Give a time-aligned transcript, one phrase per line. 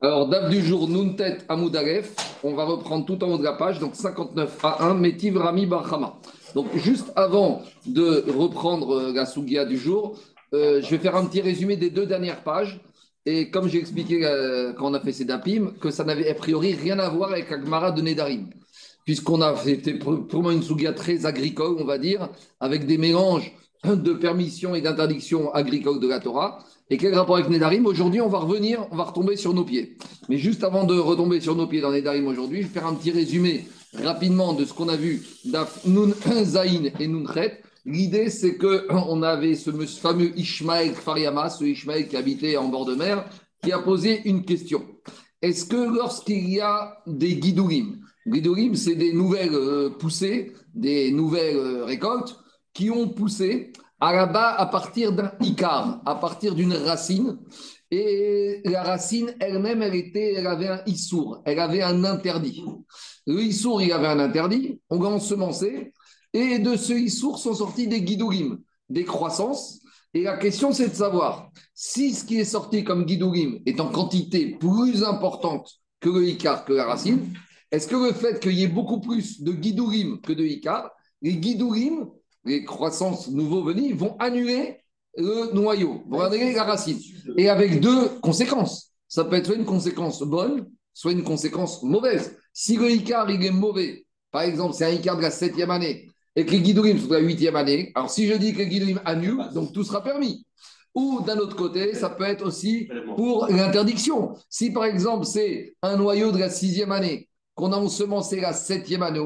[0.00, 2.14] Alors, date du jour, Nuntet Amoudaref.
[2.42, 5.66] On va reprendre tout en haut de la page, donc 59 à 1, Métiv Rami
[5.66, 6.16] Barhama.
[6.54, 10.18] Donc, juste avant de reprendre euh, la Sougia du jour,
[10.52, 12.80] euh, je vais faire un petit résumé des deux dernières pages.
[13.24, 16.34] Et comme j'ai expliqué euh, quand on a fait ces dapim, que ça n'avait a
[16.34, 18.50] priori rien à voir avec Agmara de Nedarim.
[19.04, 19.54] Puisqu'on a
[20.02, 22.28] pour moi une Sougia très agricole, on va dire,
[22.60, 23.52] avec des mélanges
[23.84, 26.58] de permissions et d'interdictions agricoles de la Torah.
[26.90, 27.86] Et quel rapport avec Nedarim?
[27.86, 29.96] Aujourd'hui, on va revenir, on va retomber sur nos pieds.
[30.28, 32.94] Mais juste avant de retomber sur nos pieds dans Nedarim aujourd'hui, je vais faire un
[32.94, 36.12] petit résumé rapidement de ce qu'on a vu d'Af Nun
[36.44, 37.24] Zain et Nun.
[37.86, 42.94] L'idée, c'est qu'on avait ce fameux Ishmael Fariama, ce Ishmael qui habitait en bord de
[42.94, 43.24] mer,
[43.62, 44.82] qui a posé une question.
[45.40, 51.56] Est-ce que lorsqu'il y a des guidourim, guidourim, c'est des nouvelles euh, poussées, des nouvelles
[51.56, 52.38] euh, récoltes
[52.74, 53.72] qui ont poussé,
[54.12, 57.38] là-bas à partir d'un icar, à partir d'une racine.
[57.90, 62.64] Et la racine elle-même, elle, était, elle avait un issour, elle avait un interdit.
[63.26, 65.92] Le issour, il avait un interdit, on va ensemencer,
[66.32, 69.80] et de ce issour sont sortis des guidourim, des croissances.
[70.12, 73.90] Et la question, c'est de savoir si ce qui est sorti comme guidourim est en
[73.90, 77.32] quantité plus importante que le icar, que la racine,
[77.70, 80.90] est-ce que le fait qu'il y ait beaucoup plus de guidourim que de icar,
[81.22, 82.08] les guidourim
[82.44, 84.78] les croissances nouveaux venus vont annuler
[85.16, 86.98] le noyau, vont annuler la racine.
[87.36, 88.90] Et avec deux conséquences.
[89.08, 92.36] Ça peut être soit une conséquence bonne, soit une conséquence mauvaise.
[92.52, 96.08] Si le Icar il est mauvais, par exemple, c'est un Icar de la septième année,
[96.36, 98.66] et que les guidourim sont de la huitième année, alors si je dis que les
[98.66, 100.44] guidourim annulent, donc tout sera permis.
[100.94, 104.34] Ou d'un autre côté, ça peut être aussi pour l'interdiction.
[104.48, 109.02] Si par exemple c'est un noyau de la sixième année, qu'on a ensemencé la septième
[109.02, 109.20] année,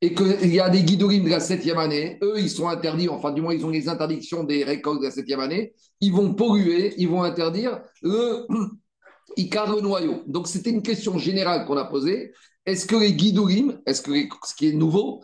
[0.00, 3.32] et qu'il y a des guidourim de la septième année, eux, ils sont interdits, enfin,
[3.32, 6.94] du moins, ils ont les interdictions des récoltes de la septième année, ils vont polluer,
[6.98, 8.46] ils vont interdire le
[9.36, 10.22] Icar, le noyau.
[10.26, 12.32] Donc, c'était une question générale qu'on a posée.
[12.66, 14.12] Est-ce que les guidourim, est-ce que
[14.44, 15.22] ce qui est nouveau,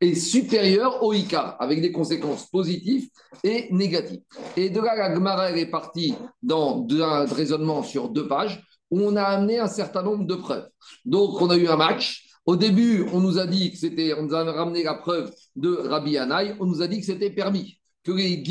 [0.00, 3.08] est supérieur au Icar, avec des conséquences positives
[3.44, 4.22] et négatives?
[4.56, 9.16] Et de là, la Gemara, est partie dans un raisonnement sur deux pages, où on
[9.16, 10.68] a amené un certain nombre de preuves.
[11.06, 12.26] Donc, on a eu un match.
[12.44, 15.70] Au début, on nous a dit que c'était, on nous a ramené la preuve de
[15.70, 18.42] Rabbi Anaï, on nous a dit que c'était permis, que les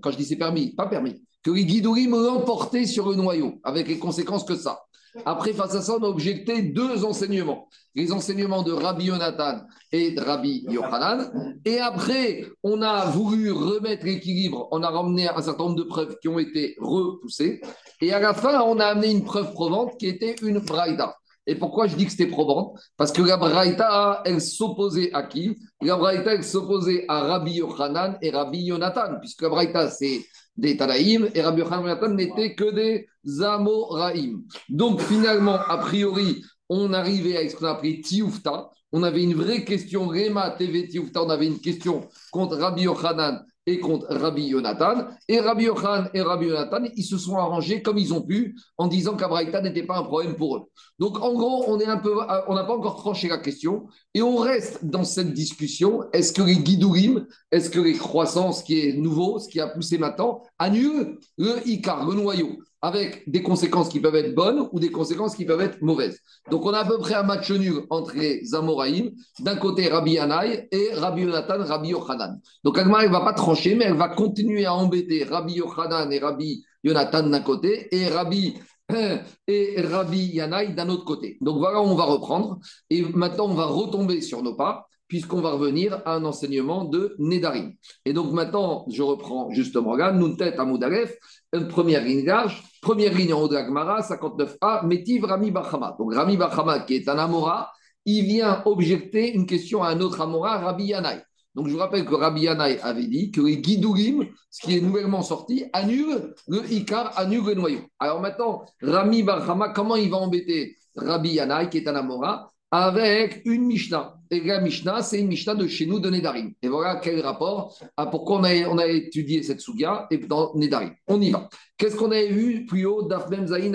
[0.00, 3.88] quand je dis c'est permis, pas permis, que les guidourim l'emportaient sur le noyau, avec
[3.88, 4.80] les conséquences que ça.
[5.24, 7.68] Après, face à ça, on a objecté deux enseignements.
[7.94, 11.58] Les enseignements de Rabbi Yonatan et de Rabbi Yochanan.
[11.64, 14.68] Et après, on a voulu remettre l'équilibre.
[14.70, 17.60] On a ramené un certain nombre de preuves qui ont été repoussées.
[18.00, 21.16] Et à la fin, on a amené une preuve provante qui était une braïda.
[21.46, 25.58] Et pourquoi je dis que c'était probant Parce que la Braïta, elle s'opposait à qui?
[25.82, 30.20] La Braïta, elle s'opposait à Rabbi Yochanan et Rabbi Yonatan, puisque la Braïta, c'est
[30.56, 34.42] des Tanaïm et Rabbi Yochanan Yonatan n'étaient que des Zamoraïm.
[34.68, 38.70] Donc finalement, a priori, on arrivait à ce qu'on a appelé Tioufta.
[38.92, 43.44] On avait une vraie question, Rema TV Tioufta, on avait une question contre Rabbi Yochanan
[43.66, 45.08] et contre Rabbi Yonatan.
[45.28, 48.88] Et Rabbi Yochan et Rabbi Yonatan, ils se sont arrangés comme ils ont pu en
[48.88, 50.62] disant qu'Abraïta n'était pas un problème pour eux.
[50.98, 52.14] Donc en gros, on est un peu,
[52.48, 56.04] on n'a pas encore tranché la question et on reste dans cette discussion.
[56.12, 59.98] Est-ce que les guidourim, est-ce que les croissances, qui est nouveau, ce qui a poussé
[59.98, 64.90] maintenant, annulent le Icar, le noyau avec des conséquences qui peuvent être bonnes ou des
[64.90, 66.20] conséquences qui peuvent être mauvaises.
[66.50, 69.10] Donc on a à peu près un match nul entre les Amoraïm,
[69.40, 72.40] d'un côté Rabbi Anaï et Rabbi Yonatan, Rabbi Yochanan.
[72.64, 76.18] Donc Agmar ne va pas trancher, mais elle va continuer à embêter Rabbi Yochanan et
[76.18, 78.54] Rabbi Yonatan d'un côté et Rabbi
[79.46, 81.36] et Rabbi Yanaï d'un autre côté.
[81.40, 82.58] Donc voilà on va reprendre.
[82.88, 87.16] Et maintenant, on va retomber sur nos pas puisqu'on va revenir à un enseignement de
[87.18, 87.74] Nedarim.
[88.04, 91.16] Et donc maintenant, je reprends justement là, Nuntet Amoudalef,
[91.52, 95.96] une première ligne large, première ligne en haut de la Gemara, 59a, Métiv Rami Bachama.
[95.98, 97.70] Donc Rami Bachama, qui est un Amora,
[98.04, 101.22] il vient objecter une question à un autre Amora, Rabbi Yanaï.
[101.54, 105.22] Donc je vous rappelle que Rabbi Yanaï avait dit que les ce qui est nouvellement
[105.22, 107.80] sorti, annule le Ikar, annule le noyau.
[107.98, 113.42] Alors maintenant, Rami Bachama, comment il va embêter Rabbi Yanaï, qui est un Amora avec
[113.44, 114.19] une Mishnah.
[114.32, 116.52] Et la Mishnah, c'est une Mishnah de chez nous, de Nedarim.
[116.62, 120.94] Et voilà quel rapport à pourquoi on a, étudié cette Sugia et dans Nedarim.
[121.08, 121.48] On y va.
[121.76, 123.72] Qu'est-ce qu'on avait vu plus haut d'Afbem Zayin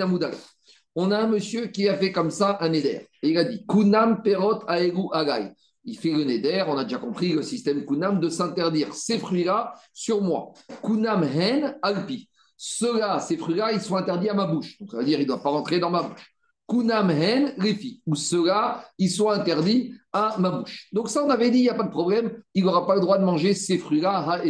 [0.94, 3.06] On a un monsieur qui a fait comme ça un Neder.
[3.22, 5.52] Et il a dit Kunam Perot Aegu Agay.
[5.84, 9.74] Il fait le Neder, on a déjà compris le système Kunam, de s'interdire ces fruits-là
[9.92, 10.52] sur moi.
[10.82, 12.30] Kunam Hen Alpi.
[12.56, 14.78] Ceux-là, ces fruits-là, ils sont interdits à ma bouche.
[14.80, 16.35] Donc ça veut dire qu'ils ne doivent pas rentrer dans ma bouche.
[16.68, 20.88] Kunam hen refi, ou ceux-là, ils sont à ma bouche.
[20.92, 23.00] Donc ça, on avait dit, il n'y a pas de problème, il n'aura pas le
[23.00, 24.42] droit de manger ces fruits-là.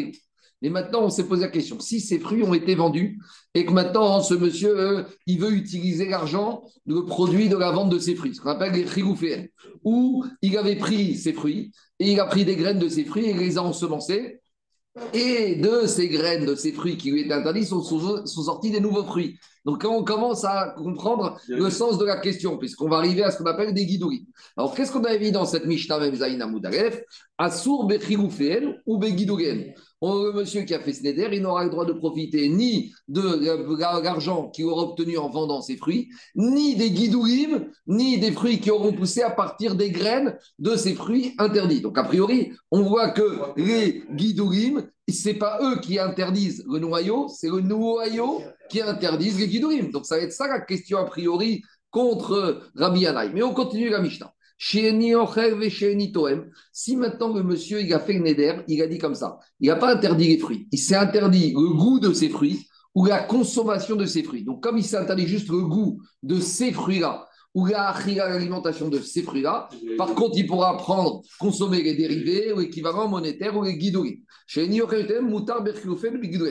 [0.62, 3.20] Et maintenant, on s'est posé la question si ces fruits ont été vendus
[3.54, 7.90] et que maintenant, ce monsieur, euh, il veut utiliser l'argent, le produit de la vente
[7.90, 9.46] de ses fruits, ce qu'on appelle les chigouféens,
[9.84, 13.26] ou il avait pris ses fruits et il a pris des graines de ses fruits
[13.26, 14.40] et les a ensemencés.
[15.12, 18.80] Et de ces graines, de ces fruits qui lui étaient interdits, sont, sont, sortis des
[18.80, 19.38] nouveaux fruits.
[19.64, 23.30] Donc, quand on commence à comprendre le sens de la question, puisqu'on va arriver à
[23.30, 24.26] ce qu'on appelle des guidouris.
[24.56, 27.02] Alors, qu'est-ce qu'on avait vu dans cette Mishnah même Zayin Amoudaref
[27.36, 27.90] Assour
[28.86, 32.48] ou Begidougen le monsieur qui a fait ce neder, il n'aura le droit de profiter
[32.48, 38.32] ni de l'argent qu'il aura obtenu en vendant ses fruits, ni des guidourim, ni des
[38.32, 41.80] fruits qui auront poussé à partir des graines de ces fruits interdits.
[41.80, 46.78] Donc, a priori, on voit que les guidourim, ce n'est pas eux qui interdisent le
[46.78, 49.90] noyau, c'est le noyau qui interdise les guidourim.
[49.90, 53.30] Donc, ça va être ça la question a priori contre Rabbi Yanaï.
[53.32, 54.35] Mais on continue la Mishnah.
[54.58, 54.82] Si
[56.96, 59.76] maintenant le monsieur il a fait le neder, il a dit comme ça, il n'a
[59.76, 63.96] pas interdit les fruits, il s'est interdit le goût de ces fruits ou la consommation
[63.96, 64.44] de ces fruits.
[64.44, 67.25] Donc comme il s'est interdit juste le goût de ces fruits-là,
[67.56, 69.70] ou l'alimentation de ces fruits-là.
[69.96, 74.20] Par contre, il pourra prendre, consommer les dérivés ou l'équivalent monétaire ou les guidouris.
[74.46, 74.68] Chez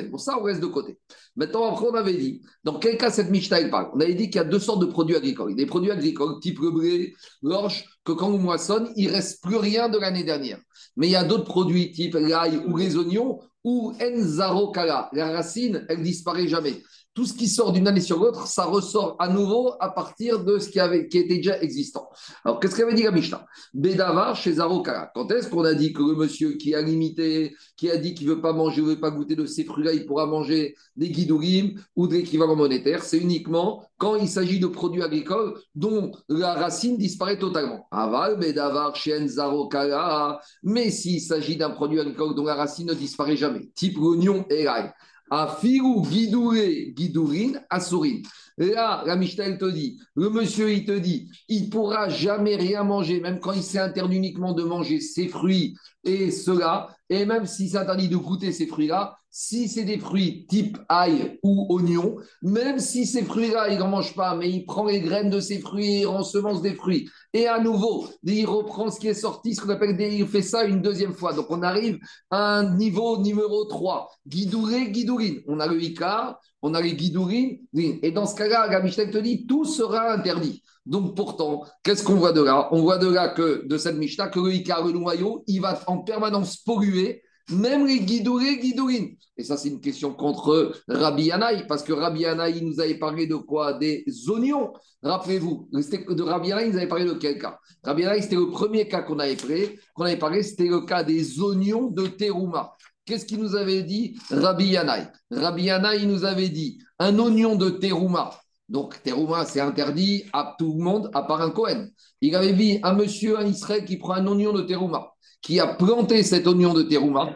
[0.09, 0.97] Pour ça, on reste de côté.
[1.35, 3.91] Maintenant, après, on avait dit, dans quel cas cette Mishnah parle?
[3.93, 5.55] On avait dit qu'il y a deux sortes de produits agricoles.
[5.55, 7.13] Des produits agricoles type le blé,
[7.43, 10.59] l'orge, que quand on moissonne, il ne reste plus rien de l'année dernière.
[10.97, 15.11] Mais il y a d'autres produits type l'ail ou les oignons ou enzarokala.
[15.13, 16.81] La racine, elle disparaît jamais
[17.15, 20.59] tout ce qui sort d'une année sur l'autre, ça ressort à nouveau à partir de
[20.59, 22.09] ce qui, avait, était déjà existant.
[22.43, 23.45] Alors, qu'est-ce qu'avait dit la Mishnah?
[23.73, 25.11] Bédavar chez Zarokara.
[25.15, 28.27] Quand est-ce qu'on a dit que le monsieur qui a limité, qui a dit qu'il
[28.27, 31.09] ne veut pas manger, ne veut pas goûter de ces fruits-là, il pourra manger des
[31.09, 33.01] guidourim ou de l'équivalent monétaire?
[33.01, 37.87] C'est uniquement quand il s'agit de produits agricoles dont la racine disparaît totalement.
[37.91, 40.41] Aval, Bédavar, chez Zarokara.
[40.63, 44.65] Mais s'il s'agit d'un produit agricole dont la racine ne disparaît jamais, type l'oignon et
[44.65, 44.91] l'ail,
[45.29, 48.23] Afiru guidouré guidourin assourine.
[48.57, 53.19] Là, la Mishnah, te dit, le monsieur, il te dit, il pourra jamais rien manger,
[53.19, 55.75] même quand il s'est interdit uniquement de manger ses fruits
[56.05, 60.77] et cela, et même s'il s'interdit de goûter ces fruits-là, si c'est des fruits type
[60.87, 65.01] ail ou oignon, même si ces fruits-là, il n'en mange pas, mais il prend les
[65.01, 69.09] graines de ces fruits et ensemence des fruits, et à nouveau, il reprend ce qui
[69.09, 71.33] est sorti, ce qu'on appelle, il fait ça une deuxième fois.
[71.33, 71.99] Donc on arrive
[72.29, 75.41] à un niveau numéro 3, guidouré, guidourine.
[75.49, 79.17] On a le Icar, on a les guidourines, et dans ce cas-là, la Mishnah te
[79.17, 80.63] dit, tout sera interdit.
[80.85, 82.69] Donc pourtant, qu'est-ce qu'on voit de là?
[82.71, 85.77] On voit de là que de cette Mishnah que le Icar, le noyau, il va
[85.87, 89.15] en permanence polluer même les guidourés, guidourines.
[89.37, 93.27] Et ça, c'est une question contre Rabbi Yanaï, parce que Rabbi Yanaï nous avait parlé
[93.27, 93.73] de quoi?
[93.73, 94.71] Des oignons.
[95.03, 97.59] Rappelez-vous, de Rabbi Yanaï, nous avait parlé de quel cas?
[97.83, 101.03] Rabbi Yanaï, c'était le premier cas qu'on avait, pris, qu'on avait parlé, c'était le cas
[101.03, 102.75] des oignons de Terouma.
[103.05, 107.69] Qu'est-ce qu'il nous avait dit Rabbi Yanaï Rabbi Yanaï nous avait dit un oignon de
[107.69, 108.31] Terouma.
[108.67, 111.89] Donc, Terouma, c'est interdit à tout le monde, à part un Cohen.
[112.21, 115.11] Il avait dit un monsieur, un Israël, qui prend un oignon de Terouma
[115.45, 117.29] qui a planté cet oignon de terouma.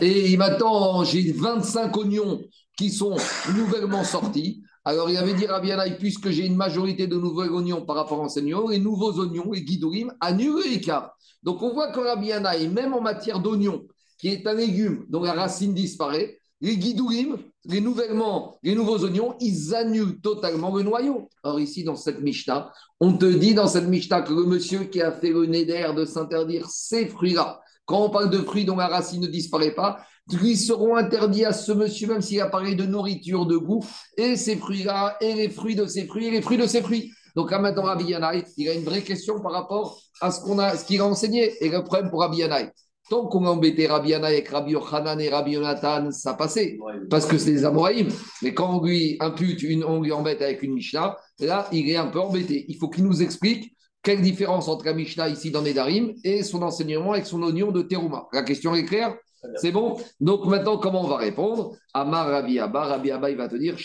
[0.00, 2.42] Et il m'attend, j'ai 25 oignons
[2.76, 3.16] qui sont
[3.54, 4.64] nouvellement sortis.
[4.84, 5.70] Alors il avait dit Rabbi
[6.00, 9.62] puisque j'ai une majorité de nouveaux oignons par rapport à l'enseignant, les nouveaux oignons, les
[9.62, 11.16] guidourim, annulent l'écart.
[11.44, 12.32] Donc on voit que Rabbi
[12.68, 13.84] même en matière d'oignon,
[14.18, 19.34] qui est un légume dont la racine disparaît, les guidourim, les, nouvellement, les nouveaux oignons,
[19.40, 21.28] ils annulent totalement le noyau.
[21.42, 25.02] Or, ici, dans cette Mishnah, on te dit dans cette Mishnah que le monsieur qui
[25.02, 28.86] a fait le néder de s'interdire ces fruits-là, quand on parle de fruits dont la
[28.86, 29.98] racine ne disparaît pas,
[30.30, 33.84] ils seront interdits à ce monsieur, même s'il a parlé de nourriture, de goût,
[34.16, 37.12] et ces fruits-là, et les fruits de ces fruits, et les fruits de ces fruits.
[37.34, 40.60] Donc là, maintenant, Rabbi Yanaï, il a une vraie question par rapport à ce qu'on
[40.60, 41.64] a, ce qu'il a enseigné.
[41.64, 42.70] Et le problème pour Rabbi Yanaï,
[43.10, 46.78] Tant qu'on a embêté Rabbi avec Rabbi Yochanan et Rabbi Yonatan, ça passait,
[47.10, 48.08] parce que c'est des Amoraïm.
[48.42, 51.96] Mais quand on lui impute, une, on lui embête avec une Mishnah, là, il est
[51.96, 52.64] un peu embêté.
[52.68, 56.62] Il faut qu'il nous explique quelle différence entre la Mishnah ici dans Nedarim et son
[56.62, 58.26] enseignement avec son oignon de Teruma.
[58.32, 59.14] La question est claire?
[59.56, 59.98] C'est bon?
[60.20, 61.74] Donc maintenant, comment on va répondre?
[61.94, 63.76] Amar Rabbi Abba, Rabbi Abba, il va te dire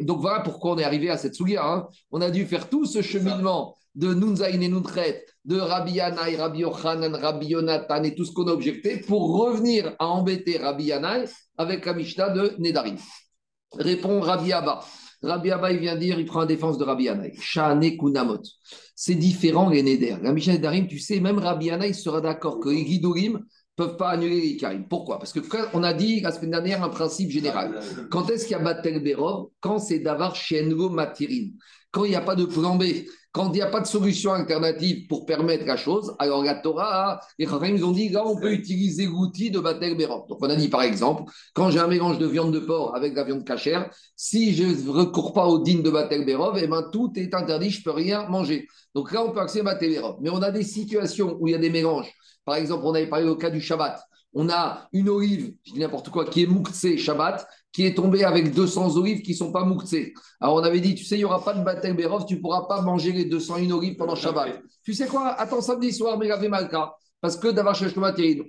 [0.00, 1.64] Donc voilà pourquoi on est arrivé à cette souga.
[1.64, 1.88] Hein.
[2.10, 4.68] On a dû faire tout ce cheminement de Nunzaïn et
[5.44, 9.94] de Rabbi Yanaï, Rabbi Yochanan, Rabbi Yonatan et tout ce qu'on a objecté pour revenir
[9.98, 11.26] à embêter Rabbi Yanaï
[11.58, 12.96] avec la Mishnah de Nedarim.
[13.72, 14.80] Répond Rabbi Abba.
[15.22, 17.32] Rabbi Abba, il vient dire, il prend la défense de Rabbi Yanaï.
[17.40, 18.42] Shane Kunamot.
[18.94, 20.16] C'est différent les Neder.
[20.22, 22.84] La Mishnah Nedarim, tu sais, même Rabbi Yanaï sera d'accord que les
[23.84, 24.86] peuvent pas annuler les Ikarim.
[24.88, 25.18] Pourquoi?
[25.18, 25.40] Parce que
[25.74, 27.80] on a dit la semaine dernière un principe général.
[28.10, 31.54] Quand est-ce qu'il y a Batel Berov Quand c'est d'avoir Shengo Matirine.
[31.90, 32.84] Quand il n'y a pas de plan B,
[33.32, 37.20] quand il n'y a pas de solution alternative pour permettre la chose, alors la Torah,
[37.38, 40.26] les Chachamim, ils ont dit, là, on peut utiliser l'outil de Batel Berov.
[40.28, 43.12] Donc, on a dit, par exemple, quand j'ai un mélange de viande de porc avec
[43.12, 46.66] de la viande cachère, si je ne recours pas au digne de Batel Berov, eh
[46.66, 48.66] ben, tout est interdit, je ne peux rien manger.
[48.94, 50.16] Donc là, on peut accéder à Batel Berov.
[50.20, 52.12] Mais on a des situations où il y a des mélanges.
[52.44, 54.02] Par exemple, on avait parlé au cas du Shabbat.
[54.34, 58.24] On a une olive, je dis n'importe quoi, qui est Mouktsé Shabbat, qui est tombée
[58.24, 60.14] avec 200 olives qui ne sont pas Mouktsé.
[60.40, 62.40] Alors on avait dit, tu sais, il n'y aura pas de Batel Berov, tu ne
[62.40, 64.60] pourras pas manger les 201 olives pendant Shabbat.
[64.84, 65.28] Tu sais quoi?
[65.28, 66.94] Attends samedi soir, mais Malka.
[67.22, 67.80] Parce que d'avoir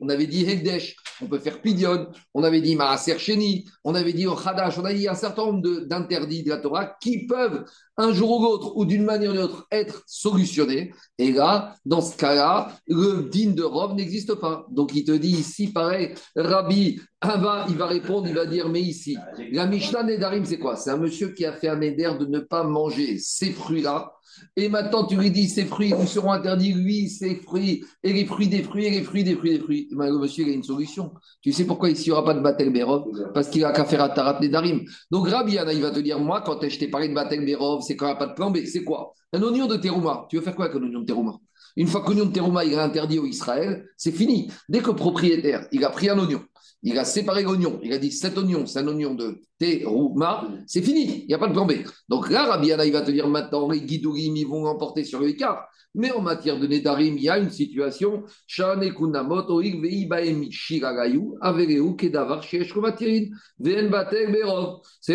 [0.02, 4.14] on avait dit Hekdesh, on peut faire Pidion, on avait dit Maaser Sheni, on avait
[4.14, 7.66] dit Khadash, on a dit un certain nombre d'interdits de la Torah qui peuvent
[7.98, 10.94] un jour ou l'autre, ou d'une manière ou d'une autre, être solutionnés.
[11.18, 14.66] Et là, dans ce cas-là, le digne de Rov n'existe pas.
[14.72, 18.82] Donc il te dit ici, pareil, Rabbi Ava, il va répondre, il va dire, mais
[18.82, 19.18] ici,
[19.52, 20.76] la Mishnah Nedarim, c'est quoi?
[20.76, 24.14] C'est un monsieur qui a fait un Neder de ne pas manger ces fruits-là
[24.56, 28.26] et maintenant, tu lui dis, ces fruits vous seront interdits, lui, ces fruits, et les
[28.26, 29.88] fruits des fruits, et les fruits des fruits des fruits.
[29.92, 31.12] le monsieur, il a une solution.
[31.42, 33.06] Tu sais pourquoi ici, il n'y aura pas de Batel Berov?
[33.34, 34.84] Parce qu'il a qu'à faire à Tarat Nedarim.
[35.12, 37.96] Donc, Rabbi il va te dire, moi, quand je t'ai parlé de Batel Berov, c'est
[37.96, 38.60] quand il n'y a pas de plan B.
[38.66, 39.14] C'est quoi?
[39.32, 40.26] Un oignon de terouma.
[40.30, 41.34] Tu veux faire quoi avec un oignon de terouma
[41.76, 44.52] Une fois que l'oignon de terouma il est interdit au Israël, c'est fini.
[44.70, 46.44] Dès que le propriétaire, il a pris un oignon,
[46.84, 50.82] il a séparé l'oignon, il a dit cet oignon, c'est un oignon de terouma, c'est
[50.82, 51.74] fini, il n'y a pas de plan B.
[52.10, 55.30] Donc là, Rabbi il va te dire maintenant, les guidourim, ils vont l'emporter sur le
[55.30, 55.68] écart.
[55.96, 58.24] Mais en matière de Nedarim, il y a une situation.
[58.48, 58.64] C'est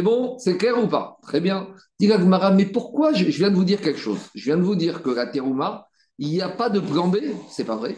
[0.03, 0.39] bon?
[0.39, 1.19] C'est clair ou pas?
[1.23, 1.69] Très bien.
[2.01, 4.21] mais pourquoi je, viens de vous dire quelque chose?
[4.37, 7.19] Je viens de vous dire que la terouma, il n'y a pas de plan B,
[7.51, 7.97] c'est pas vrai.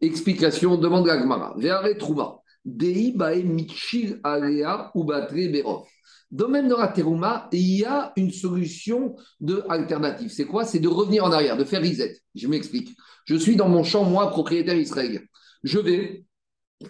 [0.00, 1.54] Explication, demande la Gemara.
[1.98, 2.40] Trouma.
[2.68, 5.86] Dei bae michil alea ou batre berov.
[6.30, 10.30] Domaine de la terouma, il y a une solution de alternative.
[10.30, 10.66] C'est quoi?
[10.66, 12.20] C'est de revenir en arrière, de faire reset.
[12.34, 12.94] Je m'explique.
[13.24, 15.20] Je suis dans mon champ, moi, propriétaire israélien.
[15.64, 16.24] Je vais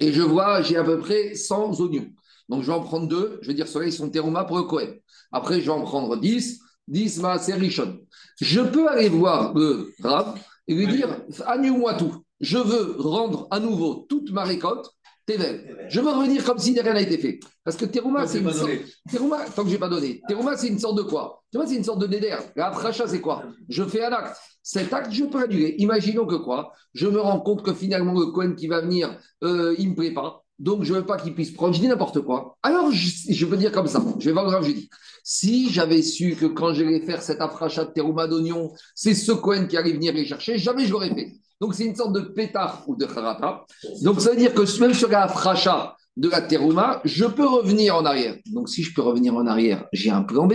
[0.00, 2.10] et je vois, j'ai à peu près 100 oignons.
[2.48, 3.38] Donc, je vais en prendre deux.
[3.42, 4.94] Je vais dire, ceux-là, ils sont terouma pour le Cohen.
[5.30, 6.60] Après, je vais en prendre 10.
[6.88, 8.00] 10, c'est richon.
[8.40, 12.24] Je peux aller voir le Rav et lui dire, annule-moi tout.
[12.40, 14.90] Je veux rendre à nouveau toute ma récolte
[15.88, 17.40] je veux revenir comme si rien n'a été fait.
[17.64, 18.70] Parce que Terouma, c'est une sorte.
[19.10, 20.20] Terouma, tant que je n'ai pas donné.
[20.28, 21.42] Terouma, c'est une sorte de quoi?
[21.50, 22.34] Terouma, c'est une sorte de néder.
[22.56, 23.44] La pracha, c'est quoi?
[23.68, 24.36] Je fais un acte.
[24.62, 25.74] Cet acte, je peux annuler.
[25.78, 26.72] Imaginons que quoi?
[26.94, 29.96] Je me rends compte que finalement, le Cohen qui va venir, euh, il ne me
[29.96, 30.44] plaît pas.
[30.58, 31.74] Donc, je ne veux pas qu'il puisse prendre.
[31.74, 32.58] Je dis n'importe quoi.
[32.62, 34.02] Alors, je, peux dire comme ça.
[34.18, 34.90] Je vais voir le je dis.
[35.22, 39.66] Si j'avais su que quand j'allais faire cet afracha de terouma d'oignon, c'est ce Cohen
[39.66, 41.32] qui allait venir les chercher, jamais je l'aurais fait.
[41.60, 43.64] Donc, c'est une sorte de pétard ou de harata.
[44.02, 47.94] Donc, ça veut dire que même sur la fracha de la terouma, je peux revenir
[47.94, 48.36] en arrière.
[48.52, 50.54] Donc, si je peux revenir en arrière, j'ai un plan B.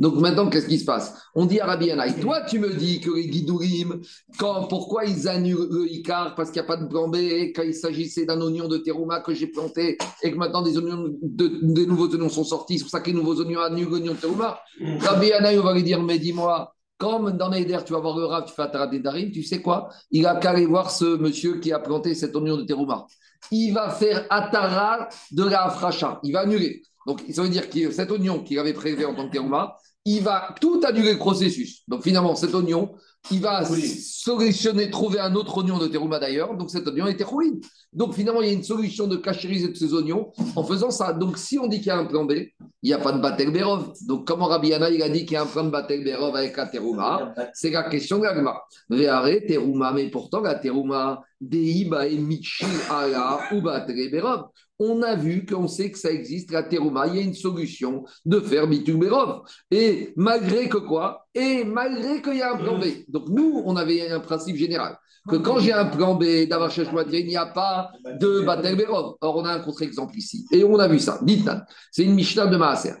[0.00, 1.14] Donc, maintenant, qu'est-ce qui se passe?
[1.34, 4.00] On dit à Rabbi Yanaï, toi, tu me dis que les guidourim,
[4.38, 7.16] quand, pourquoi ils annulent le Icar Parce qu'il n'y a pas de plan B.
[7.54, 11.14] Quand il s'agissait d'un oignon de terouma que j'ai planté et que maintenant des, oignons
[11.22, 14.18] des nouveaux oignons sont sortis, c'est pour ça que les nouveaux oignons annulent l'oignon de
[14.18, 14.60] terouma.
[15.00, 18.26] Rabbi Yanaï, on va lui dire, mais dis-moi, comme dans Neider, tu vas voir le
[18.26, 19.88] Rav, tu fais Atarat Darim, tu sais quoi?
[20.12, 23.06] Il a qu'à aller voir ce monsieur qui a planté cet oignon de terouma.
[23.50, 26.20] Il va faire Atara de la Afracha.
[26.22, 26.84] Il va annuler.
[27.04, 30.22] Donc, ça veut dire que cet oignon qu'il avait prélevé en tant que terouma, il
[30.22, 31.82] va tout annuler le processus.
[31.88, 32.94] Donc, finalement, cet oignon,
[33.30, 36.56] il va solutionner, trouver un autre oignon de terouma d'ailleurs.
[36.56, 37.60] Donc, cet oignon était rouline.
[37.92, 41.12] Donc, finalement, il y a une solution de cachériser de ces oignons en faisant ça.
[41.12, 43.20] Donc, si on dit qu'il y a un plan B, il n'y a pas de
[43.20, 43.92] Batel Berov.
[44.06, 46.34] Donc, comment Rabbi Yana, il a dit qu'il y a un plan de Batel Berov
[46.34, 48.60] avec la terouma C'est la question de l'agma.
[48.90, 54.48] Véare, terouma, mais pourtant, la terouma, Deiba et Michi Ala ou Batel Berov
[54.82, 58.04] on a vu qu'on sait que ça existe, la terouma, il y a une solution
[58.24, 59.42] de faire Bitul Berov.
[59.70, 61.26] Et malgré que quoi?
[61.34, 62.84] Et malgré qu'il y a un plan B.
[63.08, 64.98] Donc nous, on avait un principe général
[65.28, 69.14] que quand j'ai un plan B d'avoir il n'y a pas de Batel Berov.
[69.20, 70.44] Or, on a un contre-exemple ici.
[70.50, 71.20] Et on a vu ça.
[71.22, 71.48] Dites
[71.92, 72.94] c'est une Mishnah de Maaser.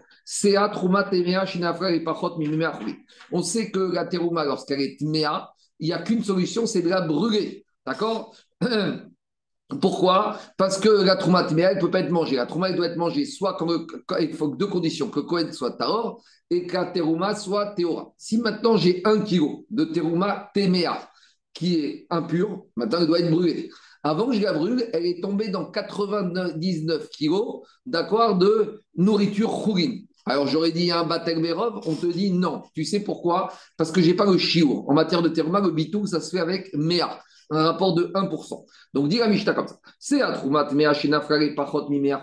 [3.32, 6.88] On sait que la terouma, lorsqu'elle est tmea, il n'y a qu'une solution, c'est de
[6.88, 7.64] la brûler.
[7.84, 8.36] D'accord?
[9.80, 10.38] Pourquoi?
[10.56, 12.36] Parce que la trouma elle ne peut pas être mangée.
[12.36, 13.68] La trouma, elle doit être mangée soit quand,
[14.18, 18.12] il faut deux conditions, que Kohen soit taor et que la terouma soit théora.
[18.18, 21.08] Si maintenant j'ai un kilo de terouma tmea,
[21.54, 23.70] qui est impure, maintenant elle doit être brûlée.
[24.02, 30.06] Avant que je la brûle, elle est tombée dans 99 kilos d'accord, de nourriture chourine.
[30.24, 32.62] Alors j'aurais dit un Batel Berov, on te dit non.
[32.74, 33.52] Tu sais pourquoi?
[33.76, 34.88] Parce que j'ai pas le chiour.
[34.88, 38.64] En matière de terouma, le bitou, ça se fait avec Mea, un rapport de 1%.
[38.94, 39.78] Donc dis la Mishnah comme ça.
[39.98, 40.92] C'est un Troumat Mea
[41.56, 42.22] Pachot Mi Mea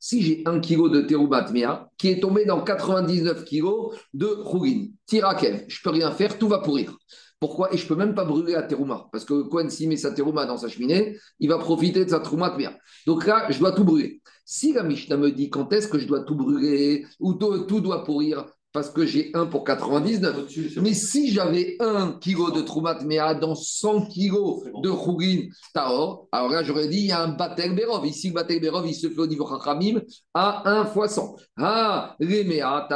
[0.00, 4.86] Si j'ai un kilo de teroumat Mea qui est tombé dans 99 kilos de Khourin,
[5.06, 6.96] Tirakev, je peux rien faire, tout va pourrir.
[7.40, 7.72] Pourquoi?
[7.74, 9.08] Et je ne peux même pas brûler la terouma.
[9.12, 12.20] Parce que Cohen, s'il met sa terouma dans sa cheminée, il va profiter de sa
[12.20, 12.64] terouma de
[13.06, 14.22] Donc là, je dois tout brûler.
[14.44, 18.04] Si la Mishnah me dit quand est-ce que je dois tout brûler, ou tout, doit
[18.04, 20.48] pourrir, parce que j'ai un pour 99.
[20.82, 26.50] Mais si j'avais un kilo de Troumat Mea dans 100 kilos de Khourin Taor, alors
[26.50, 28.04] là j'aurais dit il y a un Batel Berov.
[28.04, 30.00] Ici, le Batel Berov, il se fait au niveau Chachamim
[30.34, 31.36] à 1 fois 100.
[31.56, 32.86] Ah, les Mea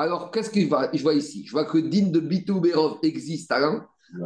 [0.00, 1.44] alors, qu'est-ce que je vois ici?
[1.46, 3.58] Je vois que Din de Bitou Berov existe à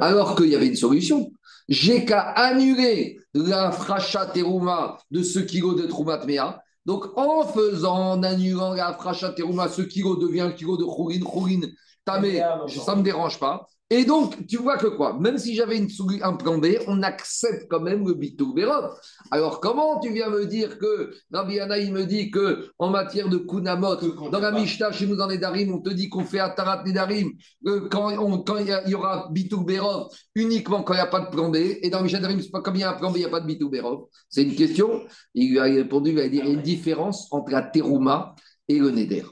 [0.01, 1.33] alors qu'il y avait une solution.
[1.69, 6.63] J'ai qu'à annuler la fracha terouma de ce kilo de Troumat Mea.
[6.87, 11.21] Donc, en faisant, en annulant la fracha terouma, ce kilo devient un kilo de Khourin,
[11.21, 11.63] Khourin,
[12.05, 13.67] tamé, ça ne me dérange pas.
[13.91, 15.19] Et donc, tu vois que quoi?
[15.21, 15.89] Même si j'avais une
[16.23, 18.99] un plan B, on accepte quand même le bitou Berov.
[19.31, 23.37] Alors, comment tu viens me dire que Rabbi il me dit que en matière de
[23.37, 23.97] Kunamot,
[24.31, 27.31] dans la Mishnah, chez nous dans les Darim, on te dit qu'on fait Atarat Nedarim
[27.67, 31.51] euh, quand il y, aura bitou Berov uniquement quand il n'y a pas de plan
[31.51, 31.57] B.
[31.57, 33.27] Et dans Mishnah Darim, c'est pas comme il y a un plan B, il n'y
[33.27, 33.71] a pas de bitou.
[34.31, 35.03] C'est une question.
[35.35, 38.35] Il lui a répondu, il a dit il y a une différence entre la Teruma
[38.67, 39.25] et le Neder.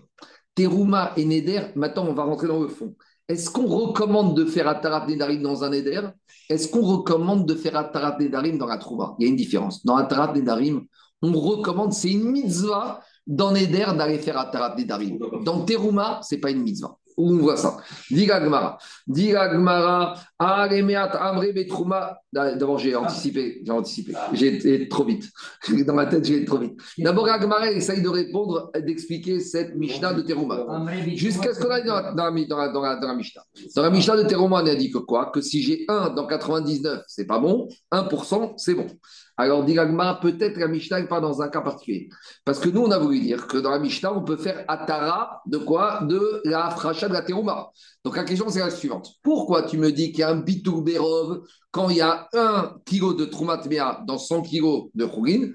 [0.55, 2.95] Teruma et Neder, maintenant on va rentrer dans le fond.
[3.29, 6.03] Est-ce qu'on recommande de faire Atarat Nedarim dans un Eder?
[6.49, 9.85] Est-ce qu'on recommande de faire Atarat Nedarim dans la Trouba Il y a une différence.
[9.85, 10.85] Dans Atarat Nedarim,
[11.23, 15.19] on recommande, c'est une mitzvah dans Neder d'aller faire Atarat Nedarim.
[15.45, 16.99] Dans Teruma, ce n'est pas une mitzvah.
[17.17, 17.77] Où on voit ça
[18.11, 18.79] Diga Gmara.
[19.07, 20.15] Diga Gmara.
[20.39, 22.19] Amre Betrouma.
[22.33, 23.61] D'abord, j'ai anticipé.
[23.65, 24.15] J'ai anticipé.
[24.33, 25.29] J'ai été trop vite.
[25.87, 26.79] Dans ma tête, j'ai été trop vite.
[26.99, 30.85] D'abord, Agmara essaye de répondre, d'expliquer cette Mishnah de Teruma.
[31.15, 33.43] Jusqu'à ce qu'on aille dans la, dans, la, dans, la, dans la Mishnah.
[33.77, 35.31] Dans la Mishnah de Teruma, on a dit que quoi?
[35.33, 37.69] Que si j'ai 1 dans 99, c'est pas bon.
[37.93, 38.87] 1%, c'est bon.
[39.37, 42.09] Alors, dit peut-être la Mishnah n'est pas dans un cas particulier.
[42.45, 45.43] Parce que nous, on a voulu dire que dans la Mishnah, on peut faire Atara
[45.47, 46.03] de quoi?
[46.03, 47.71] De la fracha de la terouma.
[48.05, 49.11] Donc, la question, c'est la suivante.
[49.23, 52.77] Pourquoi tu me dis qu'il y a un bitou berov quand il y a un
[52.85, 53.63] kilo de Troumat
[54.07, 55.49] dans 100 kilos de Khourin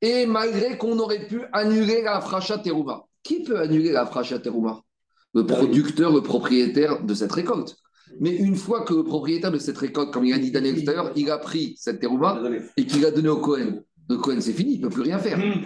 [0.00, 3.04] et malgré qu'on aurait pu annuler la fracha terouma?
[3.22, 4.80] Qui peut annuler la fracha terouma?
[5.34, 7.76] Le producteur, le propriétaire de cette récolte.
[8.20, 10.90] Mais une fois que le propriétaire de cette récolte, comme il a dit Daniel tout
[10.90, 12.40] à l'heure, il a pris cette terouma
[12.76, 15.18] et qu'il l'a donné au Cohen, le Cohen c'est fini, il ne peut plus rien
[15.18, 15.38] faire.
[15.38, 15.62] Hmm.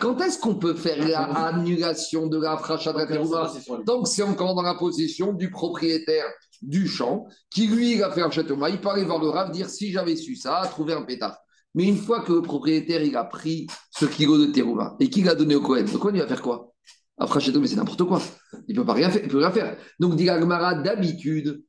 [0.00, 3.52] Quand est-ce qu'on peut faire l'annulation de la fracha de la terouma
[3.86, 6.26] Tant que c'est encore dans la possession du propriétaire
[6.60, 8.58] du champ, qui lui il a fait un château.
[8.68, 11.38] Il peut aller voir le Rav dire si j'avais su ça, trouver un pétard.
[11.74, 15.24] Mais une fois que le propriétaire il a pris ce kilo de terouma et qu'il
[15.24, 16.72] l'a donné au Cohen, le Cohen il va faire quoi?
[17.18, 18.20] Après château, mais c'est n'importe quoi.
[18.68, 19.22] Il ne peut pas rien faire.
[19.24, 19.76] Il peut rien faire.
[19.98, 21.64] Donc, dit d'habitude,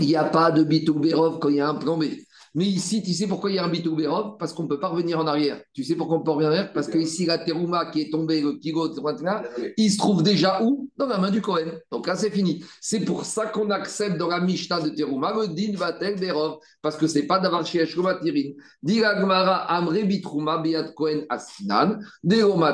[0.00, 2.04] il n'y a pas de bitou Berov quand il y a un plan B.
[2.56, 4.80] Mais ici, tu sais pourquoi il y a un bitou Berov Parce qu'on ne peut
[4.80, 5.60] pas revenir en arrière.
[5.74, 6.72] Tu sais pourquoi on peut revenir en arrière?
[6.72, 8.98] Parce que ici, la terouma qui est tombée, le kilo de
[9.76, 10.88] il se trouve déjà où?
[10.96, 11.72] Dans la main du Cohen.
[11.92, 12.64] Donc là, c'est fini.
[12.80, 16.56] C'est pour ça qu'on accepte dans la Mishnah de terouma le din vatel Berov.
[16.80, 18.52] Parce que ce n'est pas d'avoir chez Tirin.
[18.82, 21.98] Dira Gmara Amre bitrouma biat Cohen asinan.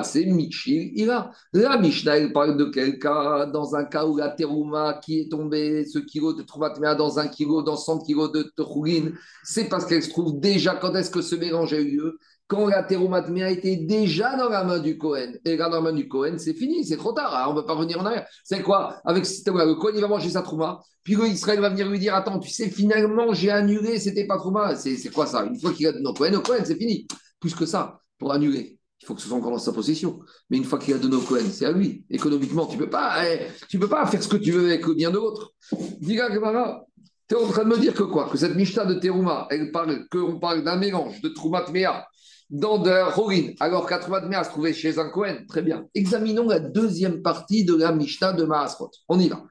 [0.04, 1.32] c'est Michil ira.
[1.52, 5.28] La Mishnah, elle parle de quel cas Dans un cas où la terouma qui est
[5.28, 9.10] tombée, ce kilo de Troumatmea dans un kilo, dans 100 kilos de Techougin,
[9.42, 12.18] c'est parce qu'elle se trouve déjà, quand est-ce que ce mélange a eu lieu?
[12.46, 15.32] Quand la a était déjà dans la main du Cohen.
[15.46, 17.66] Et dans la main du Cohen, c'est fini, c'est trop tard, hein, on ne peut
[17.66, 18.26] pas revenir en arrière.
[18.44, 19.00] C'est quoi?
[19.06, 22.38] Avec le Cohen, il va manger sa trouma, puis Israël va venir lui dire Attends,
[22.38, 24.76] tu sais, finalement, j'ai annulé, c'était pas trouma.
[24.76, 25.42] C'est quoi ça?
[25.46, 27.06] Une fois qu'il a donné au Cohen, au Cohen, c'est fini.
[27.40, 28.78] Plus que ça, pour annuler.
[29.00, 30.20] Il faut que ce soit encore dans sa possession.
[30.50, 32.04] Mais une fois qu'il a donné au Cohen, c'est à lui.
[32.10, 34.92] Économiquement, tu ne peux, pas, eh, peux pas faire ce que tu veux avec le
[34.92, 35.54] bien de l'autre.
[36.00, 36.84] Diga Gemara,
[37.32, 38.28] tu es en train de me dire que quoi?
[38.30, 42.06] Que cette Mishnah de Teruma, elle parle qu'on parle d'un mélange de Troumat Mea
[42.50, 45.38] dans de Horin, alors qu'à Troumat Mea se trouvait chez un Cohen.
[45.48, 45.86] Très bien.
[45.94, 48.90] Examinons la deuxième partie de la Mishnah de Maasrot.
[49.08, 49.42] On y va.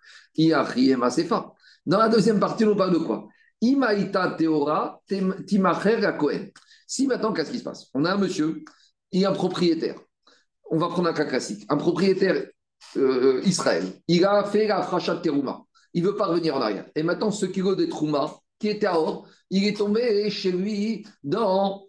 [1.87, 3.27] Dans la deuxième partie, on parle de quoi?
[3.61, 5.01] Imaïta Teora
[5.47, 6.49] Timacher à Cohen.
[6.85, 7.87] Si maintenant, qu'est-ce qui se passe?
[7.95, 8.63] On a un monsieur,
[9.11, 9.95] est un propriétaire.
[10.69, 11.65] On va prendre un cas classique.
[11.67, 12.45] Un propriétaire
[12.97, 13.85] euh, Israël.
[14.07, 15.63] Il a fait la fracha de Teruma
[15.93, 16.85] il ne veut pas revenir en arrière.
[16.95, 21.05] Et maintenant, ce kilo de Trouma, qui était à or, il est tombé chez lui
[21.23, 21.85] dans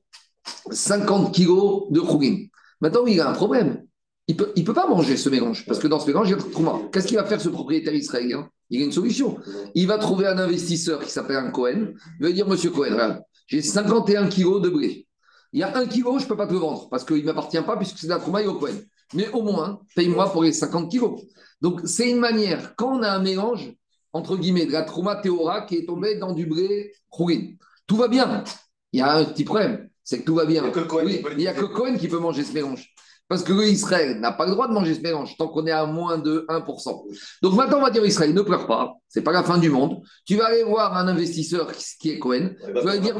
[0.70, 2.46] 50 kilos de Khourin.
[2.80, 3.84] Maintenant, il a un problème.
[4.28, 6.38] Il ne peut, pas manger ce mélange, parce que dans ce mélange, il y a
[6.38, 6.80] Trouma.
[6.92, 8.48] Qu'est-ce qu'il va faire ce propriétaire israélien?
[8.70, 9.38] Il a une solution.
[9.74, 11.92] Il va trouver un investisseur qui s'appelle un Cohen.
[12.20, 15.06] Il va dire Monsieur Cohen, j'ai 51 kilos de blé.
[15.52, 17.24] Il y a un kilo, je ne peux pas te le vendre, parce qu'il ne
[17.24, 18.80] m'appartient pas, puisque c'est de la et au Cohen.
[19.12, 21.20] mais au moins, paye-moi pour les 50 kilos.
[21.60, 23.74] Donc, c'est une manière, quand on a un mélange,
[24.12, 28.08] entre guillemets, de la trauma théora qui est tombée dans du blé rouine, tout va
[28.08, 28.44] bien.
[28.92, 30.64] Il y a un petit problème, c'est que tout va bien.
[30.64, 32.92] Il n'y a que Cohen qui peut manger ce mélange.
[33.28, 35.86] Parce que Israël n'a pas le droit de manger ce mélange tant qu'on est à
[35.86, 37.04] moins de 1%.
[37.40, 40.02] Donc maintenant, on va dire Israël, ne pleure pas, c'est pas la fin du monde.
[40.26, 42.50] Tu vas aller voir un investisseur qui est Cohen.
[42.62, 43.16] tu vas dire,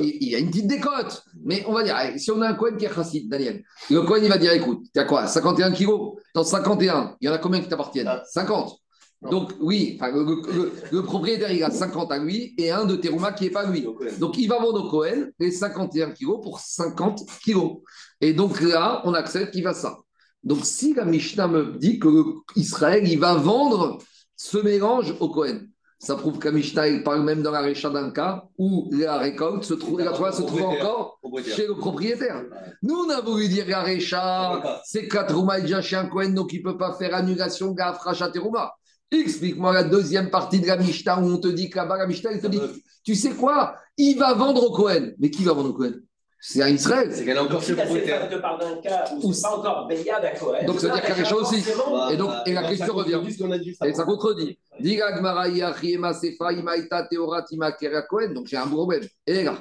[0.00, 1.24] il, y a une petite décote.
[1.44, 4.20] Mais on va dire, si on a un Cohen qui est chassid, Daniel, le Cohen,
[4.22, 6.12] il va dire, écoute, tu as quoi 51 kilos?
[6.34, 8.08] Dans 51, il y en a combien qui t'appartiennent?
[8.30, 8.78] 50.
[9.22, 13.50] Donc, oui, le, propriétaire, il a 50 à lui et un de Teruma qui n'est
[13.50, 13.86] pas lui.
[14.20, 17.78] Donc, il va vendre au Cohen les 51 kilos pour 50 kilos.
[18.20, 19.98] Et donc là, on accepte qu'il va ça.
[20.44, 22.08] Donc, si la Mishnah me dit que
[22.54, 23.98] Israël, il va vendre
[24.36, 25.62] ce mélange au Cohen,
[25.98, 29.64] ça prouve que Mishnah, il parle même dans la récha d'un cas où la récolte
[29.64, 32.44] se trouve, la se trouve encore chez le propriétaire.
[32.82, 36.52] Nous, on a voulu dire la récha, c'est Katrouma est déjà chez un Cohen, donc
[36.52, 38.72] il ne peut pas faire annulation Gafracha Teruma.
[39.10, 42.32] Explique-moi la deuxième partie de la Mishnah où on te dit que là-bas, la Mishnah,
[42.32, 42.60] il te dit
[43.04, 43.76] Tu sais quoi?
[43.96, 45.12] Il va vendre au Cohen.
[45.18, 45.94] Mais qui va vendre au Cohen
[46.40, 47.10] c'est à Israël.
[47.12, 48.28] C'est qu'elle est encore chez le propriétaire.
[48.30, 50.64] Je parle d'un cas où c'est pas encore Béliad à Cohen.
[50.66, 51.64] Donc ça veut dire qu'il y a quelque chose aussi.
[52.12, 53.20] Et donc et la question revient.
[53.84, 54.58] Et ça contredit.
[58.34, 59.02] Donc j'ai un problème.
[59.26, 59.58] Et là,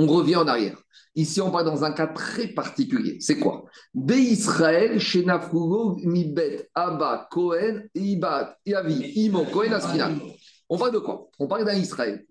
[0.00, 0.78] on revient en arrière.
[1.14, 3.18] Ici, on parle dans un cas très particulier.
[3.20, 3.64] C'est quoi?
[3.92, 4.98] Be Israël,
[6.04, 10.18] Mibet, Abba, Cohen, Ibat, Yavi, Imo, Cohen, Askinan.
[10.68, 11.28] On parle de quoi?
[11.38, 12.24] On parle d'un Israël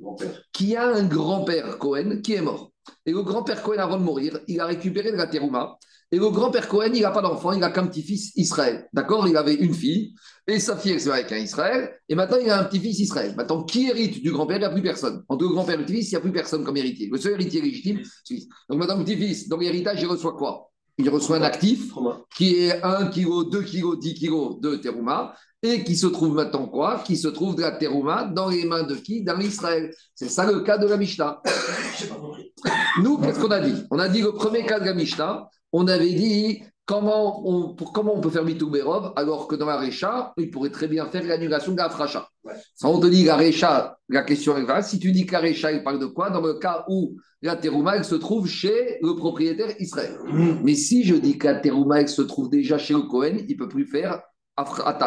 [0.54, 2.72] qui a un grand-père Cohen qui est mort.
[3.06, 5.78] Et le grand-père Cohen, avant de mourir, il a récupéré de la terouma.
[6.12, 8.90] Et le grand-père Cohen, il n'a pas d'enfant, il n'a qu'un petit-fils Israël.
[8.94, 9.28] D'accord?
[9.28, 10.16] Il avait une fille,
[10.48, 13.36] et sa fille, elle s'est avec un Israël, et maintenant il a un petit-fils Israël.
[13.38, 14.58] Maintenant, qui hérite du grand-père?
[14.58, 15.24] Il n'y a plus personne.
[15.30, 17.10] Entre le grand-père et le petit-fils, il n'y a plus personne comme héritier.
[17.12, 20.72] Le seul héritier légitime, c'est Donc maintenant, le petit-fils, dans l'héritage, il reçoit quoi?
[20.98, 21.94] Il reçoit un actif
[22.36, 26.68] qui est 1 kg, 2 kg, 10 kg de terouma, et qui se trouve maintenant
[26.68, 27.04] quoi?
[27.06, 29.24] Qui se trouve de la terouma dans les mains de qui?
[29.24, 29.94] Dans l'Israël.
[30.16, 31.42] C'est ça le cas de la Mishnah.
[33.04, 33.84] Nous, qu'est-ce qu'on a dit?
[33.92, 38.16] On a dit le premier cas de la Mishnah, on avait dit comment on, comment
[38.16, 41.74] on peut faire Berov alors que dans la Récha, il pourrait très bien faire l'annulation
[41.74, 42.28] de la Fracha.
[42.74, 45.72] Ça, on te dit la Récha, la question est Si tu dis que la Récha,
[45.72, 46.32] il parle de quoi?
[46.32, 50.18] Dans le cas où la Terouma, elle se trouve chez le propriétaire Israël.
[50.26, 50.62] Mm.
[50.64, 53.54] Mais si je dis que la Terouma, elle se trouve déjà chez le Cohen, il
[53.54, 54.22] ne peut plus faire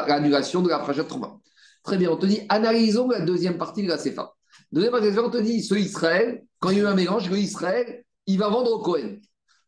[0.07, 1.37] l'annulation de la Fracha Trouma.
[1.83, 4.33] Très bien, on te dit, analysons la deuxième partie de la Sefa.
[4.70, 7.38] Deuxième partie, on te dit, ce Israël, quand il y a eu un mélange, le
[7.38, 9.16] Israël, il va vendre au Cohen.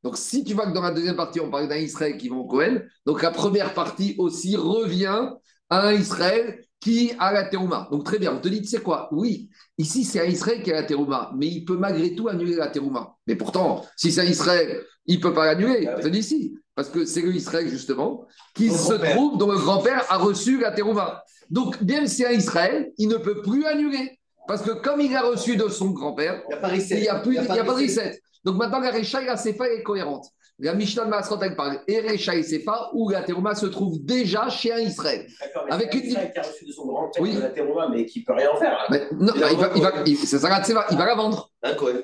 [0.04, 2.36] Donc, si tu vois que dans la deuxième partie, on parle d'un Israël qui va
[2.36, 5.30] au Cohen, donc la première partie aussi revient
[5.70, 7.88] à un Israël qui a la terouma.
[7.90, 9.08] Donc, très bien, on te dit, tu sais quoi?
[9.10, 12.54] Oui, ici, c'est un Israël qui a la terouma, mais il peut malgré tout annuler
[12.54, 13.16] la terouma.
[13.26, 15.86] Mais pourtant, si c'est un Israël, il ne peut pas l'annuler.
[15.86, 16.54] Ah, te ici.
[16.74, 20.72] Parce que c'est le Israël, justement, qui se trouve, dont le grand-père a reçu la
[20.72, 21.24] terouma.
[21.48, 24.18] Donc, bien si c'est un Israël, il ne peut plus annuler.
[24.46, 27.30] Parce que comme il a reçu de son grand-père, il n'y a, a, pas
[27.64, 28.20] de reset.
[28.44, 30.34] Donc maintenant, la Recha et la Sefa est cohérente.
[30.60, 34.04] La Mishnah de Masrot, elle parle et Recha et Sefa, où la Terouma se trouve
[34.04, 35.26] déjà chez un Israël.
[35.68, 36.04] Avec une.
[36.04, 37.36] Israël qui a reçu de son grand-père oui.
[37.40, 38.86] la Terouma, mais qui ne peut rien en faire.
[38.88, 41.50] Mais, non, il, va, il, va, il, il, va la vendre.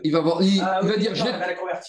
[0.03, 1.25] Il va, il, ah, va dire, je.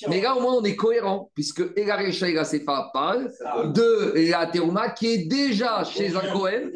[0.08, 3.32] Mais là, au moins, on est cohérent, puisque et la Recha et la Sefa parlent
[3.74, 6.70] de la Terouma qui est déjà chez un Cohen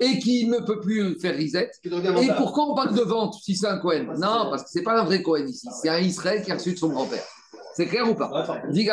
[0.00, 1.74] et qui ne peut plus faire Risette.
[1.84, 4.84] Et pourquoi on parle de vente si c'est un Cohen Non, parce que ce n'est
[4.84, 5.66] pas un vrai Cohen ici.
[5.82, 7.24] C'est un Israël qui a reçu de son grand-père.
[7.78, 8.88] C'est clair ou pas Dit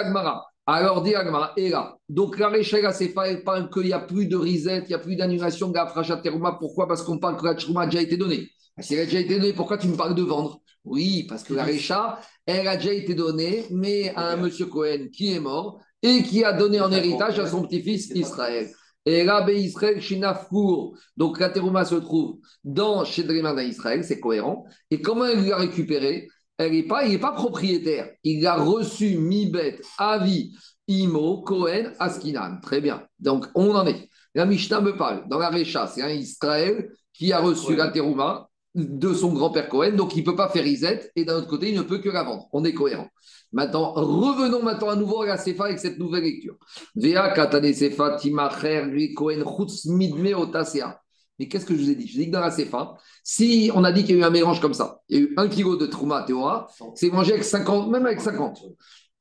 [0.68, 1.16] Alors, dit
[1.58, 1.98] et là.
[2.08, 5.00] Donc, la la Sefa, elle parle qu'il n'y a plus de Risette, il n'y a
[5.00, 6.56] plus d'annulation de la Fracha Terouma.
[6.60, 6.88] Pourquoi?
[6.88, 8.48] Parce qu'on parle que la Terouma a déjà été donnée.
[8.80, 10.62] Si elle a déjà été donnée, pourquoi tu me parles de vendre?
[10.84, 15.08] Oui, parce que la Récha, elle a déjà été donnée, mais à un monsieur Cohen
[15.12, 18.70] qui est mort et qui a donné en héritage à son petit-fils Israël.
[19.08, 24.66] Et là, Israël, Shinafkour, donc la terouma se trouve dans chez d'Israël, c'est cohérent.
[24.92, 26.28] Et comment elle lui a récupéré?
[26.58, 28.10] Elle est pas, Il n'est pas propriétaire.
[28.24, 30.56] Il a reçu Mibet, Avi,
[30.88, 32.60] Imo, Cohen, Askinan.
[32.62, 33.04] Très bien.
[33.20, 34.10] Donc, on en est.
[34.34, 35.28] La Mishnah me parle.
[35.30, 39.96] Dans la Récha, c'est un Israël qui a reçu la terouma de son grand-père Cohen,
[39.96, 42.10] donc il ne peut pas faire Isette, et d'un autre côté, il ne peut que
[42.10, 42.50] la vendre.
[42.52, 43.08] On est cohérent.
[43.54, 46.58] Maintenant, revenons maintenant à nouveau à la Sefa avec cette nouvelle lecture.
[46.94, 49.46] Vea katane Sefa timacher Cohen
[49.86, 51.00] midme otasea.
[51.40, 52.08] Mais qu'est-ce que je vous ai dit?
[52.08, 54.22] Je vous ai dit que dans la Sefa, si on a dit qu'il y a
[54.22, 57.10] eu un mélange comme ça, il y a eu un kilo de Trouma Théora, c'est
[57.10, 58.64] mangé avec 50, même avec 50.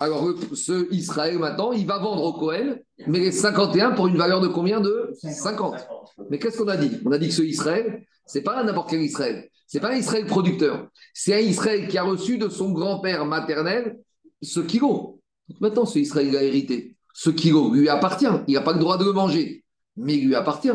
[0.00, 4.40] Alors, ce Israël, maintenant, il va vendre au Cohen, mais les 51 pour une valeur
[4.40, 5.74] de combien De 50.
[6.30, 6.98] Mais qu'est-ce qu'on a dit?
[7.04, 9.48] On a dit que ce Israël, c'est pas n'importe quel Israël.
[9.66, 10.88] C'est pas un Israël producteur.
[11.14, 13.98] C'est un Israël qui a reçu de son grand-père maternel
[14.42, 15.20] ce kilo.
[15.60, 16.96] Maintenant, ce Israël a hérité.
[17.12, 18.26] Ce kilo lui appartient.
[18.46, 19.63] Il n'a pas le droit de le manger,
[19.96, 20.72] mais il lui appartient.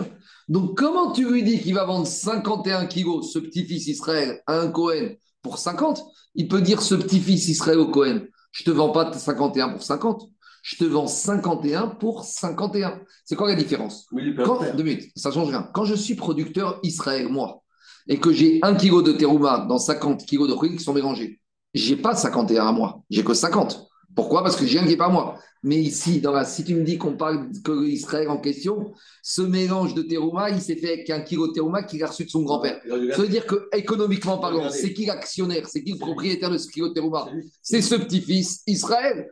[0.48, 4.70] Donc, comment tu lui dis qu'il va vendre 51 kilos, ce petit-fils Israël, à un
[4.70, 6.04] Cohen pour 50
[6.36, 10.30] Il peut dire ce petit-fils Israël au Cohen, je te vends pas 51 pour 50,
[10.64, 13.00] je te vends 51 pour 51.
[13.26, 14.08] C'est quoi la différence?
[14.44, 15.70] Quand, Deux minutes, ça change rien.
[15.74, 17.64] Quand je suis producteur Israël, moi,
[18.08, 21.40] et que j'ai un kilo de terouma dans 50 kilos de fruits qui sont mélangés,
[21.74, 23.89] j'ai pas 51 à moi, j'ai que 50.
[24.20, 24.44] Pourquoi?
[24.44, 25.40] Parce que j'ai un qui n'est pas moi.
[25.64, 28.92] Mais ici, dans la, si tu me dis qu'on parle que Israël en question,
[29.24, 32.26] ce mélange de terouma, il s'est fait avec un kilo de terouma qu'il a reçu
[32.26, 32.82] de son grand-père.
[32.86, 36.68] Ça veut dire que économiquement parlant, c'est qui l'actionnaire, c'est qui le propriétaire de ce
[36.68, 37.30] kilo de terouma?
[37.62, 39.30] C'est ce petit-fils Israël.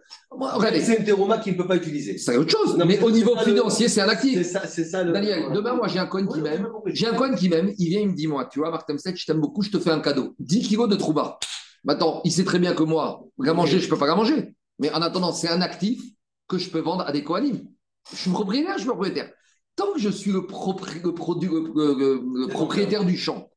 [0.79, 2.17] C'est une terouma qu'il ne peut pas utiliser.
[2.17, 2.81] C'est autre chose.
[2.87, 4.41] mais, au niveau financier, c'est un actif.
[4.69, 6.65] C'est ça, Daniel, demain, moi, j'ai un coin qui m'aime.
[6.85, 7.73] J'ai un coin qui m'aime.
[7.77, 9.79] Il vient, il me dit, moi, tu vois, Marc Temset, je t'aime beaucoup, je te
[9.79, 10.33] fais un cadeau.
[10.39, 11.39] 10 kilos de trouba.
[11.83, 14.53] Maintenant, il sait très bien que moi, la manger, je ne peux pas la manger.
[14.79, 16.01] Mais en attendant, c'est un actif
[16.47, 17.67] que je peux vendre à des coanimes.
[18.11, 19.31] Je suis propriétaire, je suis propriétaire.
[19.75, 20.45] Tant que je suis le,
[22.47, 23.49] propriétaire du champ,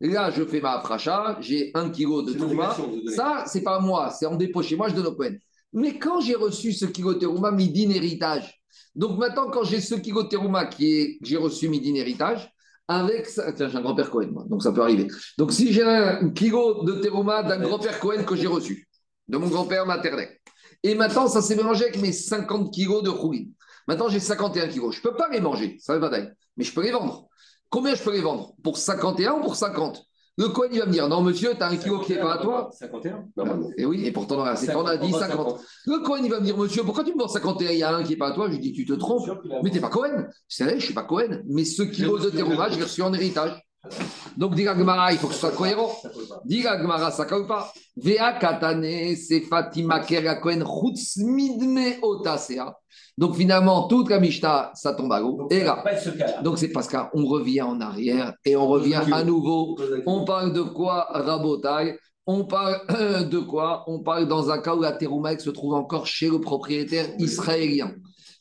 [0.00, 2.76] là, je fais ma afracha, j'ai un kilo de tourma.
[3.14, 5.36] Ça, c'est pas moi, c'est en dépôt chez moi, je donne au Cohen.
[5.72, 8.60] Mais quand j'ai reçu ce kilo de terouma, midin héritage.
[8.94, 12.50] Donc maintenant, quand j'ai ce kilo de terouma qui est, j'ai reçu midin héritage,
[12.88, 15.08] avec ça, tiens, j'ai un grand-père Cohen, moi, donc ça peut arriver.
[15.36, 18.88] Donc si j'ai un kilo de terouma d'un grand-père Cohen que j'ai reçu,
[19.28, 20.30] de mon grand-père maternel,
[20.82, 23.50] et maintenant, ça s'est mélangé avec mes 50 kilos de roulis.
[23.86, 24.94] Maintenant, j'ai 51 kilos.
[24.94, 26.32] Je ne peux pas les manger, ça va d'ailleurs.
[26.56, 27.28] Mais je peux les vendre.
[27.70, 28.54] Combien je peux les vendre?
[28.62, 30.02] Pour 51 ou pour 50
[30.36, 32.34] Le coin, il va me dire Non, monsieur, tu as un kilo qui n'est pas
[32.34, 32.70] à toi.
[32.72, 33.28] 51
[33.76, 34.54] Et oui, et pourtant, on a
[34.96, 35.60] dit 50.
[35.86, 37.94] Le coin, il va me dire Monsieur, pourquoi tu me vends 51 Il y a
[37.94, 38.46] un qui n'est pas à toi.
[38.48, 39.28] Je lui dis Tu te trompes.
[39.62, 40.26] Mais tu n'es pas Cohen.
[40.48, 41.42] C'est vrai, je ne suis pas Cohen.
[41.48, 43.60] Mais ce kilo de terroir, je l'ai reçu en héritage.
[44.36, 45.90] Donc, dit Gmara, il faut que ce soit cohérent.
[46.44, 47.72] Dit Gmara, ça ne pas.
[47.96, 50.64] Vea katane, c'est Fatima Kerakoen,
[51.18, 52.76] midme otasea.
[53.16, 55.48] Donc, finalement, toute la Mishnah, ça tombe à l'eau.
[55.50, 55.82] Et là,
[56.42, 59.76] donc c'est parce qu'on revient en arrière et on revient à nouveau.
[60.06, 61.98] On parle de quoi, Rabotai?
[62.26, 62.78] On parle
[63.30, 63.84] de quoi?
[63.86, 67.92] On parle dans un cas où la terouma se trouve encore chez le propriétaire israélien,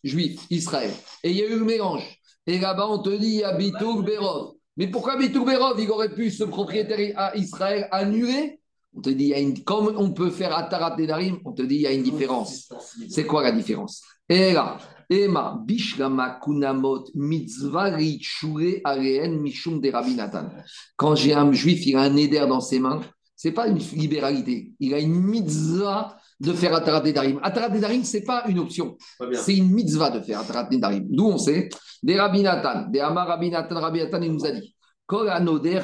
[0.04, 0.92] juif, Israël.
[1.24, 2.04] Et il y a eu le mélange.
[2.46, 4.57] Et là-bas, on te dit, il y a Bitouk Berov.
[4.78, 8.60] Mais pourquoi Bitouberov, il aurait pu, ce propriétaire à Israël, annuler
[8.96, 9.34] On te dit,
[9.66, 12.72] comme on peut faire Atarat Nedarim, on te dit, il y a une différence.
[13.10, 14.04] C'est quoi la différence?
[14.30, 14.78] Et là,
[15.10, 17.98] Emma, Bishlama Kunamot, Mitzvah
[18.84, 20.50] Areen Mishum de Rabinatan.
[20.96, 23.02] Quand j'ai un juif, il a un éder dans ses mains,
[23.36, 24.74] c'est pas une libéralité.
[24.80, 27.40] Il a une mitzvah de faire Atarat Nedarim.
[27.44, 28.98] Atarat Nedarim, ce n'est pas une option.
[29.34, 31.06] C'est une mitzvah de faire Atarat Nedarim.
[31.10, 31.70] D'où on sait,
[32.04, 35.82] des Rabinatan, des Amar Rabinatan, Rabinatan, il nous a dit Kol Anoder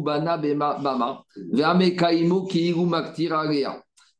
[0.00, 2.46] Bana Bama, Veame Kaimo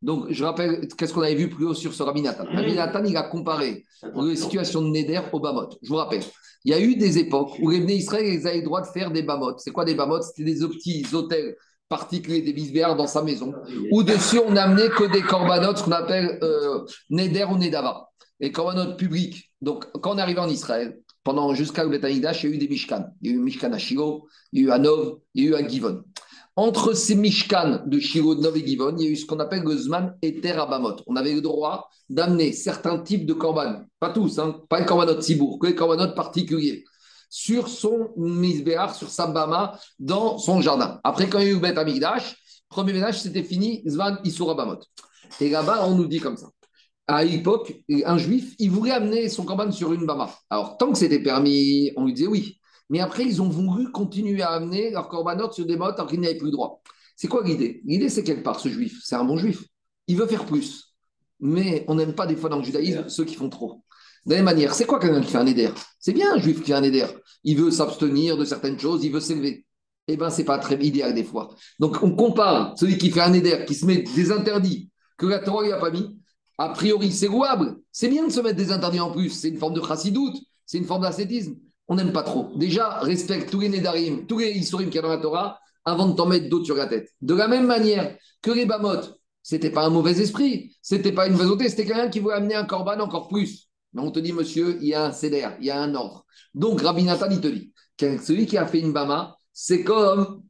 [0.02, 2.44] donc, je rappelle, qu'est-ce qu'on avait vu plus haut sur ce Rabbi Nathan?
[2.44, 5.70] Rabbi Nathan, il a comparé les situations de Neder au Bamot.
[5.82, 6.22] Je vous rappelle,
[6.64, 9.10] il y a eu des époques où les Israël ils avaient le droit de faire
[9.10, 9.56] des Bamot.
[9.58, 11.56] C'est quoi des Bamot C'était des petits hôtels
[11.88, 13.52] particulier des bisbéars dans sa maison,
[13.90, 18.08] où dessus on n'amenait que des corbanotes, ce qu'on appelle euh, Neder ou Nedava,
[18.40, 19.50] les corbanotes publics.
[19.60, 22.68] Donc, quand on arrive en Israël, pendant jusqu'à le Betamikdash, il y a eu des
[22.68, 23.06] Mishkan.
[23.20, 25.46] Il y a eu Mishkan à Shiro, il y a eu à Nov, il y
[25.46, 26.02] a eu à Givon.
[26.54, 29.62] Entre ces Mishkan de Shiro, Nov et Givon, il y a eu ce qu'on appelle
[29.62, 29.76] le
[30.22, 30.96] et Terabamot.
[31.06, 35.22] On avait le droit d'amener certains types de korban, pas tous, hein, pas les corbanotes
[35.22, 36.84] Sibour, que les corbanotes particuliers
[37.28, 41.00] sur son misbéar, sur sa bama, dans son jardin.
[41.04, 42.36] Après, quand il y a eu Bet Amigdash,
[42.68, 44.80] premier ménage, c'était fini, Zvan Isura Bamot.
[45.40, 46.48] Et là-bas, on nous dit comme ça.
[47.08, 50.34] À l'époque, un juif, il voulait amener son corban sur une bama.
[50.50, 52.58] Alors, tant que c'était permis, on lui disait oui.
[52.90, 56.20] Mais après, ils ont voulu continuer à amener leur corbanot sur des mottes alors qu'ils
[56.20, 56.82] n'avaient plus le droit.
[57.16, 57.80] C'est quoi l'idée?
[57.84, 59.64] L'idée, c'est quelque part, ce juif, c'est un bon juif.
[60.06, 60.94] Il veut faire plus.
[61.40, 63.82] Mais on n'aime pas des fois dans le judaïsme ceux qui font trop.
[64.26, 65.70] De la même manière, c'est quoi quelqu'un qui fait un éder?
[66.00, 67.06] C'est bien un juif qui fait un éder.
[67.44, 69.64] Il veut s'abstenir de certaines choses, il veut s'élever.
[70.08, 71.54] Eh bien, ce n'est pas très idéal des fois.
[71.78, 75.38] Donc, on compare celui qui fait un éder, qui se met des interdits que la
[75.38, 76.18] Torah n'a pas mis.
[76.58, 77.76] A priori, c'est louable.
[77.92, 79.30] C'est bien de se mettre des interdits en plus.
[79.30, 81.56] C'est une forme de chassidoute, c'est une forme d'ascétisme.
[81.88, 82.50] On n'aime pas trop.
[82.56, 86.08] Déjà, respecte tous les nédarim, tous les historimes qu'il y a dans la Torah, avant
[86.08, 87.10] de t'en mettre d'autres sur la tête.
[87.20, 89.02] De la même manière que les bamot,
[89.42, 92.64] c'était pas un mauvais esprit, c'était pas une mauvaise c'était quelqu'un qui voulait amener un
[92.64, 93.65] corban encore plus.
[93.96, 96.26] Mais on te dit, monsieur, il y a un CDR, il y a un ordre.
[96.54, 100.42] Donc, Rabbi Nathan, il te dit, celui qui a fait une Bama, c'est comme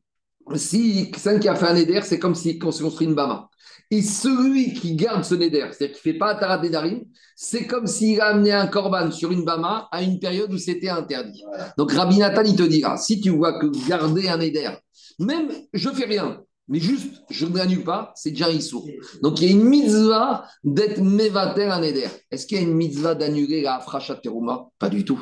[0.56, 3.48] si celui qui a fait un Neder, c'est comme s'il construit une Bama.
[3.92, 7.04] Et celui qui garde ce Neder, c'est-à-dire qui ne fait pas Tarat Nedarim,
[7.36, 10.88] c'est comme s'il a amené un Korban sur une Bama à une période où c'était
[10.88, 11.44] interdit.
[11.78, 14.70] Donc Rabbi Nathan, il te dira, si tu vois que garder un Neder,
[15.20, 18.48] même je fais rien, Mais juste, je ne l'annule pas, c'est déjà.
[19.22, 22.08] Donc il y a une mitzvah d'être mevater un neder.
[22.30, 25.20] Est-ce qu'il y a une mitzvah d'annuler la frachat terouma Pas du tout.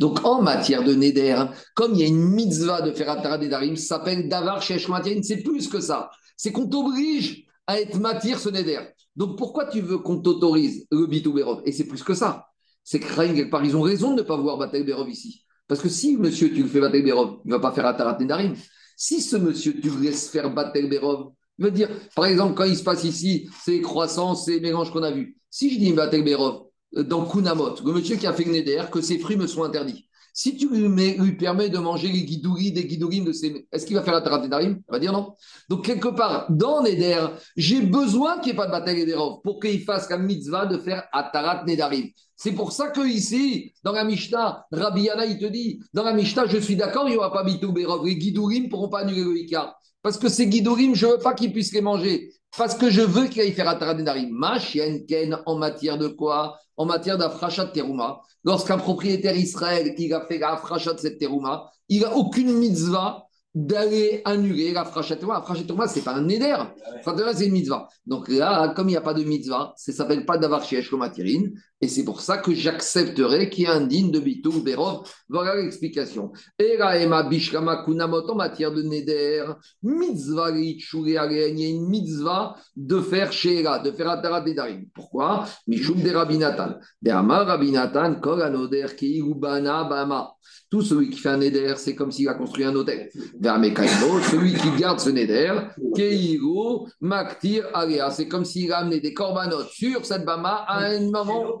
[0.00, 3.74] Donc en matière de neder, comme il y a une mitzvah de faire atara nedarim,
[3.76, 4.86] ça s'appelle davar shesh
[5.22, 6.10] c'est plus que ça.
[6.36, 8.80] C'est qu'on t'oblige à être matière ce neder.
[9.16, 11.62] Donc pourquoi tu veux qu'on t'autorise le bitou berov?
[11.64, 12.46] Et c'est plus que ça.
[12.84, 15.44] C'est que quelque part, ils ont raison de ne pas voir Batel Berov ici.
[15.68, 18.18] Parce que si monsieur, tu le fais Batel Berov, il ne va pas faire Atarat
[18.18, 18.54] Nedarim.
[18.96, 22.76] Si ce monsieur, tu le laisses faire Batel Berov, va dire, par exemple, quand il
[22.76, 25.36] se passe ici, ces croissances, ces mélanges qu'on a vus.
[25.50, 28.84] Si je dis Batel Berov, euh, dans Kunamot, le monsieur qui a fait le Neder,
[28.90, 30.08] que ses fruits me sont interdits.
[30.34, 33.66] Si tu lui, permets de manger les guidouris, des guidourim de ses.
[33.70, 35.34] Est-ce qu'il va faire la tarat Il va dire non.
[35.68, 39.60] Donc, quelque part, dans Neder, j'ai besoin qu'il n'y ait pas de bataille Nederov pour
[39.60, 42.08] qu'il fasse la mitzvah de faire Atarat Nedarim.
[42.34, 46.14] C'est pour ça que ici, dans la Mishnah, Rabbi Yana, il te dit dans la
[46.14, 48.06] Mishnah, je suis d'accord, il n'y aura pas Bitou Berov.
[48.06, 49.76] Les guidourim ne pourront pas annuler le Ika.
[50.02, 52.32] Parce que ces guidourim, je ne veux pas qu'ils puissent les manger.
[52.56, 54.30] Parce que je veux qu'il aille faire Atarat Nedarim.
[54.30, 56.58] Ma chienne Ken, en matière de quoi?
[56.76, 58.20] En matière d'Afrachat Teruma.
[58.44, 64.22] Lorsqu'un propriétaire Israël, il a fait la de cette terouma, il n'a aucune mitzvah d'aller
[64.24, 65.34] annuler la frachatoma.
[65.34, 66.56] La frachatoma, ce n'est pas un neder.
[67.04, 67.88] La c'est une mitzvah.
[68.06, 70.82] Donc là, comme il n'y a pas de mitzvah, ça ne s'appelle pas d'avoir chez
[70.92, 71.52] Matyrine.
[71.80, 75.02] Et c'est pour ça que j'accepterai qu'il y ait un digne de Bitou Berov.
[75.28, 76.32] Voilà l'explication.
[76.58, 79.44] Et là, Emma Bishrama Kunamot en matière de neder,
[79.82, 84.86] mitzvah il y a une mitzvah de faire Sheela, de faire Atara Dedarim.
[84.94, 85.44] Pourquoi?
[85.66, 86.76] Mishum de Rabinatan.
[87.00, 90.34] De Amar Rabinatan, Kol Anoder, Keirubana Bama.
[90.70, 93.10] Tout celui qui fait un neder, c'est comme s'il a construit un hôtel.
[93.12, 95.52] celui qui garde ce neder,
[95.94, 98.10] Keiru Maktir Alea.
[98.10, 101.58] C'est comme s'il a amené des corbanotes sur cette bama à un moment.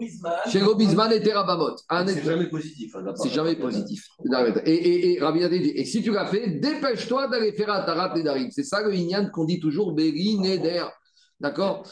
[0.48, 1.76] Chez Robisman et Terabamot.
[2.06, 2.94] C'est jamais positif.
[2.96, 4.06] Hein, c'est jamais positif.
[4.64, 8.50] Et, et, et, dit, et si tu l'as fait, dépêche-toi d'aller faire un tarat Nedarim.
[8.50, 10.84] C'est ça le Inyan qu'on dit toujours, Beri Neder.
[11.42, 11.82] D'accord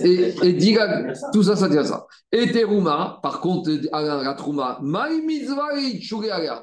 [0.00, 2.06] Et, et diga, tout ça, ça tient ça.
[2.30, 5.70] Et Teruma, par contre, la Trouma, Maï mitzvah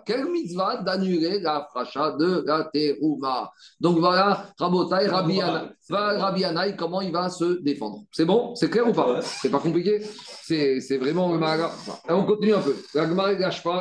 [0.06, 3.52] Quelle mitzvah d'annuler la fracha de la Teruma?
[3.80, 5.42] Donc voilà, Rabotai, Rabbi,
[6.46, 8.04] Anaï, comment il va se défendre.
[8.12, 8.54] C'est bon?
[8.54, 9.20] C'est clair ou pas?
[9.24, 10.04] C'est pas compliqué?
[10.44, 11.40] C'est vraiment le
[12.10, 12.76] On continue un peu.
[12.94, 13.34] La Gemara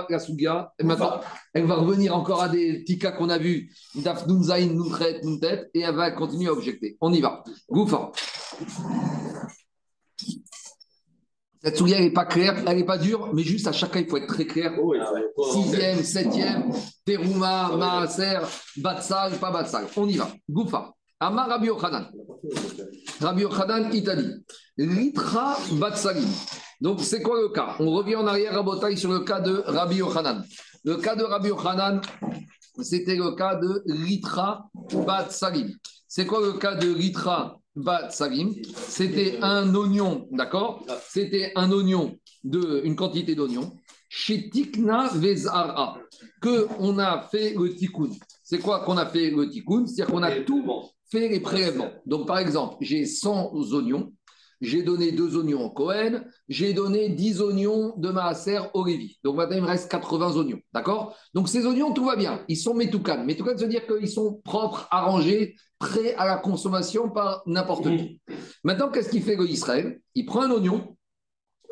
[0.08, 0.72] la Sugia.
[0.78, 1.20] Et maintenant,
[1.56, 3.74] elle va revenir encore à des petits cas qu'on a vus.
[3.94, 6.98] Daf Nunzaïn, Nunchet, Nuntet, et elle va continuer à objecter.
[7.00, 7.42] On y va.
[7.70, 8.12] Goufa.
[11.62, 14.18] Cette souillère n'est pas claire, elle n'est pas dure, mais juste à chacun, il faut
[14.18, 14.78] être très clair.
[15.50, 16.70] Sixième, septième,
[17.06, 18.40] Terouma, Maaser,
[18.76, 19.86] Batsal, pas Batsal.
[19.96, 20.28] On y va.
[20.50, 20.92] Goufa.
[21.18, 22.10] Amar Rabbi Yochanan.
[23.20, 24.30] Rabbi Yochanan, il t'a dit
[24.76, 26.28] Litra Batsalim.
[26.82, 27.76] Donc, c'est quoi le cas?
[27.80, 30.44] On revient en arrière à Botaï sur le cas de Rabbi Yochanan.
[30.86, 32.00] Le cas de Rabbi Yochanan,
[32.80, 34.70] c'était le cas de Litra
[35.04, 35.74] Batsalim.
[36.06, 38.54] C'est quoi le cas de Litra Bat Salim,
[38.86, 40.86] c'était un oignon, d'accord?
[41.08, 43.72] C'était un oignon, de, une quantité d'oignon,
[44.08, 45.98] chez Tikna Vezara,
[46.40, 48.10] que on a fait le tikkun.
[48.44, 49.86] C'est quoi qu'on a fait le tikkun?
[49.86, 50.64] C'est-à-dire qu'on a tout
[51.10, 51.90] fait les prélèvements.
[52.06, 54.12] Donc, par exemple, j'ai 100 oignons,
[54.60, 59.18] j'ai donné deux oignons au Cohen, j'ai donné 10 oignons de Maaser au Lévi.
[59.22, 60.60] Donc maintenant, il me reste 80 oignons.
[60.72, 61.16] D'accord?
[61.34, 62.44] Donc ces oignons, tout va bien.
[62.48, 63.24] Ils sont métoukan.
[63.24, 68.20] Métoukan, ça veut dire qu'ils sont propres, arrangés, prêts à la consommation par n'importe qui.
[68.64, 70.00] Maintenant, qu'est-ce qu'il fait Israël?
[70.14, 70.96] Il prend un oignon,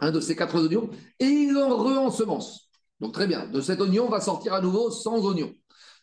[0.01, 2.69] un de ces quatre oignons, et il en re-ensemence.
[3.01, 3.47] Donc très bien.
[3.47, 5.53] De cet oignon va sortir à nouveau 100 oignons.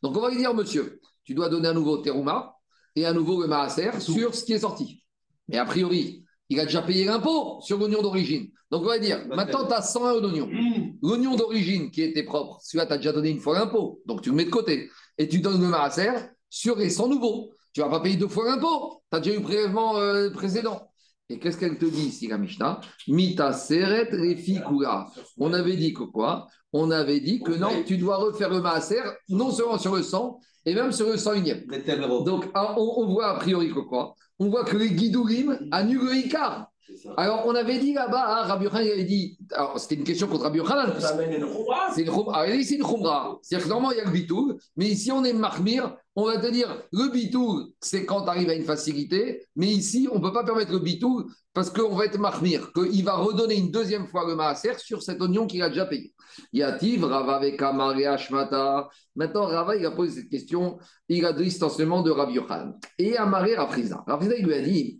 [0.01, 2.55] Donc on va lui dire, monsieur, tu dois donner à nouveau terouma
[2.95, 5.03] et à nouveau le maaser sur ce qui est sorti.
[5.47, 8.49] Mais a priori, il a déjà payé l'impôt sur l'oignon d'origine.
[8.71, 10.47] Donc on va dire, maintenant tu as 100 euros d'oignon.
[10.47, 10.97] Mmh.
[11.01, 14.01] L'oignon d'origine qui était propre, celui-là, tu as déjà donné une fois l'impôt.
[14.05, 14.89] Donc tu le mets de côté.
[15.17, 16.11] Et tu donnes le maaser
[16.49, 17.51] sur les 100 nouveaux.
[17.73, 19.01] Tu ne vas pas payer deux fois l'impôt.
[19.09, 20.91] Tu as déjà eu prélèvement euh, précédent.
[21.29, 22.81] Et qu'est-ce qu'elle te dit ici, la Mishnah?
[23.07, 25.09] Mita seret refikura.
[25.37, 26.47] On avait dit que quoi?
[26.73, 30.37] On avait dit que non, tu dois refaire le maaser, non seulement sur le 100,
[30.65, 32.23] et même sur le 101e.
[32.23, 34.15] Donc, ah, on, voit a priori que quoi?
[34.41, 36.70] On voit que les guidourim annulent le Icar.
[37.17, 40.43] Alors, on avait dit là-bas, hein, Rabbi Yochanan avait dit, alors c'était une question contre
[40.43, 40.93] Rabbi Yochanan.
[40.99, 42.35] C'est une khumra.
[42.35, 43.39] Ah, c'est une khumra.
[43.41, 46.37] C'est-à-dire que normalement, il y a le bitou, mais ici, on est marmir, on va
[46.37, 50.21] te dire, le bitou, c'est quand tu arrives à une facilité, mais ici, on ne
[50.21, 54.07] peut pas permettre le bitou parce qu'on va être marmir, qu'il va redonner une deuxième
[54.07, 56.13] fois le maaser sur cet oignon qu'il a déjà payé.
[56.53, 58.89] Yativ, Rava avec Ashmata.
[59.15, 60.77] Maintenant, Rava, il a posé cette question,
[61.09, 62.77] il a distanciement de Rabbi Yochanan.
[62.97, 64.03] Et Amaré Rafriza.
[64.07, 64.97] Rafriza, il lui a dit,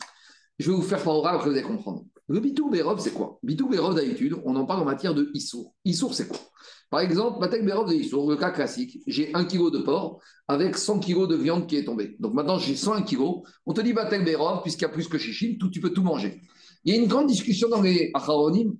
[0.62, 2.04] je vais vous faire par oral, après vous allez comprendre.
[2.28, 3.40] Le bitou bérov, c'est quoi?
[3.44, 5.74] Bitou bérov, d'habitude, on en parle en matière de issour.
[5.84, 6.40] Issour, c'est quoi?
[6.92, 10.76] Par exemple, Matek Berov de Issour, le cas classique, j'ai un kilo de porc avec
[10.76, 12.18] 100 kg de viande qui est tombée.
[12.20, 13.44] Donc maintenant, j'ai 101 kg.
[13.66, 16.04] On te dit Matek Berov, puisqu'il y a plus que Chichim, tout, tu peux tout
[16.04, 16.42] manger.
[16.84, 18.74] Il y a une grande discussion dans les Acharonim.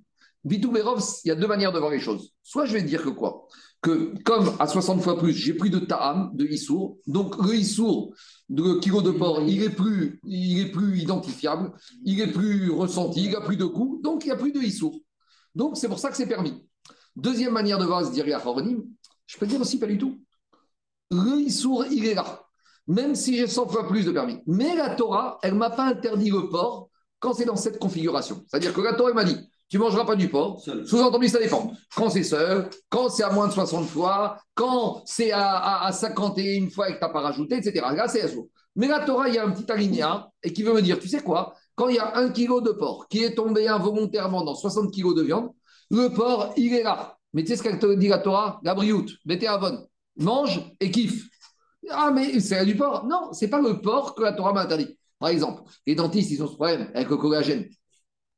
[0.44, 2.34] Bitou Berov, il y a deux manières de voir les choses.
[2.42, 3.46] Soit je vais dire que quoi?
[3.82, 8.14] Que comme à 60 fois plus, j'ai plus de Ta'am, de Issour, donc le Issour,
[8.48, 11.72] le kilo de porc, il est plus, il est plus identifiable,
[12.04, 14.60] il est plus ressenti, il a plus de goût, donc il n'y a plus de
[14.60, 15.00] Issour.
[15.56, 16.64] Donc c'est pour ça que c'est permis.
[17.16, 18.24] Deuxième manière de voir, dire
[19.26, 20.20] je peux dire aussi pas du tout.
[21.10, 22.40] Le Issour, il est là.
[22.86, 24.38] Même si j'ai 100 fois plus de permis.
[24.46, 28.44] Mais la Torah, elle ne m'a pas interdit le porc quand c'est dans cette configuration.
[28.48, 29.36] C'est-à-dire que la Torah m'a dit,
[29.72, 30.60] tu ne mangeras pas du porc.
[30.84, 31.72] Sous-entendu, ça dépend.
[31.96, 36.68] Quand c'est seul, quand c'est à moins de 60 fois, quand c'est à, à, 51
[36.68, 37.86] fois et que tu n'as pas rajouté, etc.
[37.96, 38.48] Là, c'est Assour.
[38.76, 41.08] Mais la Torah, il y a un petit alinéa et qui veut me dire, tu
[41.08, 44.54] sais quoi Quand il y a un kilo de porc qui est tombé involontairement dans
[44.54, 45.48] 60 kilos de viande,
[45.90, 47.16] le porc, il est là.
[47.32, 48.60] Mais tu sais ce qu'elle te dit la Torah?
[48.64, 51.30] La brioute, mettez avon, mange et kiffe.
[51.88, 53.06] Ah, mais c'est du porc.
[53.06, 54.98] Non, c'est pas le porc que la Torah m'a interdit.
[55.18, 57.70] Par exemple, les dentistes, ils ont ce problème avec le collagène.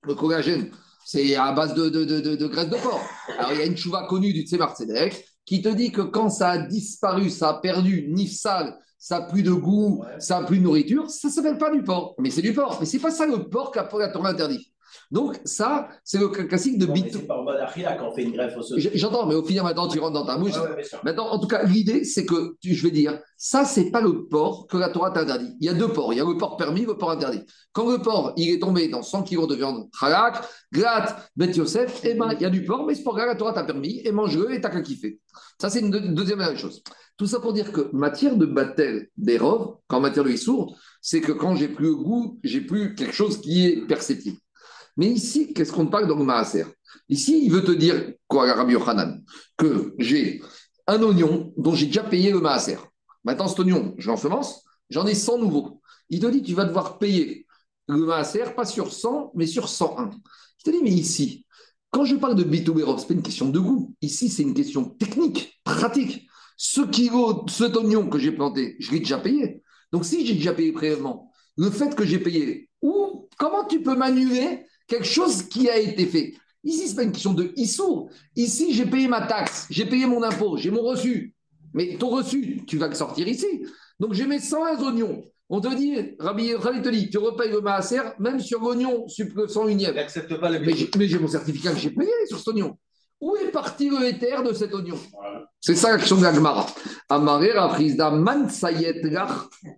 [0.03, 0.71] Le collagène,
[1.05, 3.01] c'est à base de, de, graisse de porc.
[3.39, 6.31] Alors, il y a une chouva connue du Tzemar Tzedek qui te dit que quand
[6.31, 10.59] ça a disparu, ça a perdu, nifsal, ça n'a plus de goût, ça n'a plus
[10.59, 12.15] de nourriture, ça ne s'appelle pas du porc.
[12.19, 12.79] Mais c'est du porc.
[12.81, 14.74] Mais c'est pas ça le porc que la Torah interdit.
[15.11, 17.13] Donc, ça, c'est le classique de bit.
[17.13, 18.91] C'est pas en mode quand on fait une greffe osseuse.
[18.95, 20.55] J'entends, mais au final, maintenant, tu rentres dans ta bouche.
[21.03, 24.67] maintenant, en tout cas, l'idée, c'est que, je vais dire, ça, c'est pas le porc
[24.69, 25.55] que la Torah t'interdit.
[25.61, 26.13] Il y a deux porcs.
[26.13, 27.43] Il y a le porc permis, le porc interdit.
[27.73, 32.01] Quand le porc, il est tombé dans 100 kg de viande, halak, glat, bet Yosef,
[32.05, 34.13] eh ben, il y a du porc, mais ce porc-là, la Torah t'a permis, et
[34.13, 35.21] mange-le, et t'as qu'à kiffer.
[35.61, 36.83] Ça, c'est une deuxième chose.
[37.17, 41.31] Tout ça pour dire que matière de battel d'Erov, qu'en matière de Issour, c'est que
[41.31, 44.39] quand j'ai plus le goût, j'ai plus quelque chose qui est perceptible.
[44.97, 46.65] Mais ici, qu'est-ce qu'on parle dans le Maaser?
[47.09, 49.23] Ici, il veut te dire, quoi, Rabbi Yochanan
[49.57, 50.41] Que j'ai
[50.87, 52.79] un oignon dont j'ai déjà payé le Maaser.
[53.25, 55.81] Maintenant, cet oignon, je l'ensemence, j'en ai 100 nouveaux.
[56.11, 57.47] Il te dit, tu vas devoir payer
[57.89, 60.11] le Maaser, pas sur 100, mais sur 101.
[60.59, 61.45] Je te dis, mais ici,
[61.91, 63.95] quand je parle de Bitouberov, ce n'est pas une question de goût.
[64.01, 66.27] Ici, c'est une question technique, pratique.
[66.57, 69.63] Ce kilo, cet oignon que j'ai planté, je l'ai déjà payé.
[69.93, 73.97] Donc, si j'ai déjà payé préalablement, le fait que j'ai payé, ou comment tu peux
[73.97, 76.35] m'annuler quelque chose qui a été fait.
[76.63, 78.11] Ici, ce n'est pas une question de issour.
[78.37, 81.35] Ici, j'ai payé ma taxe, j'ai payé mon impôt, j'ai mon reçu.
[81.75, 83.67] Mais ton reçu, tu vas le sortir ici.
[84.01, 85.25] Donc, j'ai mes 101 oignons.
[85.51, 89.95] On te dit, Rabbi, te dit, tu repayes le maaser, même sur l'oignon 101e.
[89.95, 92.79] n'accepte pas le Mais j'ai mon certificat que j'ai payé sur cet oignon.
[93.21, 94.99] Où est parti le éther de cet oignon?
[95.61, 96.67] C'est ça la question de la Gemara.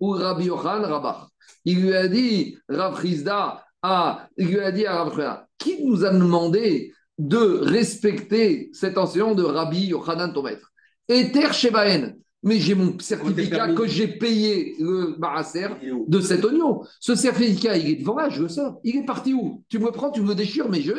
[0.01, 1.27] Rabbi Rabach.
[1.65, 6.93] Il lui a dit, Rafrizda, ah, il lui a dit à qui nous a demandé
[7.19, 10.73] de respecter cet enseignant de Rabbi Yochanan, ton maître
[11.09, 12.17] Eter Shebaen,
[12.47, 15.67] mais j'ai mon certificat que j'ai payé le Maraser
[16.07, 16.81] de cet oignon.
[17.01, 18.79] Ce certificat, il est devant là, je le sors.
[18.85, 19.65] Il est parti où?
[19.69, 20.93] Tu me prends, tu me déchires, mais je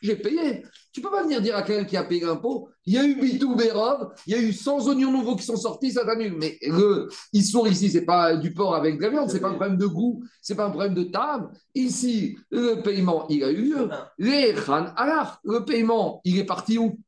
[0.00, 0.64] j'ai payé.
[0.94, 3.20] Tu peux pas venir dire à quelqu'un qui a payé l'impôt, il y a eu
[3.20, 6.36] Bitou Berov, il y a eu 100 oignons nouveaux qui sont sortis, ça t'annule.
[6.38, 9.48] Mais le, ils sont ici, c'est pas du porc avec de la viande, c'est pas
[9.48, 11.50] un problème de goût, c'est pas un problème de table.
[11.74, 13.90] Ici, le paiement, il a eu lieu.
[14.16, 16.98] Les Khan Alors, le paiement, il est parti où?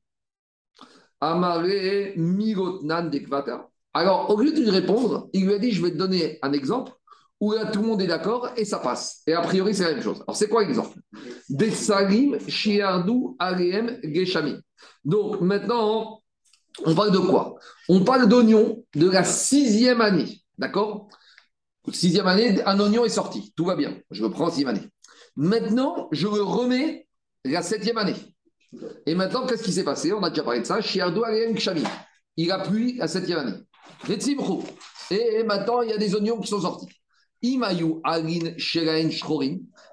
[1.19, 3.71] Amaré Mirotnan Dekvata.
[3.97, 6.53] Alors, au lieu de lui répondre, il lui a dit Je vais te donner un
[6.53, 6.93] exemple
[7.41, 9.23] où là, tout le monde est d'accord et ça passe.
[9.27, 10.23] Et a priori, c'est la même chose.
[10.27, 10.99] Alors, c'est quoi l'exemple?
[11.49, 14.57] Desalim, Shiardou, Alem, Geshami.
[15.03, 16.21] Donc, maintenant,
[16.85, 17.55] on parle de quoi?
[17.89, 20.43] On parle d'oignon de la sixième année.
[20.59, 21.09] D'accord?
[21.91, 23.55] Sixième année, un oignon est sorti.
[23.57, 23.97] Tout va bien.
[24.11, 24.91] Je le prends sixième année.
[25.37, 27.09] Maintenant, je le remets
[27.47, 28.17] la septième année.
[29.07, 30.13] Et maintenant, qu'est-ce qui s'est passé?
[30.13, 30.83] On a déjà parlé de ça.
[30.83, 31.83] Shiardou, Alem, Geshami.
[32.37, 33.57] Il a plu la septième année.
[35.11, 36.89] Et maintenant, il y a des oignons qui sont sortis.
[37.43, 38.57] Imayu alin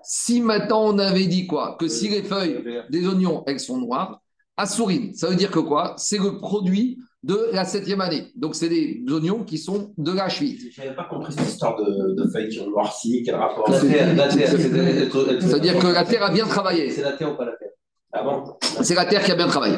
[0.04, 1.78] Si maintenant on avait dit quoi?
[1.80, 4.22] Que si les feuilles des oignons, elles sont noires,
[4.58, 5.96] assourine, ça veut dire que quoi?
[5.98, 8.32] C'est le produit de la septième année.
[8.36, 10.60] Donc, c'est des oignons qui sont de la cheville.
[10.72, 13.70] Je n'avais pas compris cette histoire de, feuilles qui ont noirci, quel rapport?
[13.70, 14.50] La terre, la terre.
[14.50, 16.92] C'est-à-dire que la terre a bien travaillé.
[16.92, 17.70] C'est la terre ou pas la terre?
[18.12, 18.44] Ah bon?
[18.84, 19.76] C'est la terre qui a bien travaillé.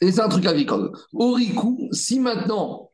[0.00, 0.90] Et c'est un truc agricole.
[1.14, 2.91] Oriku, si maintenant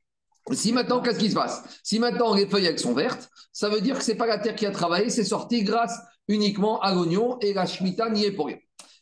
[0.52, 1.62] si maintenant, qu'est-ce qui se passe?
[1.82, 4.38] Si maintenant les feuilles elles sont vertes, ça veut dire que ce n'est pas la
[4.38, 5.94] terre qui a travaillé, c'est sorti grâce
[6.28, 8.58] uniquement à l'oignon et la Shemitah n'y est pour rien.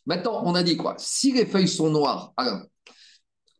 [0.06, 0.94] Maintenant, on a dit quoi?
[0.98, 2.62] Si les feuilles sont noires, alors,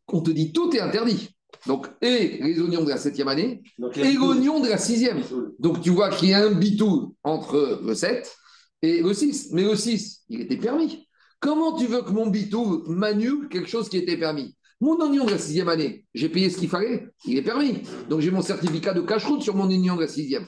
[0.09, 1.31] on te dit tout est interdit.
[1.67, 3.63] Donc, et les oignons de la septième année,
[3.97, 5.21] et l'oignon de la sixième.
[5.59, 8.37] Donc, tu vois qu'il y a un bitou entre le 7
[8.83, 9.49] et le 6.
[9.51, 11.09] Mais le 6, il était permis.
[11.41, 14.57] Comment tu veux que mon bitou manule quelque chose qui était permis?
[14.81, 17.83] Mon oignon de la sixième année, j'ai payé ce qu'il fallait, il est permis.
[18.11, 20.47] Donc j'ai mon certificat de cache-route sur mon oignon de la sixième.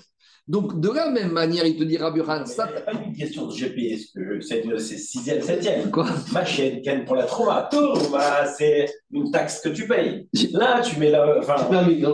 [0.49, 2.69] Donc, de la même manière, il te dit Rabbi ça.
[2.71, 5.91] Il n'y a pas une question de GPS, c'est 6e, 7e.
[5.91, 6.07] Quoi?
[6.33, 7.69] Ma chaîne, pour la trauma.
[8.57, 10.27] c'est une taxe que tu payes.
[10.53, 11.39] Là, tu mets la.
[11.39, 11.57] Enfin,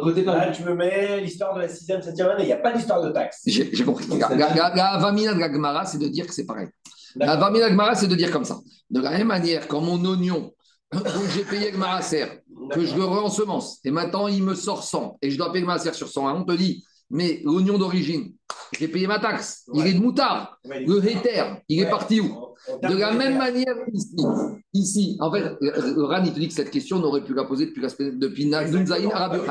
[0.03, 2.43] côté là, tu me mets l'histoire de la 6e, 7e année.
[2.43, 3.43] Il n'y a pas d'histoire de taxe.
[3.47, 4.07] J'ai compris.
[4.19, 6.67] La, Avamina de la Gemara, c'est de dire que c'est pareil.
[7.15, 8.59] La Avamina de la Gemara, c'est de dire comme ça.
[8.91, 10.53] De la même manière, quand mon oignon,
[11.03, 15.19] donc j'ai payé le Maracer, que je le re-ensemence, et maintenant il me sort 100,
[15.23, 16.85] et je dois payer le Maracer sur 100, on te dit.
[17.11, 18.33] Mais l'oignon d'origine,
[18.79, 20.59] j'ai payé ma taxe, il est de moutard.
[20.65, 22.35] Le héter, il est parti où
[22.83, 24.17] De la même manière ici,
[24.73, 27.45] ici, en fait, le RAN, il te dit que cette question, on aurait pu la
[27.45, 29.45] poser depuis, la, depuis Nazunzaïn Arabe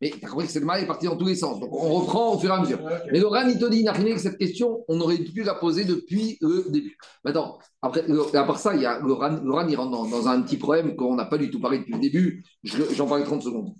[0.00, 1.58] Mais tu as compris que c'est le mal est parti dans tous les sens.
[1.58, 2.78] Donc on reprend au fur et à mesure.
[3.10, 6.66] Mais RAN, il te dit, que cette question, on aurait pu la poser depuis le
[6.70, 6.96] début.
[7.24, 10.56] Maintenant, après, à part ça, il y a RAN, il rentre dans, dans un petit
[10.56, 12.44] problème qu'on n'a pas du tout parlé depuis le début.
[12.62, 13.74] J'en parle 30 secondes.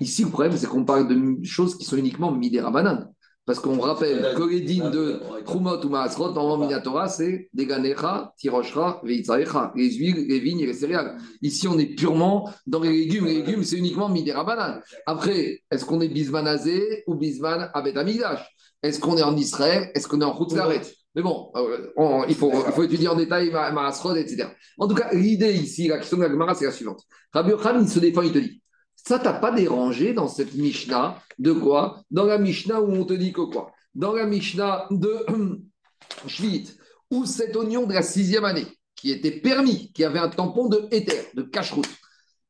[0.00, 3.12] Ici, le problème, c'est qu'on parle de choses qui sont uniquement midérabanan.
[3.48, 8.34] Parce qu'on rappelle que les dînes de Krumot ou Maasrot, en Minatora, c'est des ganecha,
[8.36, 11.16] tirochra, veitzaecha, les huiles, les vignes et les céréales.
[11.40, 13.24] Ici, on est purement dans les légumes.
[13.24, 14.82] Les légumes, c'est uniquement midérabanan.
[15.06, 18.46] Après, est-ce qu'on est bismanazé ou bisman Amigdash?
[18.82, 19.90] Est-ce qu'on est en Israël?
[19.94, 20.82] Est-ce qu'on est en Routzaret
[21.14, 24.50] mais bon, euh, il, faut, il, faut, étudier en détail Maasrot, etc.
[24.76, 27.00] En tout cas, l'idée ici, la question de la Gemara, c'est la suivante.
[27.32, 28.60] Rabbi Yochanan, il se défend, il te dit
[29.08, 32.02] ça t'a pas dérangé dans cette Mishnah de quoi?
[32.10, 33.72] Dans la Mishnah où on te dit que quoi?
[33.94, 35.24] Dans la Mishnah de
[36.26, 36.76] Shvit,
[37.10, 40.86] où cet oignon de la sixième année, qui était permis, qui avait un tampon de
[40.90, 41.88] éther, de cache-route,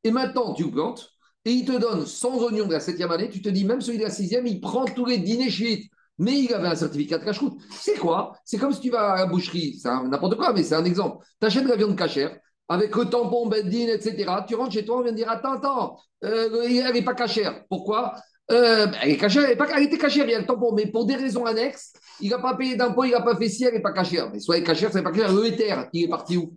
[0.03, 1.13] et maintenant tu plantes,
[1.45, 3.99] et il te donne 100 oignons de la septième année, tu te dis, même celui
[3.99, 5.89] de la sixième, il prend tous les dîners Shvit.
[6.21, 7.57] Mais il avait un certificat de cache-route.
[7.71, 8.33] C'est quoi?
[8.45, 11.25] C'est comme si tu vas à la boucherie, c'est n'importe quoi, mais c'est un exemple.
[11.41, 12.37] Tu achètes de la viande cachère,
[12.69, 14.27] avec le tampon Beddin, etc.
[14.47, 17.65] Tu rentres chez toi, on vient de dire Attends, attends, euh, elle n'est pas cachère.
[17.69, 18.15] Pourquoi?
[18.51, 20.87] Euh, Elle est cachère, elle, pas, elle, était cachère, il y a le tampon, mais
[20.87, 23.75] pour des raisons annexes, il n'a pas payé d'impôt, il n'a pas fait si, elle
[23.75, 24.31] n'est pas cachère.
[24.33, 25.33] Mais soit elle est cachère, c'est pas cachère.
[25.33, 25.47] Le
[25.93, 26.55] il est parti où?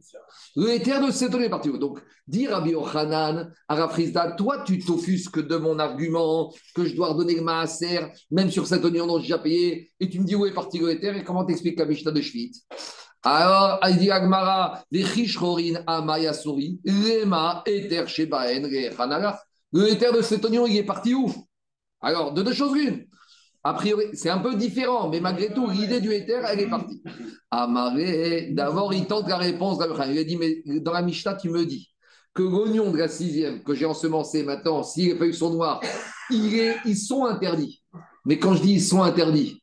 [0.55, 1.77] Le éther de cette est parti où?
[1.77, 7.09] Donc, dire à Biochanan, à Rafrizda, toi, tu t'offusques de mon argument que je dois
[7.09, 7.99] redonner le maaser,
[8.31, 10.79] même sur cet oignon dont j'ai déjà payé, et tu me dis où est parti
[10.79, 12.55] le éther et comment t'expliques la Mishnah de Schwitt
[13.23, 15.05] alors, il dit Agmara, les
[15.85, 18.63] Amayasuri, Lema, Eter Shebaen,
[19.71, 21.31] Le éther de cet oignon, il est parti où?
[22.01, 23.05] Alors, de deux choses l'une.
[23.63, 27.03] A priori, c'est un peu différent, mais malgré tout, l'idée du éther, elle est partie.
[27.51, 29.77] Amaré, d'abord, il tente la réponse.
[30.09, 31.89] Il a dit, mais dans la Mishnah, tu me dis
[32.33, 35.79] que l'oignon de la sixième que j'ai ensemencé maintenant, si les feuilles sont noires,
[36.31, 37.83] ils sont interdits.
[38.25, 39.60] Mais quand je dis ils sont interdits,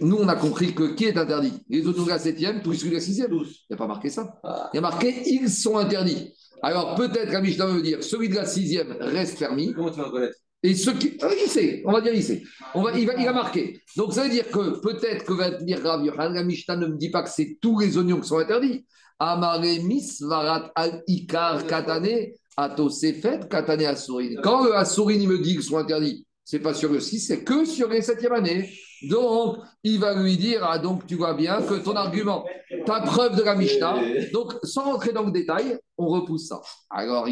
[0.00, 1.52] nous, on a compris que qui est interdit?
[1.68, 3.32] Les autres de la septième, tous la sixième.
[3.32, 4.38] Il n'y a pas marqué ça.
[4.42, 4.70] Ah.
[4.72, 6.32] Il y a marqué ils sont interdits.
[6.62, 9.72] Alors peut-être la Mishnah veut dire celui de la sixième reste permis.
[9.72, 11.16] Comment tu vas reconnaître et ceux qui.
[11.22, 12.42] Ah, il sait, on va dire il sait.
[12.74, 13.80] On va, il, va, il a marqué.
[13.96, 17.10] Donc ça veut dire que peut-être que va dire Rav la Mishnah ne me dit
[17.10, 18.84] pas que c'est tous les oignons qui sont interdits.
[19.20, 24.40] Amare misvarat al ikar katane atosefet katane asurin.
[24.42, 27.64] Quand le asurin me dit qu'ils sont interdits, c'est pas sur le 6, c'est que
[27.64, 28.68] sur les septième années.
[29.02, 32.44] Donc, il va lui dire, ah, donc tu vois bien que ton argument,
[32.84, 33.96] ta preuve de la Mishnah,
[34.32, 36.60] donc sans rentrer dans le détail, on repousse ça.
[36.90, 37.28] Alors.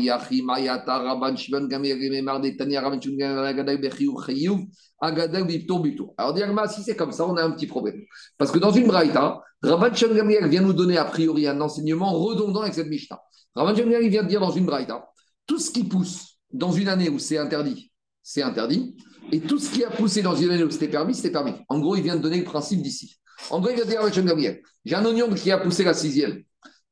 [6.19, 8.01] Alors, Diagma, si c'est comme ça, on a un petit problème.
[8.39, 12.63] Parce que dans une Braïta, Rabban Shimon vient nous donner a priori un enseignement redondant
[12.63, 13.21] avec cette Mishnah.
[13.55, 15.07] Rabban Shimon Gamer vient de dire dans une Braïta,
[15.47, 17.93] tout ce qui pousse dans une année où c'est interdit,
[18.23, 18.97] c'est interdit.
[19.33, 21.55] Et tout ce qui a poussé dans une année où c'était permis, c'était permis.
[21.69, 23.17] En gros, il vient de donner le principe d'ici.
[23.51, 25.95] En gros, il vient de dire à Gabriel j'ai un oignon qui a poussé la
[25.95, 26.43] sixième,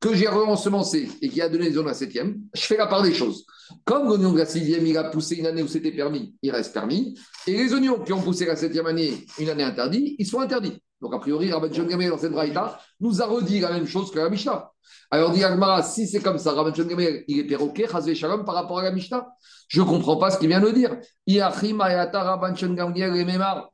[0.00, 2.40] que j'ai re-ensemencé et qui a donné les oignons la septième.
[2.54, 3.46] Je fais la part des choses.
[3.84, 6.74] Comme l'oignon de la sixième, il a poussé une année où c'était permis, il reste
[6.74, 7.16] permis.
[7.46, 10.82] Et les oignons qui ont poussé la septième année, une année interdite, ils sont interdits.
[11.04, 14.18] Donc, a priori, Rabban Gamel, dans cette braïta, nous a redit la même chose que
[14.18, 14.70] la Mishnah.
[15.10, 18.54] Alors, dit Agmara, si c'est comme ça, Rabban Gamel, il est perroquet, Chazvé Shalom, par
[18.54, 19.28] rapport à la Mishnah.
[19.68, 20.96] Je ne comprends pas ce qu'il vient de dire.
[21.26, 23.70] Iachim Ayata Rabban John Gamel et Memar.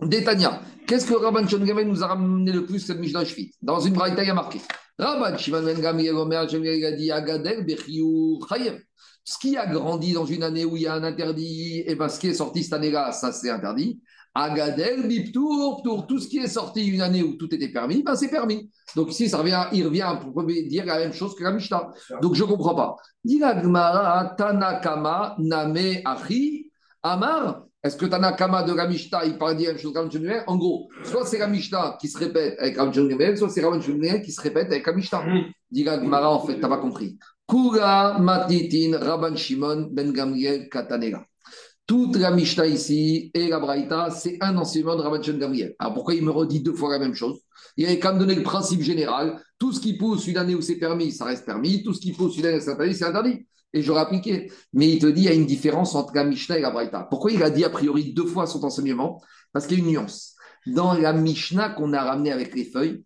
[0.00, 0.62] Détania.
[0.86, 3.52] Qu'est-ce que Rabban Gamel nous a ramené le plus cette Mishnah Shvit?
[3.60, 4.58] Dans une braïta, il y a marqué.
[5.02, 5.36] Ben.
[9.24, 12.08] Ce qui a grandi dans une année où il y a un interdit, et bien
[12.08, 14.00] ce qui est sorti cette année-là, ça c'est interdit.
[14.34, 18.30] Agadel, Biptour, tout ce qui est sorti une année où tout était permis, ben c'est
[18.30, 18.70] permis.
[18.96, 21.90] Donc ici, ça revient, il revient pour dire la même chose que la Mishnah.
[22.20, 22.96] Donc je ne comprends pas.
[24.36, 26.70] Tanakama, Name, Achi,
[27.02, 27.66] Amar.
[27.84, 29.92] Est-ce que Tanakama de la Mishnah, il parle même chose
[30.46, 34.30] En gros, soit c'est la Mishnah qui se répète avec Ramjan soit c'est Ramjan qui
[34.30, 35.24] se répète avec la Mishnah.
[35.68, 37.18] Dit Gmara, en fait, tu n'as pas compris.
[37.48, 41.26] Kura Matitin Rabban Shimon Ben Gamriel Katanega.
[41.84, 45.74] Toute la Mishnah ici et la Braïta, c'est un enseignement de Rabban Shimon Gamriel.
[45.80, 47.40] Alors pourquoi il me redit deux fois la même chose?
[47.76, 50.60] Il avait quand même donné le principe général tout ce qui pousse une année où
[50.60, 51.82] c'est permis, ça reste permis.
[51.82, 53.46] Tout ce qui pousse une année où c'est interdit, c'est interdit.
[53.72, 54.52] Et j'aurais appliqué.
[54.72, 57.06] Mais il te dit il y a une différence entre la Mishnah et la Braïta.
[57.10, 59.22] Pourquoi il a dit a priori deux fois son enseignement?
[59.52, 60.34] Parce qu'il y a une nuance.
[60.66, 63.04] Dans la Mishnah qu'on a ramenée avec les feuilles,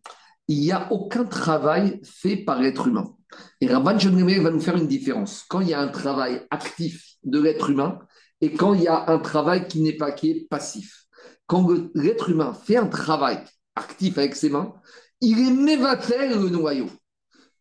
[0.49, 3.15] il n'y a aucun travail fait par l'être humain.
[3.61, 5.45] Et Rabban Shemrimer va nous faire une différence.
[5.49, 7.99] Quand il y a un travail actif de l'être humain
[8.41, 11.05] et quand il y a un travail qui n'est pas qui est passif.
[11.47, 13.39] Quand l'être humain fait un travail
[13.75, 14.75] actif avec ses mains,
[15.21, 16.87] il est mévatel le noyau.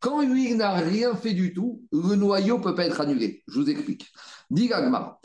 [0.05, 3.41] Quand lui n'a rien fait du tout, le noyau ne peut pas être annulé.
[3.47, 4.05] Je vous explique.
[4.51, 5.19] Digagma.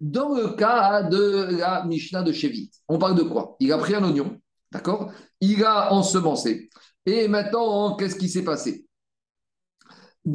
[0.00, 3.54] Dans le cas de la Mishnah de Chevit, on parle de quoi?
[3.60, 4.40] Il a pris un oignon,
[4.72, 5.12] d'accord?
[5.40, 6.70] Il a ensemencé.
[7.06, 8.88] Et maintenant, qu'est-ce qui s'est passé?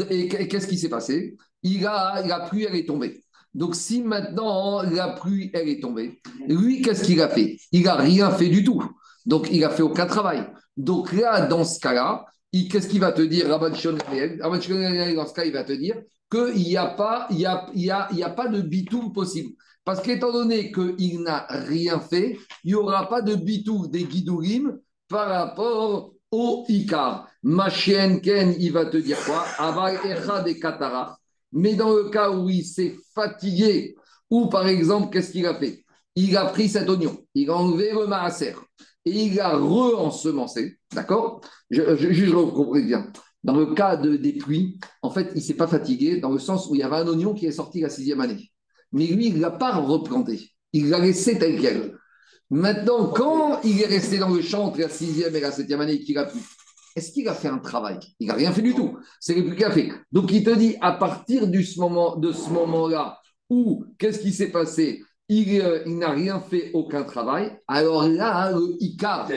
[0.09, 1.35] Et qu'est-ce qui s'est passé?
[1.63, 3.25] Il a, La pluie, elle est tombée.
[3.53, 7.57] Donc, si maintenant la pluie, elle est tombée, lui, qu'est-ce qu'il a fait?
[7.73, 8.81] Il n'a rien fait du tout.
[9.25, 10.47] Donc, il a fait aucun travail.
[10.79, 15.43] Donc là, dans ce cas-là, qu'est-ce qu'il va te dire, Rabban Shon dans ce cas,
[15.43, 16.01] il va te dire
[16.31, 19.55] qu'il n'y a, pas, de bitou possible.
[19.83, 24.79] Parce qu'étant donné qu'il n'a rien fait, il n'y aura pas de bitou des guidourim
[25.09, 27.27] par rapport au Icar.
[27.43, 29.43] Machien Ken, il va te dire quoi?
[29.57, 30.57] Aval Echa des.
[31.51, 33.97] Mais dans le cas où il s'est fatigué,
[34.29, 35.83] ou par exemple, qu'est-ce qu'il a fait?
[36.15, 38.53] Il a pris cet oignon, il a enlevé le maaser
[39.09, 40.77] il a re-ensemencé.
[40.93, 41.41] D'accord?
[41.69, 43.11] Je, je, je, bien.
[43.43, 46.39] Dans le cas de, des pluies, en fait, il ne s'est pas fatigué dans le
[46.39, 48.51] sens où il y avait un oignon qui est sorti la sixième année.
[48.91, 50.51] Mais lui, il ne l'a pas replanté.
[50.73, 51.97] Il l'a laissé tel quel.
[52.49, 55.99] Maintenant, quand il est resté dans le champ entre la sixième et la septième année
[55.99, 56.39] qu'il a pu,
[56.95, 57.99] est-ce qu'il a fait un travail?
[58.19, 58.97] Il n'a rien fait du tout.
[59.19, 59.91] C'est le plus qu'il a fait.
[60.11, 65.01] Donc, il te dit, à partir de ce moment-là, où, qu'est-ce qui s'est passé?
[65.29, 69.29] Il, n'a rien fait, aucun travail, alors là, le Icar,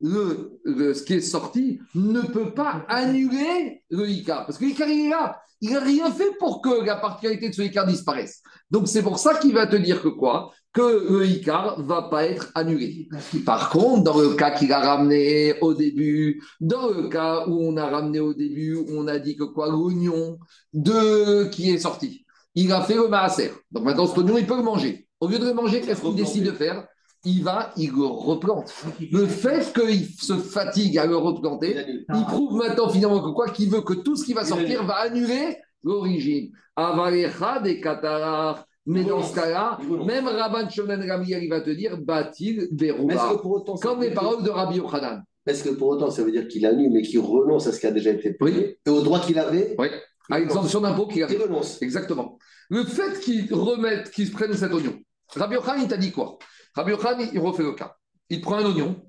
[0.00, 4.46] le, ce qui est sorti, ne peut pas annuler le Icar.
[4.46, 5.40] Parce que l'Icar, il est là.
[5.60, 8.42] Il n'a rien fait pour que la particularité de ce Icar disparaisse.
[8.70, 10.52] Donc, c'est pour ça qu'il va te dire que quoi?
[10.72, 13.08] Que le Icar va pas être annulé.
[13.44, 17.76] Par contre, dans le cas qu'il a ramené au début, dans le cas où on
[17.76, 19.68] a ramené au début, on a dit que quoi?
[19.68, 20.38] L'oignon
[20.72, 22.24] de qui est sorti.
[22.54, 23.50] Il a fait le maaser.
[23.72, 25.08] Donc maintenant, cet oignon, il peut le manger.
[25.20, 26.86] Au lieu de le manger, qu'est-ce qu'il décide de faire?
[27.24, 28.72] Il va, il le replante.
[29.12, 31.76] Le fait qu'il se fatigue à le replanter,
[32.14, 34.94] il prouve maintenant finalement que quoi qu'il veut que tout ce qui va sortir va
[34.94, 36.50] annuler l'origine.
[36.76, 38.64] Avalecha des Katarar.
[38.86, 43.36] Mais dans ce cas-là, même Rabban Shonen Gamliel, il va te dire Batil Berouba.
[43.82, 45.22] Comme les paroles de Rabbi Yochanan.
[45.46, 47.86] Est-ce que pour autant ça veut dire qu'il annule, mais qu'il renonce à ce qui
[47.86, 49.88] a déjà été payé Et au droit qu'il avait Oui.
[50.30, 51.34] À l'exemption d'impôt qu'il avait.
[51.34, 51.82] Il renonce.
[51.82, 52.38] Exactement.
[52.68, 54.94] Le fait qu'il remette, qu'il prenne cet oignon,
[55.36, 56.38] Rabbi Yochanan, il t'a dit quoi?
[56.74, 57.96] Rabbi Yochanan, il refait le cas.
[58.28, 59.02] Il prend un oignon,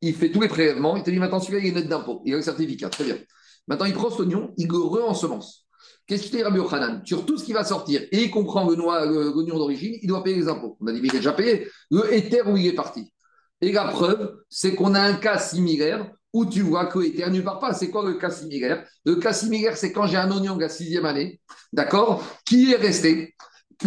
[0.00, 2.34] il fait tous les prélèvements, il te dit maintenant celui-là, il est net d'impôt, il
[2.34, 3.16] a le certificat, très bien.
[3.68, 5.66] Maintenant, il prend cet oignon, il le re-ensemence.
[6.06, 7.02] Qu'est-ce qu'il dit Rabbi Yochanan?
[7.04, 10.48] Sur tout ce qui va sortir, et il comprend l'oignon d'origine, il doit payer les
[10.48, 10.76] impôts.
[10.80, 11.68] On a dit, mais il a déjà payé.
[11.90, 13.12] Le éther où il est parti.
[13.60, 17.40] Et la preuve, c'est qu'on a un cas similaire où tu vois que l'éther ne
[17.40, 17.72] part pas.
[17.72, 18.84] C'est quoi le cas similaire?
[19.04, 21.40] Le cas similaire, c'est quand j'ai un oignon de la sixième année,
[21.72, 23.36] d'accord, qui est resté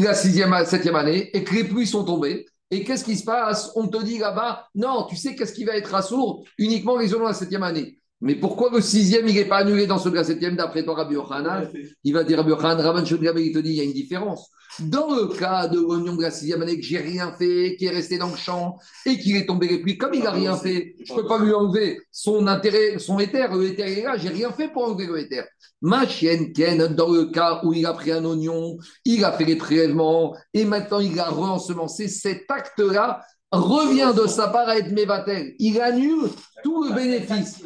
[0.03, 2.45] la sixième, septième année et que les pluies sont tombées.
[2.71, 3.71] Et qu'est-ce qui se passe?
[3.75, 7.15] On te dit là-bas, non, tu sais qu'est-ce qui va être assourd uniquement les de
[7.17, 7.99] la septième année.
[8.25, 11.13] Mais pourquoi le sixième, il n'est pas annulé dans ce la septième d'après toi, Rabbi
[11.13, 11.69] Yochanan
[12.03, 14.49] Il va dire Rabbi Yochanan, Rabban il te dit, il y a une différence.
[14.79, 17.91] Dans le cas de l'oignon de la sixième année que j'ai rien fait, qui est
[17.91, 20.95] resté dans le champ et qu'il est tombé les pluies, comme il n'a rien fait,
[21.05, 23.53] je ne peux pas lui enlever son intérêt, son éther.
[23.53, 25.43] Le éther est là, j'ai rien fait pour enlever le éther.
[25.83, 29.45] Ma chienne Ken, dans le cas où il a pris un oignon, il a fait
[29.45, 33.21] les prélèvements et maintenant il a re-ensemencé, cet acte-là
[33.55, 35.55] revient de sa part à être mévatel.
[35.59, 36.29] Il annule
[36.63, 37.61] tout le bénéfice.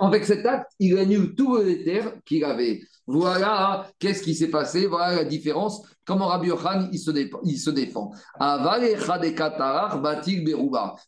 [0.00, 2.80] avec cet acte, il annule tout le éther qu'il avait.
[3.06, 7.58] Voilà qu'est-ce qui s'est passé, voilà la différence, comment Rabbi Yochan il se, défend, il
[7.58, 8.12] se défend?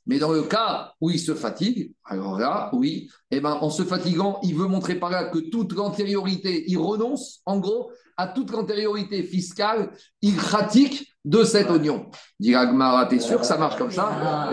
[0.07, 3.83] Mais dans le cas où il se fatigue, alors là, oui, eh ben, en se
[3.83, 8.51] fatiguant, il veut montrer par là que toute l'antériorité, il renonce, en gros, à toute
[8.51, 9.91] l'antériorité fiscale,
[10.21, 12.11] il pratique de cet oignon.
[12.39, 14.51] Dit Agmara, t'es sûr que ça marche comme ça?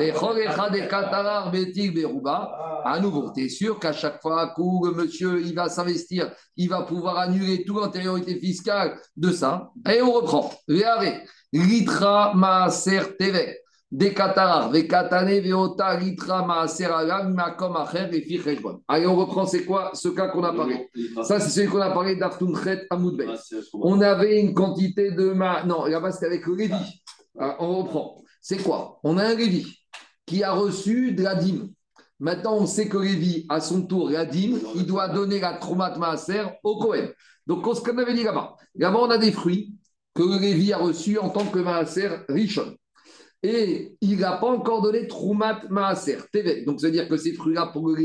[2.86, 6.84] À nouveau, t'es sûr qu'à chaque fois que le monsieur il va s'investir, il va
[6.84, 9.72] pouvoir annuler toute l'antériorité fiscale de ça?
[9.92, 10.29] Et on reprend.
[11.52, 13.56] Litra maaser teve.
[13.92, 18.82] des Qatar, des Katane, Veota, Litra, Maaser, Alam, Makom, Acher, et Ficheshbon.
[18.88, 20.90] Allez, on reprend, c'est quoi ce cas qu'on a parlé
[21.24, 23.28] Ça, c'est celui qu'on a parlé d'Aftunchet Amoudbet.
[23.74, 25.32] On avait une quantité de.
[25.32, 25.64] Ma...
[25.64, 27.02] Non, là-bas, c'était avec le Lévi.
[27.40, 28.22] Ah, on reprend.
[28.42, 29.00] C'est quoi?
[29.04, 29.76] On a un Lévi
[30.26, 31.70] qui a reçu de la dîme.
[32.20, 35.98] Maintenant, on sait que Lévi, à son tour, la dîme, il doit donner la Tromat
[35.98, 37.10] Maaser au Kohen.
[37.48, 39.74] Donc, ce qu'on avait dit là-bas, là-bas, on a des fruits
[40.20, 42.76] que Lévi a reçus en tant que Maaser Richon.
[43.42, 46.66] Et il n'a pas encore donné Troumat Maaser, Tevel.
[46.66, 47.96] Donc, c'est-à-dire que ces fruits-là, pour le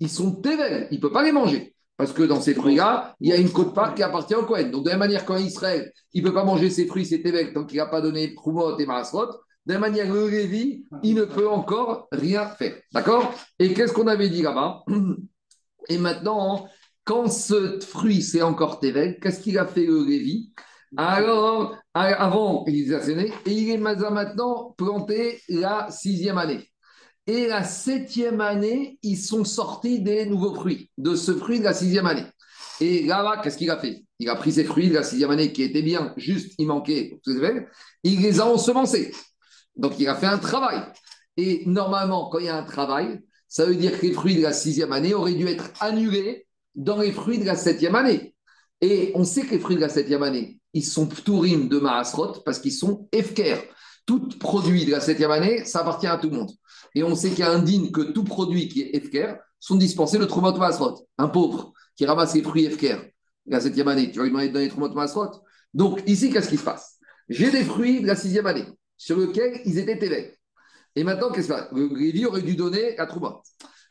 [0.00, 0.88] ils sont Tevel.
[0.90, 1.74] Il ne peut pas les manger.
[1.96, 4.72] Parce que dans ces fruits-là, il y a une côte part qui appartient au Kohen.
[4.72, 7.22] Donc, de la même manière, quand Israël, il ne peut pas manger ses fruits, c'est
[7.22, 9.26] Tevel, donc il n'a pas donné Troumot et Maasrot,
[9.66, 12.74] de la manière, le il ne peut encore rien faire.
[12.92, 13.32] D'accord?
[13.60, 14.82] Et qu'est-ce qu'on avait dit là-bas?
[15.88, 16.66] Et maintenant,
[17.04, 20.02] quand ce fruit, c'est encore Tevel, qu'est-ce qu'il a fait le
[20.96, 26.70] Alors, avant, il est asséné, et il est maintenant planté la sixième année.
[27.26, 31.74] Et la septième année, ils sont sortis des nouveaux fruits, de ce fruit de la
[31.74, 32.26] sixième année.
[32.80, 34.04] Et là, qu'est-ce qu'il a fait?
[34.18, 37.18] Il a pris ces fruits de la sixième année qui étaient bien, juste, il manquait,
[38.02, 39.12] il les a ensemencés.
[39.76, 40.80] Donc, il a fait un travail.
[41.36, 44.42] Et normalement, quand il y a un travail, ça veut dire que les fruits de
[44.42, 48.34] la sixième année auraient dû être annulés dans les fruits de la septième année.
[48.80, 52.42] Et on sait que les fruits de la septième année, ils sont tourim de Maasrot
[52.44, 53.56] parce qu'ils sont efker.
[54.06, 56.50] Tout produit de la septième année, ça appartient à tout le monde.
[56.94, 59.76] Et on sait qu'il y a un digne que tout produit qui est efker sont
[59.76, 61.08] dispensés le Trumot Maasrot.
[61.16, 63.14] Un pauvre qui ramasse les fruits efker
[63.46, 65.30] la septième année, tu vas lui demander de donner Trumot Maasrot.
[65.72, 66.98] Donc ici, qu'est-ce qui se passe?
[67.28, 68.66] J'ai des fruits de la sixième année
[68.96, 70.38] sur lequel ils étaient évêques.
[70.96, 73.42] Et maintenant, qu'est-ce que Le Lévi aurait dû donner la trouba.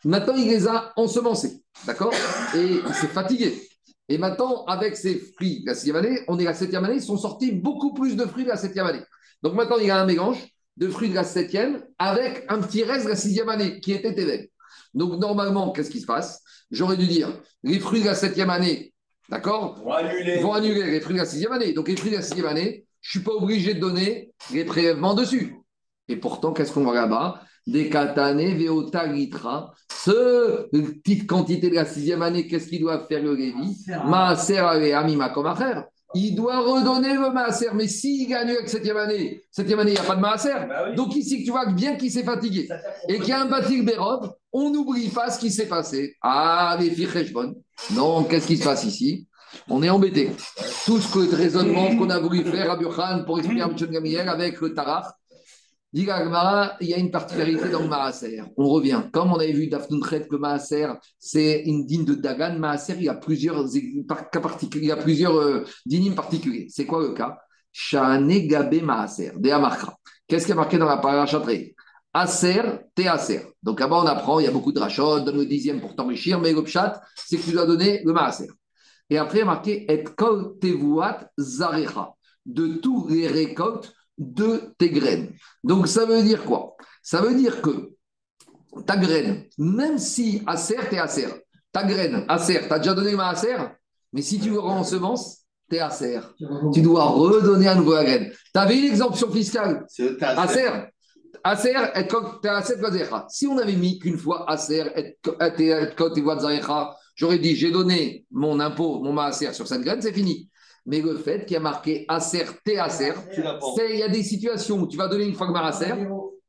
[0.05, 2.13] Maintenant, il les a ensemencés, d'accord?
[2.55, 3.69] Et il s'est fatigué.
[4.09, 7.01] Et maintenant, avec ces fruits de la sixième année, on est la septième année, ils
[7.01, 9.01] sont sortis beaucoup plus de fruits de la septième année.
[9.41, 10.45] Donc maintenant, il y a un mélange
[10.77, 14.19] de fruits de la septième avec un petit reste de la sixième année qui était
[14.19, 14.51] évêque.
[14.93, 16.41] Donc normalement, qu'est-ce qui se passe?
[16.71, 17.29] J'aurais dû dire,
[17.63, 18.93] les fruits de la septième année,
[19.29, 19.81] d'accord?
[19.83, 20.41] Vont annuler.
[20.41, 21.73] vont annuler les fruits de la sixième année.
[21.73, 24.65] Donc les fruits de la sixième année, je ne suis pas obligé de donner les
[24.65, 25.55] prélèvements dessus.
[26.07, 27.41] Et pourtant, qu'est-ce qu'on voit là-bas?
[27.65, 29.73] Des katané, veota, litra.
[29.89, 35.33] Ce petite quantité de la sixième année, qu'est-ce qu'il doit faire le Lévi Maaser amima
[35.55, 35.85] frère.
[36.15, 37.69] Il doit redonner le maaser.
[37.73, 40.49] Mais s'il gagne avec septième année, septième année, il n'y a pas de maaser.
[40.67, 40.95] Bah oui.
[40.95, 42.67] Donc ici, tu vois bien qu'il s'est fatigué.
[43.07, 46.15] Et qu'il y a un batil Bérov, on n'oublie pas ce qui s'est passé.
[46.21, 47.55] Ah, les filles bonnes.
[47.93, 49.27] Non, qu'est-ce qui se passe ici?
[49.67, 50.31] On est embêté.
[50.85, 53.75] Tout ce que raisonnement qu'on a voulu faire à Burkhan pour expliquer à M.
[53.75, 55.05] Gamriel avec le Tarach,
[55.93, 58.41] il y a une particularité dans le Maaser.
[58.57, 59.03] On revient.
[59.11, 60.87] Comme on avait vu d'Afnunchet que Maaser,
[61.19, 62.57] c'est une dîme de Dagan.
[62.57, 65.65] Maaser, il y a plusieurs il y a plusieurs euh,
[66.15, 66.67] particuliers.
[66.69, 67.37] C'est quoi le cas?
[67.71, 69.95] Shane Gabe Maaser, de.
[70.27, 71.75] Qu'est-ce qui est marqué dans la parachatrée
[72.11, 72.61] Aser,
[72.95, 73.41] te Aser.
[73.61, 76.39] Donc là-bas, on apprend, il y a beaucoup de rachot, donne le dixième pour t'enrichir,
[76.39, 76.63] mais le
[77.15, 78.49] c'est que tu dois donner le Maaser.
[79.09, 82.13] Et après, il y a marqué Et kol tevuat zarecha.
[82.45, 85.33] De tous les récoltes de tes graines.
[85.63, 87.93] Donc ça veut dire quoi Ça veut dire que
[88.85, 91.27] ta graine, même si acer, t'es acer,
[91.71, 93.55] ta graine, acer, t'as déjà donné ma acer,
[94.11, 95.39] mais si tu le rends en semence,
[95.69, 96.19] t'es acer.
[96.73, 98.31] Tu dois redonner à nouveau la graine.
[98.31, 99.85] Tu avais une exemption fiscale,
[100.21, 100.67] acer.
[101.43, 102.07] Acer, et
[102.41, 102.75] t'es acer.
[103.29, 105.17] Si on avait mis qu'une fois acer, et
[107.15, 110.49] j'aurais dit j'ai donné mon impôt, mon maaser sur cette graine, c'est fini.
[110.85, 112.19] Mais le fait qu'il y a marqué la
[113.53, 113.75] prends.
[113.75, 115.93] c'est- il y a des situations où tu vas donner une fois que maaser,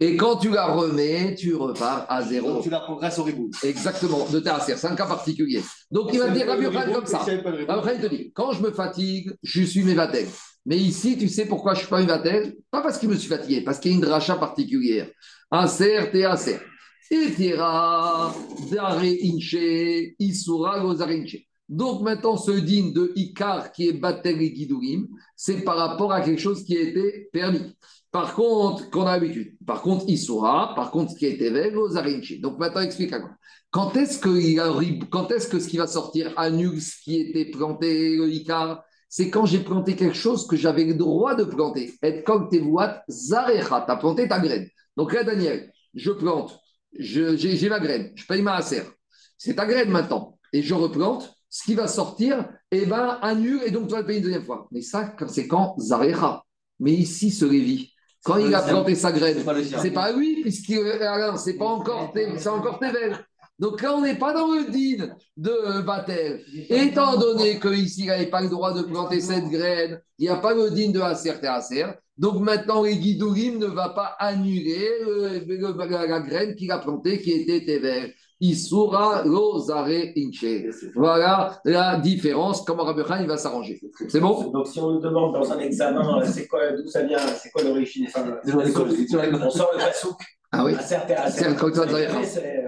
[0.01, 2.55] et quand tu la remets, tu repars à zéro.
[2.55, 3.53] Donc, tu la grâce au reboot.
[3.62, 4.74] Exactement, de ta acer.
[4.76, 5.62] C'est un cas particulier.
[5.91, 7.24] Donc il va te dire Rabbi comme ça.
[7.68, 10.26] Après, il te dit, quand je me fatigue, je suis mévatel.
[10.66, 13.16] Mais ici, tu sais pourquoi je ne suis pas mévatel Pas parce que je me
[13.16, 15.09] suis fatigué, parce qu'il y a une dracha particulière.
[15.51, 16.59] Acer, t'es acer.
[17.11, 18.35] Etira,
[18.70, 21.37] dare inche, isura gozare inche.
[21.69, 26.21] Donc maintenant, ce digne de Icar qui est Batel et Guidourim, c'est par rapport à
[26.21, 27.75] quelque chose qui a été permis.
[28.11, 29.57] Par contre, qu'on a l'habitude.
[29.67, 32.39] Par contre, Isura, par contre, ce qui a été veille, gozare inche.
[32.41, 33.31] Donc maintenant, explique à quoi.
[33.71, 38.15] Quand est-ce que, quand est-ce que ce qui va sortir annule ce qui était planté,
[38.17, 41.93] le Icar C'est quand j'ai planté quelque chose que j'avais le droit de planter.
[42.05, 42.62] Et comme tes
[43.09, 44.69] Zarecha, tu as planté ta graine.
[44.97, 46.57] Donc là, Daniel, je plante,
[46.97, 48.83] j'ai ma graine, je paye ma acer.
[49.39, 50.39] C'est ta graine maintenant.
[50.53, 54.07] Et je replante, ce qui va sortir, eh ben, annule, et donc tu vas le
[54.07, 54.67] payer une deuxième fois.
[54.73, 56.43] Mais ça, c'est quand Zarecha.
[56.81, 57.93] Mais ici, ce Lévi,
[58.25, 59.39] quand il a planté sa graine,
[59.81, 63.25] C'est pas pas lui, puisqu'il alors, c'est pas encore c'est encore Tevel.
[63.61, 66.43] Donc là, on n'est pas dans le din de Batel.
[66.71, 70.39] Étant donné qu'ici, il n'avait pas le droit de planter cette graine, il n'y a
[70.39, 71.87] pas le din de Acer et Acer,
[72.19, 74.91] Donc maintenant, les guidourim ne va pas annuler
[75.47, 78.13] la, graine qu'il a plantée qui était Tever.
[78.41, 80.66] Isura lozare inche.
[80.95, 83.80] Voilà la différence, comment Rabbi Khan il va s'arranger.
[84.09, 84.51] C'est bon?
[84.51, 87.51] Donc si on nous demande dans un examen, euh, c'est quoi, d'où ça vient, c'est
[87.51, 90.18] quoi l'origine On sort le pasouk.
[90.53, 90.74] Ah oui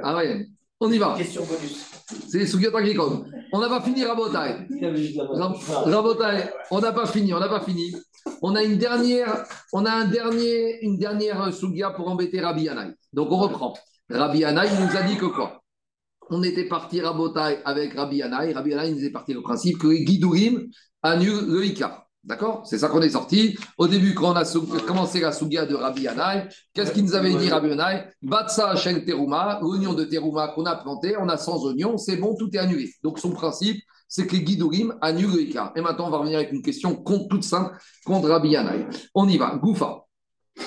[0.02, 0.46] Ah oui.
[0.78, 1.14] On y va.
[1.16, 1.86] Question bonus.
[2.28, 3.24] C'est les Sougiotes agricoles.
[3.52, 4.66] On n'a pas fini Rabotai.
[5.84, 7.94] Rabotai, on n'a pas fini, on n'a pas fini.
[8.42, 12.92] On a une dernière, on a un dernier, une dernière Sougia pour embêter Rabbi Yanaï.
[13.12, 13.74] Donc on reprend.
[14.10, 15.62] Rabbi Yanaï nous a dit que quoi?
[16.30, 18.52] On était parti Rabotai avec Rabbi Yanaï.
[18.52, 20.68] Rabbi Yanaï nous est parti le principe que Guidourim
[21.02, 22.06] annulent le Ika.
[22.24, 22.66] D'accord?
[22.66, 23.56] C'est ça qu'on est sorti.
[23.78, 24.44] Au début, quand on a
[24.86, 29.04] commencé la Sougia de Rabbi Yanaï, qu'est-ce qu'il nous avait dit Rabbi Yanaï Batsa Shel
[29.04, 32.58] Teruma, l'oignon de Teruma qu'on a planté, on a 100 oignons, c'est bon, tout est
[32.58, 32.92] annulé.
[33.04, 35.72] Donc son principe, c'est que les Guidourim annulent le Ika.
[35.76, 38.86] Et maintenant, on va revenir avec une question toute simple contre Rabbi Yanaï.
[39.14, 39.56] On y va.
[39.56, 40.04] Goufa.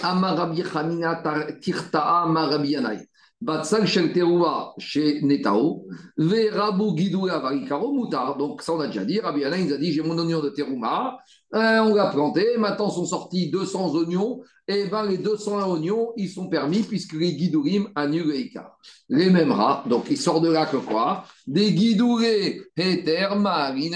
[0.04, 1.22] Amar Rabbi Chamina
[1.62, 3.09] Tirta'a Amar Rabbi Yanaï.
[3.42, 5.86] Batsal Shel Teruma chez Netao.
[6.18, 8.38] Ve Rabu Guidoura Varikaro Moutar.
[8.38, 9.20] Donc ça, on a déjà dit.
[9.20, 11.18] Rabbi Yanaï nous a dit j'ai mon oignon de Teruma.
[11.56, 16.30] Euh, on l'a planté, maintenant sont sortis 200 oignons, et ben les 200 oignons, ils
[16.30, 18.78] sont permis puisque les guidourim annulent les écarts.
[19.10, 21.26] Les mêmes rats, donc ils sortent de là que quoi?
[21.48, 23.96] Des guidourés, éther, marine,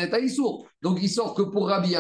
[0.82, 1.94] Donc ils sortent que pour Rabbi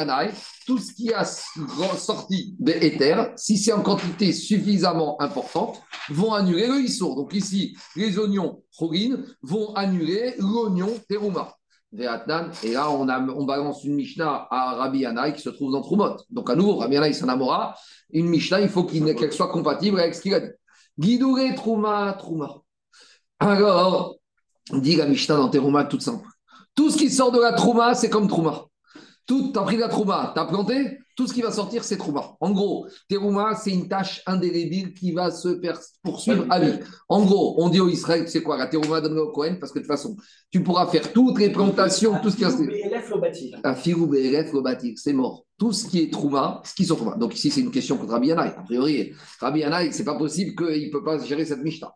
[0.65, 2.97] tout ce qui a sorti des
[3.35, 5.79] si c'est en quantité suffisamment importante,
[6.09, 7.15] vont annuler le issour.
[7.15, 11.55] Donc ici, les oignons chorine vont annuler l'oignon terouma.
[11.95, 16.17] Et là, on, balance une Mishnah à Rabbi Yanaï qui se trouve dans Trumot.
[16.31, 17.75] Donc, à nouveau, Rabbi Yanaï s'en amora.
[18.11, 20.51] Une Mishnah, il faut qu'elle soit compatible avec ce qu'il a dit.
[20.97, 22.49] Guidouré, Trouma, Trouma.
[23.39, 24.15] Alors,
[24.71, 26.27] dit la Mishnah dans Teruma, toute simple.
[26.73, 28.65] Tout ce qui sort de la Trouma, c'est comme Trouma.
[29.26, 32.36] Tout, t'as pris la Trouma, t'as planté, tout ce qui va sortir, c'est Trouma.
[32.39, 35.59] En gros, Terouma, c'est une tâche indélébile qui va se
[36.03, 36.80] poursuivre à vie.
[37.07, 39.80] En gros, on dit au Israël, c'est quoi La Terouma donne au Cohen, parce que
[39.80, 40.17] de toute façon,
[40.51, 43.61] tu pourras faire toutes les plantations, tout ce qui est.
[43.63, 45.45] Un filou BLF le c'est mort.
[45.57, 47.15] Tout ce qui est Trouma, ce qui sont Trouma.
[47.15, 48.49] Donc ici, c'est une question contre Rabbi Yanaï.
[48.57, 51.93] A priori, Rabbi Yanaï, c'est pas possible qu'il ne peut pas gérer cette Mishnah.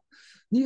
[0.51, 0.63] Ni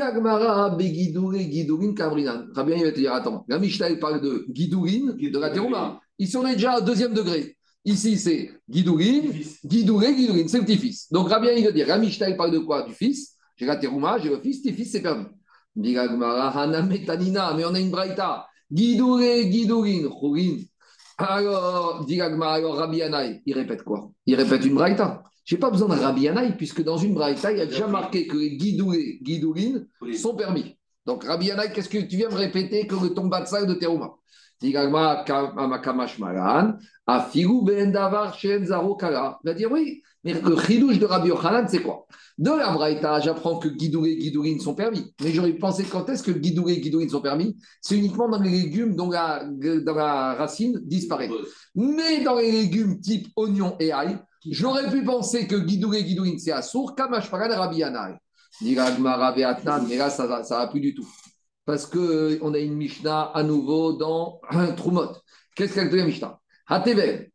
[0.78, 2.48] Begidourin, Guidourin, Kabrinan.
[2.54, 6.00] Rabbi Yanaï va te dire, attends, la Mishnah, il parle de Guidourin, de la Terouma.
[6.20, 7.58] Ici, on est déjà au deuxième degré.
[7.84, 9.32] Ici, c'est Guidourine,
[9.66, 11.12] Guidouré, Guidourine, c'est le petit-fils.
[11.12, 12.84] Donc, Rabbi il veut dire, Ramishta, il parle de quoi?
[12.84, 13.38] Du fils.
[13.56, 15.26] J'ai la terouma, j'ai le fils, tes fils, c'est permis.
[15.76, 16.12] Mais on
[17.74, 18.46] a une braïta.
[18.72, 20.60] Guidouré, Guidourine, Chourine.
[21.18, 22.06] Alors,
[22.42, 24.12] alors Rabbi Anaï, il répète quoi?
[24.26, 25.24] Il répète une braïta.
[25.44, 27.88] Je n'ai pas besoin de Rabbi Anaï, puisque dans une braïta, il y a déjà
[27.88, 30.78] marqué que les Guidouré, Guidourine sont permis.
[31.06, 34.16] Donc, Rabbi Anaï, qu'est-ce que tu viens me répéter que le tombatsa de terouma
[34.64, 35.24] il va
[39.56, 42.06] dire oui, mais le chidouche de Rabbi Yochanan, c'est quoi?
[42.38, 45.16] De la Braïta, j'apprends que guidouré et sont permis.
[45.22, 47.58] Mais j'aurais pensé quand est-ce que guidouré et sont permis?
[47.82, 51.32] C'est uniquement dans les légumes dont la, dans la racine disparaît.
[51.74, 54.20] Mais dans les légumes type oignon et ail,
[54.50, 58.16] j'aurais pu penser que guidouré et guidourine, c'est assour, kamashparan Rabbi Yanai.
[58.62, 61.08] Mais là, ça ne va plus du tout
[61.66, 64.42] parce qu'on a une Mishnah à nouveau dans
[64.78, 65.14] Trumot.
[65.56, 66.40] Qu'est-ce qu'elle la Mishnah?
[66.68, 67.30] Hatevel,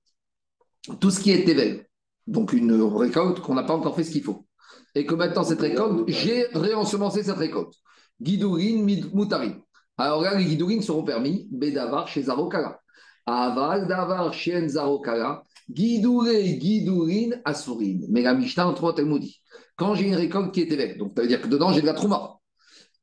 [1.01, 1.87] tout ce qui est Tevel,
[2.27, 4.47] donc une récolte qu'on n'a pas encore fait ce qu'il faut.
[4.95, 7.75] Et que maintenant, cette récolte, j'ai réensemencé cette récolte.
[8.21, 9.55] Guidourin, Moutarin.
[9.99, 12.81] Alors là, les guidourines seront permis, Bedavar chez Zarokara.
[13.27, 15.45] Aval, Davar, chez Zarokara.
[15.69, 18.07] Guidouré, Guidourin, Assourine.
[18.09, 19.41] Mais la Mishnah en Trumot, elle nous dit
[19.77, 21.87] quand j'ai une récolte qui est Tevel, donc ça veut dire que dedans, j'ai de
[21.87, 22.39] la Trouma.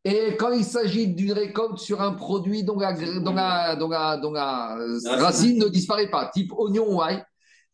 [0.04, 2.94] Et quand il s'agit d'une récolte sur un produit dont la,
[5.06, 7.24] racine ne disparaît pas, type oignon ou ail,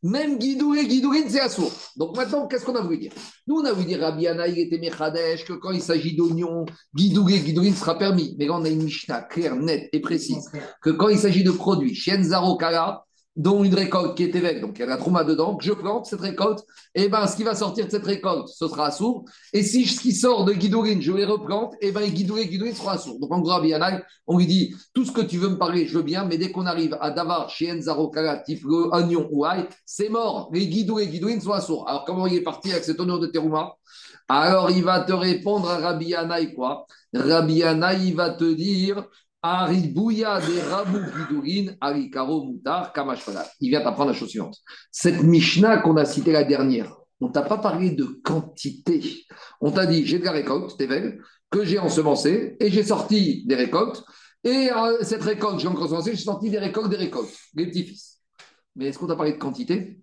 [0.04, 1.72] même guidouré, guidourine, c'est assourd.
[1.98, 3.12] Donc maintenant, qu'est-ce qu'on a voulu dire?
[3.48, 6.66] Nous, on a voulu dire Rabbi il était Mechadesh, que quand il s'agit d'oignon,
[6.96, 8.36] guidouré, guidourine sera permis.
[8.38, 10.50] Mais là, on a une Mishnah claire, nette et précise,
[10.82, 13.06] que quand il s'agit de produits, Shienzaro Kala,
[13.40, 15.72] dont une récolte qui est évêque, donc il y a la trauma dedans, que je
[15.72, 16.60] plante cette récolte,
[16.94, 19.24] et ben ce qui va sortir de cette récolte, ce sera sourd.
[19.54, 22.98] Et si ce qui sort de Guidourine, je les replante, et ben Guidourine, Guidourine sera
[22.98, 23.18] sourd.
[23.18, 23.54] Donc en gros,
[24.28, 26.52] on lui dit tout ce que tu veux me parler, je veux bien, mais dès
[26.52, 28.12] qu'on arrive à Davar, chez Enzaro,
[28.46, 30.50] type oignon ou ail, c'est mort.
[30.54, 31.88] Les Guidourine, Guidourine sont sourds.
[31.88, 33.74] Alors comment il est parti avec cet honneur de Terouma?
[34.28, 36.86] Alors il va te répondre à Rabbi Anaï quoi?
[37.14, 39.08] Rabbi Anaï va te dire
[39.42, 39.94] Des.
[43.62, 44.58] Il vient t'apprendre la chose suivante.
[44.92, 49.26] Cette Mishnah qu'on a citée la dernière, on t'a pas parlé de quantité.
[49.62, 53.56] On t'a dit, j'ai de la récolte, Tevel, que j'ai ensemencé, et j'ai sorti des
[53.56, 54.04] récoltes.
[54.44, 54.70] Et
[55.02, 58.20] cette récolte, j'ai ensemencé, j'ai sorti des récoltes, des récoltes, les petits-fils.
[58.76, 60.00] Mais est-ce qu'on t'a parlé de quantité?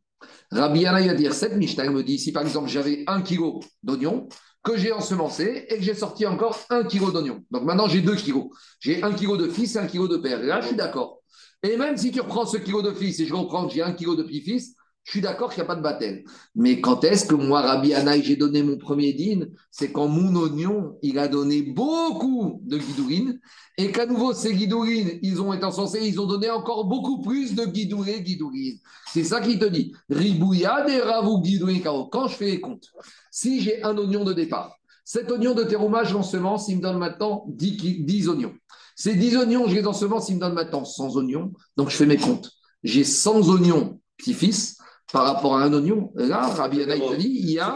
[0.51, 3.61] Rabbi Yana, il va dire cette Mishnah, me dit si par exemple j'avais un kilo
[3.83, 4.29] d'oignon,
[4.67, 7.45] que j'ai ensemencé et que j'ai sorti encore un kilo d'oignon.
[7.53, 8.47] Donc maintenant j'ai deux kilos.
[8.81, 10.43] J'ai un kilo de fils et un kilo de père.
[10.43, 11.23] là, je suis d'accord.
[11.63, 13.93] Et même si tu reprends ce kilo de fils et je reprends que j'ai un
[13.93, 14.75] kilo de petit-fils,
[15.07, 16.25] je suis d'accord qu'il n'y a pas de baptême.
[16.57, 20.35] Mais quand est-ce que moi, Rabbi Anaï, j'ai donné mon premier dîne C'est quand mon
[20.35, 23.39] oignon, il a donné beaucoup de guidourine
[23.79, 27.55] et qu'à nouveau, ces guidourines, ils ont été encensés, ils ont donné encore beaucoup plus
[27.55, 28.79] de guidouré, guidourine.
[29.13, 29.93] C'est ça qu'il te dit.
[30.11, 32.89] Ribouya des ravou guidourine Quand je fais les comptes,
[33.31, 37.45] si j'ai un oignon de départ, cet oignon de terroumage, j'ensemence, il me donne maintenant
[37.47, 38.55] 10, 10 oignons.
[38.97, 41.53] Ces 10 oignons, je les ensemence, il me donne maintenant 100 oignons.
[41.77, 42.51] Donc je fais mes comptes.
[42.83, 44.76] J'ai 100 oignons petit-fils
[45.13, 46.11] par rapport à un oignon.
[46.15, 47.75] Là, Rabbi Yanaï te dit, il y a.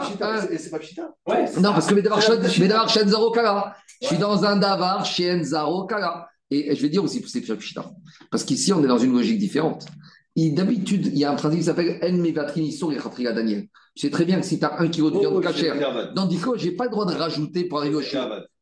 [0.57, 0.79] C'est pas
[1.27, 3.75] ouais, Non, parce que Medavar Shen Zaro Kala.
[4.01, 6.27] Je suis dans un Davar Shen Zaro Kala.
[6.49, 7.91] Et je vais dire aussi, c'est Pchita.
[8.29, 9.85] Parce qu'ici, on est dans une logique différente.
[10.35, 13.67] D'habitude, il y a un principe qui s'appelle En Mevatrin Issour et Daniel.
[13.95, 16.25] Tu sais très bien que si tu as un kilo de viande oh, cachère, dans
[16.25, 18.01] Dico, je n'ai pas le droit de rajouter pour arriver au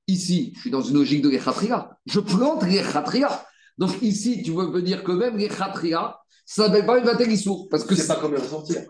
[0.08, 1.92] Ici, je suis dans une logique de Rechatria.
[2.08, 3.46] Je plante Rechatria.
[3.78, 6.18] Donc ici, tu veux me dire que même Rechatria,
[6.50, 7.68] ça ne s'appelle pas une bataille sourd.
[7.70, 8.82] Parce que c'est pas combien sortir.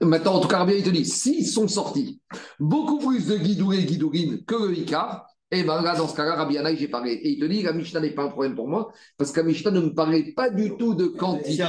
[0.00, 2.20] Maintenant, en tout cas, bien, il te dit, s'ils sont sortis
[2.58, 6.16] beaucoup plus de guidoué et guidourine que le Icar, et eh bien là, dans ce
[6.16, 7.12] cas-là, Rabbi Anaï, j'ai parlé.
[7.12, 9.46] Et il te dit, la Mishnah n'est pas un problème pour moi, parce que la
[9.46, 11.62] Mishnah ne me parlait pas du tout de quantité.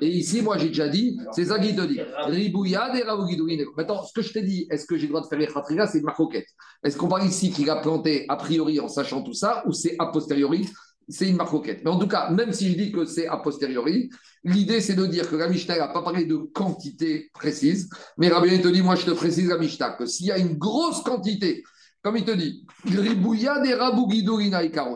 [0.00, 2.00] Et ici, moi, j'ai déjà dit, c'est ça qu'il te dit.
[2.26, 3.66] Ribouya des guidourine.
[3.76, 5.86] Maintenant, ce que je t'ai dit, est-ce que j'ai le droit de faire les khatriga,
[5.86, 6.48] c'est ma coquette.
[6.82, 9.94] Est-ce qu'on parle ici qu'il a planté a priori en sachant tout ça, ou c'est
[10.00, 10.68] a posteriori
[11.08, 11.82] c'est une marcoquette.
[11.84, 14.10] Mais en tout cas, même si je dis que c'est a posteriori,
[14.44, 17.88] l'idée c'est de dire que la Mishnah n'a pas parlé de quantité précise,
[18.18, 20.56] mais Rabbi te dit, moi je te précise la Mishnah, que s'il y a une
[20.56, 21.62] grosse quantité,
[22.02, 24.08] comme il te dit, des rabou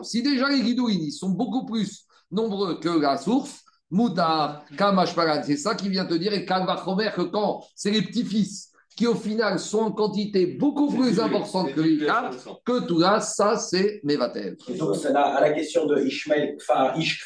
[0.03, 5.75] si déjà les guidouines sont beaucoup plus nombreux que la source, Moutar, Kamash c'est ça
[5.75, 8.70] qui vient te dire, et Kalvachomer, que quand c'est les petits-fils
[9.01, 12.29] qui au final sont en quantité beaucoup plus importante que l'Ikar,
[12.63, 14.55] que tout là, ça c'est Mevatel.
[14.77, 16.55] donc à la question de Ishmael
[16.97, 17.25] Ish.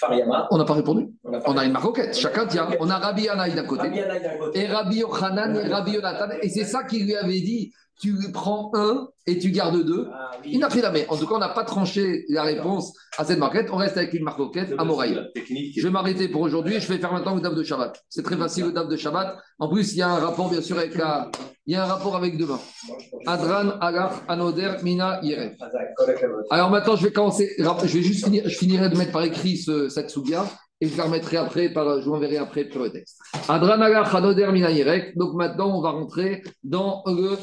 [0.51, 1.09] On n'a pas répondu.
[1.25, 2.69] On a, une maroquette, chacun tient.
[2.79, 3.89] On a Rabbi Anaï d'un côté,
[4.53, 8.71] et Rabbi Yochanan et Rabbi Yonatan, et c'est ça qu'il lui avait dit tu prends
[8.73, 10.07] un et tu gardes deux.
[10.11, 11.03] Ah Il n'a pris la main.
[11.09, 13.69] En tout cas, on n'a pas tranché la réponse à cette marquette.
[13.71, 15.17] On reste avec une marquette à Moraï.
[15.35, 16.79] Je vais m'arrêter pour aujourd'hui.
[16.79, 18.03] Je vais faire maintenant le DAF de Shabbat.
[18.09, 19.37] C'est très facile le DAF de Shabbat.
[19.59, 21.31] En plus, il y a un rapport, bien sûr, avec la...
[21.67, 22.59] Il y a un rapport avec demain.
[23.25, 25.51] Adran, Agar, Anoder, Mina, Yere.
[26.51, 27.55] Alors maintenant, je vais commencer.
[27.57, 28.43] Je vais juste finir.
[28.45, 30.45] Je finirai de mettre par écrit ce, cette souga
[30.81, 33.19] et je la remettrai après, par, je vous enverrai après sur le texte.
[35.15, 37.37] Donc maintenant, on va rentrer dans le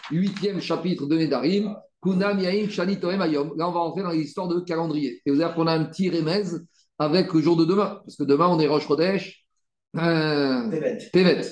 [0.10, 1.76] huitième chapitre de Nedarim.
[2.00, 3.54] Kunam Yaim Shani Ayom.
[3.56, 5.20] Là, on va rentrer dans l'histoire de calendrier.
[5.26, 6.44] Et vous allez qu'on a un petit remez
[6.98, 8.00] avec le jour de demain.
[8.04, 9.44] Parce que demain, on est Roche Chodesh.
[9.96, 10.70] Euh,
[11.12, 11.42] Tevet.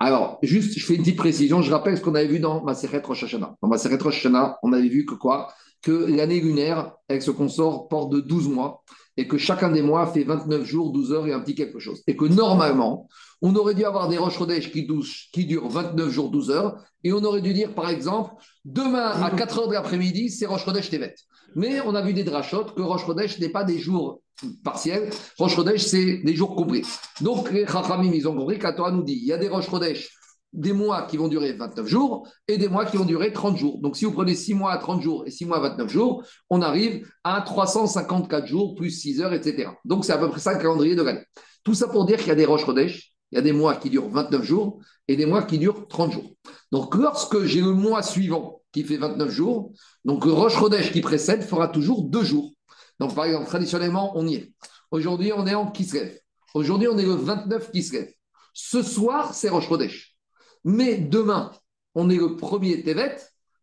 [0.00, 1.60] Alors, juste, je fais une petite précision.
[1.60, 3.56] Je rappelle ce qu'on avait vu dans ma Rosh Hashanah.
[3.60, 5.52] Dans ma Rosh Hashanah, on avait vu que quoi?
[5.82, 8.82] Que l'année lunaire, avec ce consort, porte de 12 mois
[9.16, 12.02] et que chacun des mois fait 29 jours, 12 heures et un petit quelque chose.
[12.06, 13.08] Et que normalement,
[13.42, 14.38] on aurait dû avoir des roches
[14.70, 14.86] qui,
[15.32, 18.34] qui durent 29 jours, 12 heures, et on aurait dû dire, par exemple,
[18.64, 21.16] demain à 4 heures de l'après-midi, c'est Roche Chodesh Tevet.
[21.56, 24.22] Mais on a vu des drachotes que Roche Chodesh n'est pas des jours
[24.64, 26.82] partiels, Roche Chodesh, c'est des jours compris.
[27.20, 30.10] Donc les Chachamim, ils ont compris, Torah nous dit, il y a des Roche Chodesh
[30.52, 33.78] des mois qui vont durer 29 jours et des mois qui vont durer 30 jours.
[33.80, 36.24] Donc, si vous prenez 6 mois à 30 jours et 6 mois à 29 jours,
[36.50, 39.70] on arrive à 354 jours plus 6 heures, etc.
[39.84, 41.24] Donc, c'est à peu près ça le calendrier de l'année.
[41.64, 43.76] Tout ça pour dire qu'il y a des roches Rodèche, il y a des mois
[43.76, 46.32] qui durent 29 jours et des mois qui durent 30 jours.
[46.72, 49.72] Donc, lorsque j'ai le mois suivant qui fait 29 jours,
[50.04, 52.52] donc Roche Rodèche qui précède fera toujours 2 jours.
[52.98, 54.52] Donc, par exemple, traditionnellement, on y est.
[54.90, 56.18] Aujourd'hui, on est en Kislev.
[56.54, 58.08] Aujourd'hui, on est le 29 Kislev.
[58.52, 60.16] Ce soir, c'est Roche Rodèche.
[60.64, 61.52] Mais demain,
[61.94, 63.16] on est le premier Tevet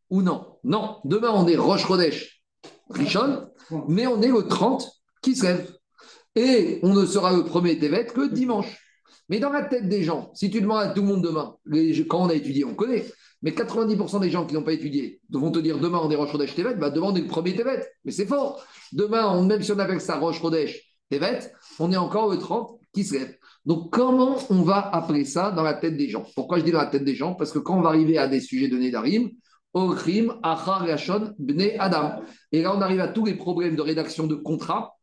[0.09, 0.57] ou non?
[0.63, 2.41] Non, demain, on est Roche Chodesh
[2.89, 3.49] Rishon,
[3.88, 4.89] mais on est le 30
[5.21, 5.75] qui se lève.
[6.36, 8.77] Et on ne sera le premier Tevet que dimanche.
[9.29, 11.55] Mais dans la tête des gens, si tu demandes à tout le monde demain,
[12.07, 13.05] quand on a étudié, on connaît,
[13.45, 16.31] mais 90% des gens qui n'ont pas étudié vont te dire demain on est Roche
[16.31, 17.85] Chodesh Tevet, bah demain on le premier Tevet.
[18.03, 18.65] Mais c'est fort.
[18.91, 20.81] Demain, même si on appelle ça Roche Chodesh
[21.11, 21.39] Tevet,
[21.77, 23.37] on est encore le 30 qui se lève.
[23.65, 26.25] Donc, comment on va appeler ça dans la tête des gens?
[26.33, 27.35] Pourquoi je dis dans la tête des gens?
[27.35, 29.29] Parce que quand on va arriver à des sujets de Nedarim,
[29.75, 32.21] Ochrim, Achar, Yashon, Bne, Adam.
[32.51, 34.97] Et là, on arrive à tous les problèmes de rédaction de contrat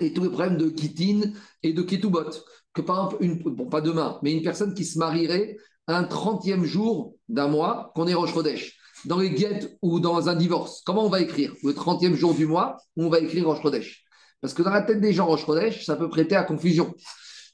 [0.00, 2.30] et tous les problèmes de Kitin et de Ketubot.
[2.72, 5.56] Que par exemple, une, bon, pas demain, mais une personne qui se marierait
[5.88, 10.34] un 30e jour d'un mois, qu'on est Roche Chodesh, dans les guettes ou dans un
[10.34, 14.04] divorce, comment on va écrire Le 30e jour du mois, on va écrire Roche Chodesh?
[14.40, 16.94] Parce que dans la tête des gens, Roche Chodesh, ça peut prêter à confusion.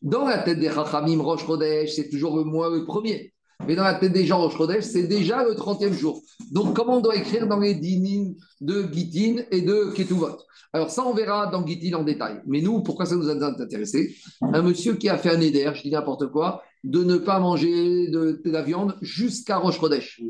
[0.02, 3.32] Dans la tête des Chachamim, Rosh Chodesh, c'est toujours le mois le premier.
[3.66, 6.20] Mais dans la tête des gens, Rosh Chodesh, c'est déjà le 30e jour.
[6.50, 10.38] Donc, comment on doit écrire dans les dynimes de Gitin et de Ketuvot?
[10.72, 12.42] Alors, ça, on verra dans Gitin en détail.
[12.46, 15.82] Mais nous, pourquoi ça nous a intéressé Un monsieur qui a fait un éder, je
[15.82, 20.20] dis n'importe quoi, de ne pas manger de, la viande jusqu'à Rosh Chodesh.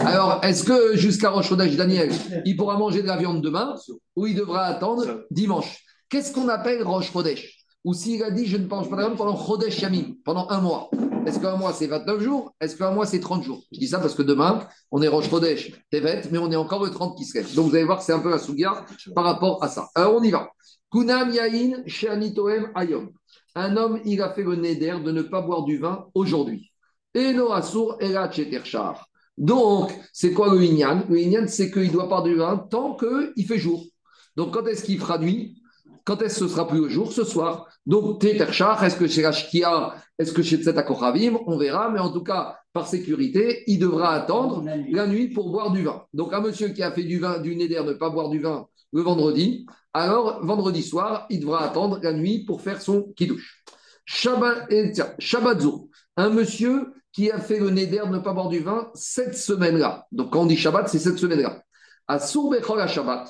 [0.00, 2.10] Alors, est-ce que jusqu'à Rosh Chodesh, Daniel,
[2.44, 3.74] il pourra manger de la viande demain
[4.16, 5.84] ou il devra attendre dimanche?
[6.08, 7.64] Qu'est-ce qu'on appelle Rosh Chodesh?
[7.84, 10.48] Ou s'il a dit je ne mange pas de la viande pendant Chodesh Yamim, pendant
[10.50, 10.90] un mois
[11.26, 12.54] est-ce qu'un mois c'est 29 jours?
[12.60, 13.62] Est-ce qu'un mois c'est 30 jours?
[13.72, 16.84] Je dis ça parce que demain, on est Rosh Chodesh, Tevet, mais on est encore
[16.84, 17.54] le 30 qui se lève.
[17.54, 18.84] Donc vous allez voir que c'est un peu la souga
[19.14, 19.88] par rapport à ça.
[19.94, 20.50] Alors on y va.
[20.90, 23.10] Kunam Yain Sheanitoem Ayom.
[23.54, 26.70] Un homme, il a fait le neder de ne pas boire du vin aujourd'hui.
[27.14, 29.08] Et no Asur Cheterchar.
[29.36, 31.04] Donc, c'est quoi le Inyan?
[31.08, 33.84] Le Inyan, c'est qu'il doit boire du vin tant qu'il fait jour.
[34.36, 35.60] Donc, quand est-ce qu'il fera nuit
[36.04, 37.12] Quand est-ce que ce sera plus au jour?
[37.12, 37.66] Ce soir.
[37.86, 42.22] Donc, Teterchar, est-ce que chez Shkia, est-ce que chez Tzetakoravim On verra, mais en tout
[42.22, 46.04] cas, par sécurité, il devra attendre la nuit pour boire du vin.
[46.12, 48.68] Donc, un monsieur qui a fait du vin, du neder, ne pas boire du vin
[48.92, 53.64] le vendredi, alors vendredi soir, il devra attendre la nuit pour faire son kidouche.
[54.04, 54.68] Shabbat,
[56.16, 60.06] un monsieur qui a fait le neder de ne pas boire du vin cette semaine-là.
[60.12, 61.62] Donc quand on dit Shabbat, c'est cette semaine-là.
[62.06, 63.28] À Sourbechol à Shabbat.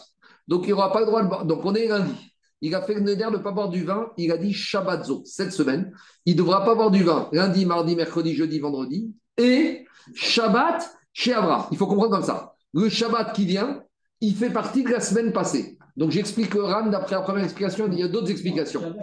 [0.49, 1.45] Donc il n'aura pas le droit de boire.
[1.45, 2.15] Donc on est lundi.
[2.63, 4.11] Il a fait le neder de ne pas boire du vin.
[4.17, 5.93] Il a dit Shabbatzo cette semaine.
[6.27, 9.15] Il ne devra pas boire du vin lundi, mardi, mercredi, jeudi, vendredi.
[9.39, 11.69] Et Shabbat chez Avra.
[11.73, 12.55] Il faut comprendre comme ça.
[12.73, 13.83] Le Shabbat qui vient,
[14.21, 15.79] il fait partie de la semaine passée.
[15.97, 18.95] Donc j'explique Ram d'après la première explication, il y a d'autres explications.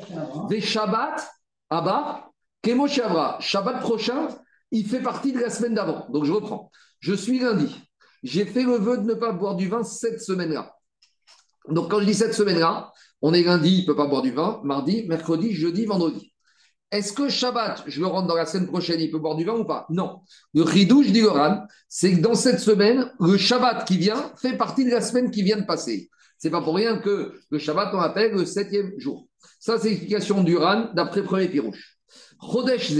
[0.50, 1.28] Des Shabbat,
[1.70, 2.30] Abba,
[2.62, 4.30] Kemo Shavra, Shabbat prochain,
[4.72, 6.08] il fait partie de la semaine d'avant.
[6.10, 6.72] Donc je reprends.
[7.00, 7.76] Je suis lundi.
[8.24, 10.76] J'ai fait le vœu de ne pas boire du vin cette semaine-là.
[11.70, 12.92] Donc quand je dis cette semaine-là,
[13.22, 16.34] on est lundi, il ne peut pas boire du vin, mardi, mercredi, jeudi, vendredi.
[16.90, 19.56] Est-ce que Shabbat, je le rentre dans la semaine prochaine, il peut boire du vin
[19.56, 19.86] ou pas?
[19.90, 20.22] Non.
[20.54, 21.24] Le ridouche dit
[21.90, 25.44] c'est que dans cette semaine, le Shabbat qui vient fait partie de la semaine qui
[25.44, 26.10] vient de passer.
[26.38, 29.28] C'est pas pour rien que le Shabbat, on appelle le septième jour.
[29.60, 31.98] Ça, c'est l'explication du Ran d'après premier Pirouche.
[32.42, 32.94] Chodesh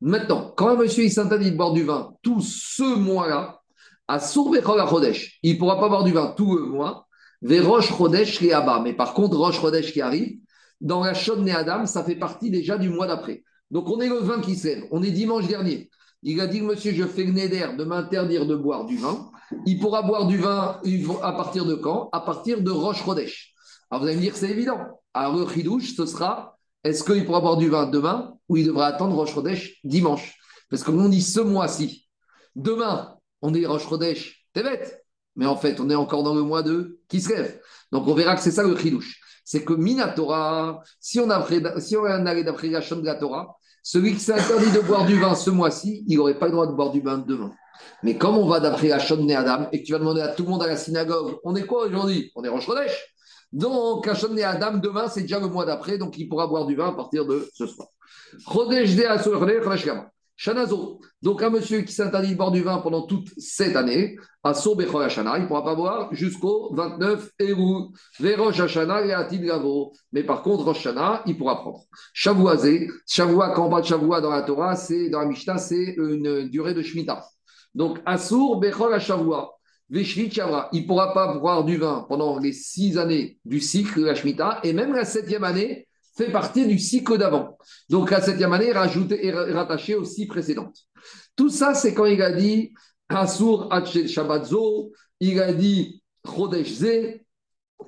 [0.00, 3.60] Maintenant, quand un monsieur s'interdit de boire du vin tout ce mois-là,
[4.06, 7.06] à Sourbechol Chodesh, il ne pourra pas boire du vin tout le mois.
[7.40, 8.80] Vers Roche Chodesh et Abba.
[8.80, 10.38] Mais par contre, Roche Chodesh qui arrive,
[10.80, 13.42] dans la Shod Adam, ça fait partie déjà du mois d'après.
[13.70, 14.84] Donc on est le vin qui sert.
[14.90, 15.90] On est dimanche dernier.
[16.22, 19.30] Il a dit, monsieur, je fais le néder de m'interdire de boire du vin.
[19.66, 20.80] Il pourra boire du vin
[21.22, 22.08] à partir de quand?
[22.12, 23.54] À partir de Roche Chodesh.
[23.90, 24.78] Alors vous allez me dire, c'est évident.
[25.12, 28.86] Alors le chidouche, ce sera, est-ce qu'il pourra boire du vin demain ou il devra
[28.86, 30.34] attendre Roche Chodesh dimanche?
[30.70, 32.08] Parce que on dit ce mois-ci,
[32.56, 35.04] demain, on est Roche Chodesh, t'es bête.
[35.36, 37.32] Mais en fait, on est encore dans le mois de qui se.
[37.92, 41.46] Donc on verra que c'est ça le chidouche c'est que Minatora, si on, a,
[41.80, 45.20] si on allait d'après la de la Torah, celui qui s'est interdit de boire du
[45.20, 47.52] vin ce mois-ci, il n'aurait pas le droit de boire du vin demain.
[48.02, 50.44] Mais comme on va d'après la de Adam et que tu vas demander à tout
[50.44, 52.32] le monde à la synagogue, on est quoi aujourd'hui?
[52.34, 53.14] On est Rosh Chodesh.
[53.52, 56.74] Donc, la de Adam, demain, c'est déjà le mois d'après, donc il pourra boire du
[56.74, 57.88] vin à partir de ce soir.
[58.32, 61.00] De Shanazo.
[61.22, 65.08] Donc, un monsieur qui s'interdit de boire du vin pendant toute cette année, à Bechol
[65.08, 67.92] Shana, il ne pourra pas boire jusqu'au 29 Eru.
[68.18, 69.92] Verosh Hashana et Atil Gavo.
[70.12, 70.88] Mais par contre, Rosh
[71.26, 71.80] il pourra prendre.
[72.12, 72.88] Shavuazé.
[73.06, 76.74] Shavua, quand on parle de dans la Torah, c'est, dans la Mishnah, c'est une durée
[76.74, 77.24] de Shemitah.
[77.74, 79.52] Donc, Asur Bechol Shavua.
[79.88, 80.68] Veshvit Shavra.
[80.72, 84.14] Il ne pourra pas boire du vin pendant les six années du cycle de la
[84.14, 85.86] Shemitah et même la septième année
[86.16, 87.58] fait partie du cycle d'avant.
[87.90, 90.76] Donc la septième année est, rattachée aux six précédentes.
[91.36, 92.72] Tout ça, c'est quand il a dit
[93.08, 93.68] Asur
[94.06, 96.82] Shabbatzo, il a dit Chodesh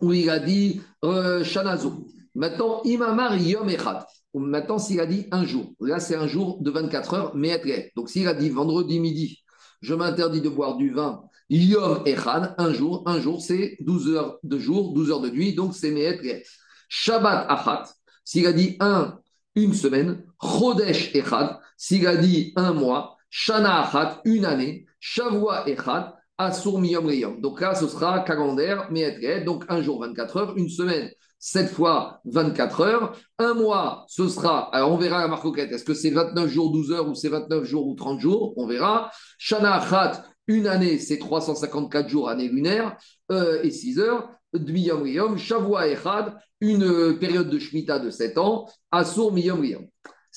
[0.00, 2.06] ou il a dit euh, Shanazo.
[2.34, 4.04] Maintenant, Imamar Yom Echad.
[4.34, 7.58] Maintenant, s'il a dit un jour, là c'est un jour de 24 heures, mais
[7.96, 9.42] Donc s'il a dit vendredi midi,
[9.80, 14.38] je m'interdis de boire du vin, Yom Echad, un jour, un jour c'est 12 heures
[14.42, 16.42] de jour, 12 heures de nuit, donc c'est Me'et
[16.88, 17.84] Shabbat Achat,
[18.26, 19.18] s'il a dit un,
[19.54, 26.12] une semaine, Chodesh Echad, s'il a dit un mois, Shana Achat, une année, Shavua Echad,
[26.36, 27.40] Asur Miyom Riyom.
[27.40, 31.08] Donc là, ce sera calendaire, mais donc un jour 24 heures, une semaine
[31.38, 35.94] 7 fois 24 heures, un mois, ce sera, alors on verra la marcoquette, est-ce que
[35.94, 39.10] c'est 29 jours, 12 heures ou c'est 29 jours ou 30 jours, on verra.
[39.38, 42.96] Shana Achat, une année, c'est 354 jours, année lunaire,
[43.30, 44.28] euh, et 6 heures.
[44.58, 49.86] Dmiyom Riyom, Shavua Echad, une période de Shemitah de 7 ans, Asur Miyom Riyom.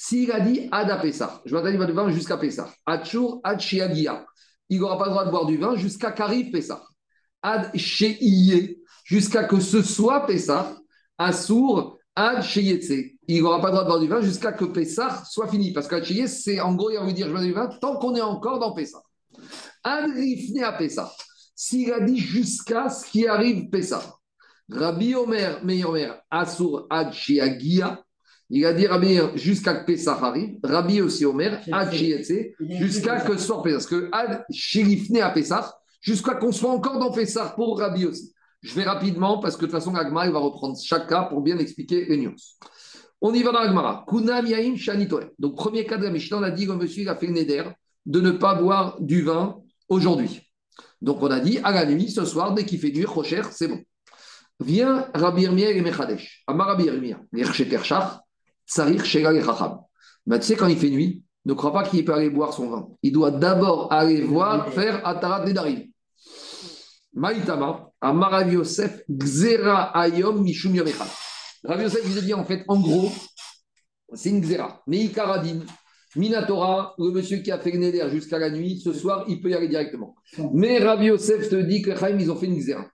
[0.01, 2.73] S'il a dit Ad Pessah, je m'attends, il va de vin jusqu'à Pessah.
[4.69, 6.81] Il n'aura pas le droit de boire du vin jusqu'à qu'arrive Pessah.
[7.41, 10.77] Ad Sheiye, jusqu'à que ce soit Pessah.
[11.17, 12.45] Assour, Ad
[13.27, 15.73] Il n'aura pas le droit de boire du vin jusqu'à que Pessah soit fini.
[15.73, 18.15] Parce qu'Ad c'est en gros, il va vous dire je bois du vin tant qu'on
[18.15, 19.01] est encore dans Pessah.
[19.83, 21.11] Ad Rifne à Pessah.
[21.61, 24.15] S'il a dit jusqu'à ce qui arrive Pessah.
[24.69, 28.01] Rabbi Omer, Meyomer, Asur Ad Shiagia.
[28.49, 30.57] Il a dit Rabbi jusqu'à que Pessah arrive.
[30.63, 31.93] Rabbi aussi Omer, Ad
[32.61, 33.73] jusqu'à que soit Pessah.
[33.73, 38.33] Parce que Ad Shirifne à Pessah, jusqu'à qu'on soit encore dans Pessah pour Rabbi aussi.
[38.61, 41.41] Je vais rapidement parce que de toute façon, Agmara, il va reprendre chaque cas pour
[41.41, 42.57] bien expliquer les nuances.
[43.19, 44.05] On y va dans Agmara.
[44.07, 44.75] Kunam Yaim
[45.37, 47.33] Donc, premier cas de la Mishnah, on a dit que monsieur il a fait le
[47.33, 47.63] neder
[48.05, 49.57] de ne pas boire du vin
[49.89, 50.48] aujourd'hui.
[51.01, 53.05] Donc, on a dit à la nuit, ce soir, dès qu'il fait nuit,
[53.51, 53.79] c'est bon.
[54.59, 56.43] Viens Rabbi Irmiel et Mechadesh.
[56.47, 57.17] Amar Rabbi Irmiel,
[58.69, 59.79] Tsarir Shega et Chacham.
[60.31, 62.87] tu sais, quand il fait nuit, ne crois pas qu'il peut aller boire son vin.
[63.01, 65.85] Il doit d'abord aller voir, faire Atarat Nedarim.
[67.13, 71.07] Maïtama, Amar Yosef, Gzera Ayom Mishum Yomechad.
[71.63, 73.11] Rav Yosef, il dit en fait, en gros,
[74.13, 74.83] c'est une Gzera.
[74.85, 75.61] Meikaradin,
[76.15, 79.49] Minatora, le monsieur qui a fait le Neder jusqu'à la nuit, ce soir, il peut
[79.49, 80.15] y aller directement.
[80.53, 82.87] Mais Rav Yosef te dit que Chaim, ils ont fait une Gzera.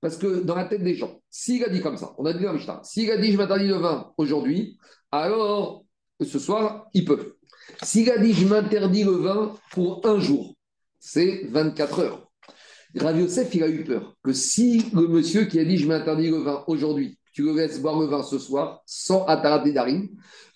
[0.00, 2.42] Parce que dans la tête des gens, s'il a dit comme ça, on a dit
[2.42, 4.76] dans Mishnah, s'il a dit je m'interdis le vin aujourd'hui,
[5.12, 5.84] alors
[6.20, 7.36] ce soir, il peut.
[7.82, 10.56] S'il a dit je m'interdis le vin pour un jour,
[10.98, 12.32] c'est 24 heures.
[12.96, 16.30] Rav Yosef, il a eu peur que si le monsieur qui a dit je m'interdis
[16.30, 20.08] le vin aujourd'hui, tu le laisses boire le vin ce soir sans Atarat Darim,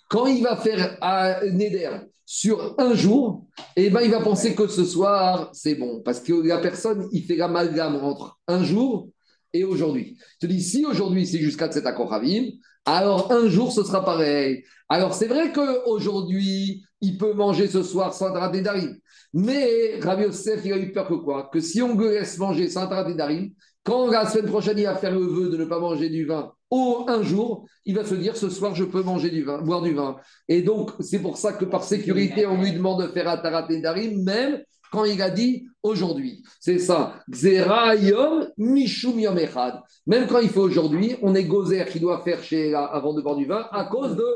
[0.08, 1.90] quand il va faire un Neder
[2.24, 3.46] sur un jour,
[3.76, 6.02] eh ben, il va penser que ce soir, c'est bon.
[6.04, 9.08] Parce que la personne, il fait l'amalgame entre un jour
[9.52, 10.18] et aujourd'hui.
[10.40, 12.50] Je te dis, si aujourd'hui c'est jusqu'à cet accord Ravim,
[12.84, 14.64] alors un jour ce sera pareil.
[14.88, 18.96] Alors c'est vrai qu'aujourd'hui, il peut manger ce soir sans Atarat Darim.
[19.32, 21.50] Mais Rabbi Yosef, il a eu peur que quoi?
[21.52, 23.50] Que si on laisse manger sans Darim,
[23.82, 26.52] quand la semaine prochaine il va faire le vœu de ne pas manger du vin
[26.70, 29.82] au un jour, il va se dire ce soir je peux manger du vin, boire
[29.82, 30.16] du vin.
[30.48, 34.22] Et donc c'est pour ça que par sécurité on lui demande de faire Atarat Darim,
[34.22, 36.43] même quand il a dit aujourd'hui.
[36.60, 37.14] C'est ça.
[37.28, 39.80] Yom Mishum Yom Echad.
[40.06, 43.36] Même quand il fait aujourd'hui, on est gozer qui doit faire chez avant de boire
[43.36, 44.26] du vin à cause de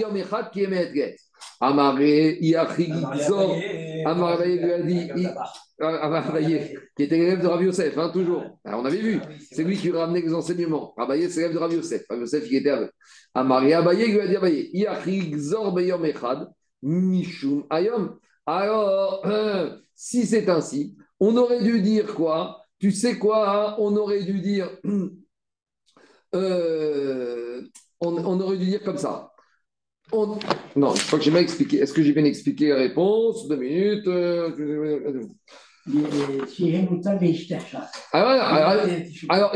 [0.00, 1.16] Yom Echad qui est Metget.
[1.60, 3.56] Amaré, Iachigzor,
[4.04, 5.26] Amaré lui a dit,
[5.80, 8.58] Amaré, qui était l'élève de Rav Yosef, hein, toujours.
[8.64, 9.20] Alors, on avait vu,
[9.50, 10.94] c'est lui qui ramenait les enseignements.
[10.96, 12.04] Abaye, c'est l'élève de Rav Yosef.
[12.08, 12.90] Rav Yosef, il était avec.
[13.34, 16.48] Amaré, Abaye lui a dit, Abaye, Iachigzor Beyom Echad,
[16.82, 18.18] Mishum Ayom.
[18.46, 22.60] Alors, euh, si c'est ainsi, on aurait dû dire quoi?
[22.78, 23.76] Tu sais quoi hein?
[23.78, 24.70] On aurait dû dire.
[26.34, 27.60] Euh,
[28.00, 29.31] on, on aurait dû dire comme ça.
[30.76, 31.78] Non, je crois que j'ai mal expliqué.
[31.78, 33.48] Est-ce que j'ai bien expliqué la réponse?
[33.48, 34.06] Deux minutes.
[34.06, 34.50] Euh,
[38.12, 38.30] alors,
[39.28, 39.52] alors,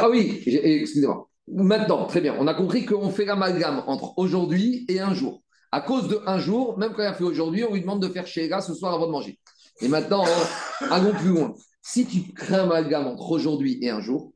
[0.00, 1.28] ah oui, excusez-moi.
[1.48, 5.42] Maintenant, très bien, on a compris qu'on fait l'amalgame entre aujourd'hui et un jour.
[5.72, 8.08] À cause de un jour, même quand il a fait aujourd'hui, on lui demande de
[8.08, 9.38] faire chez ce soir avant de manger.
[9.80, 10.24] Et maintenant,
[10.90, 11.52] allons plus loin.
[11.82, 14.32] Si tu crées un entre aujourd'hui et un jour,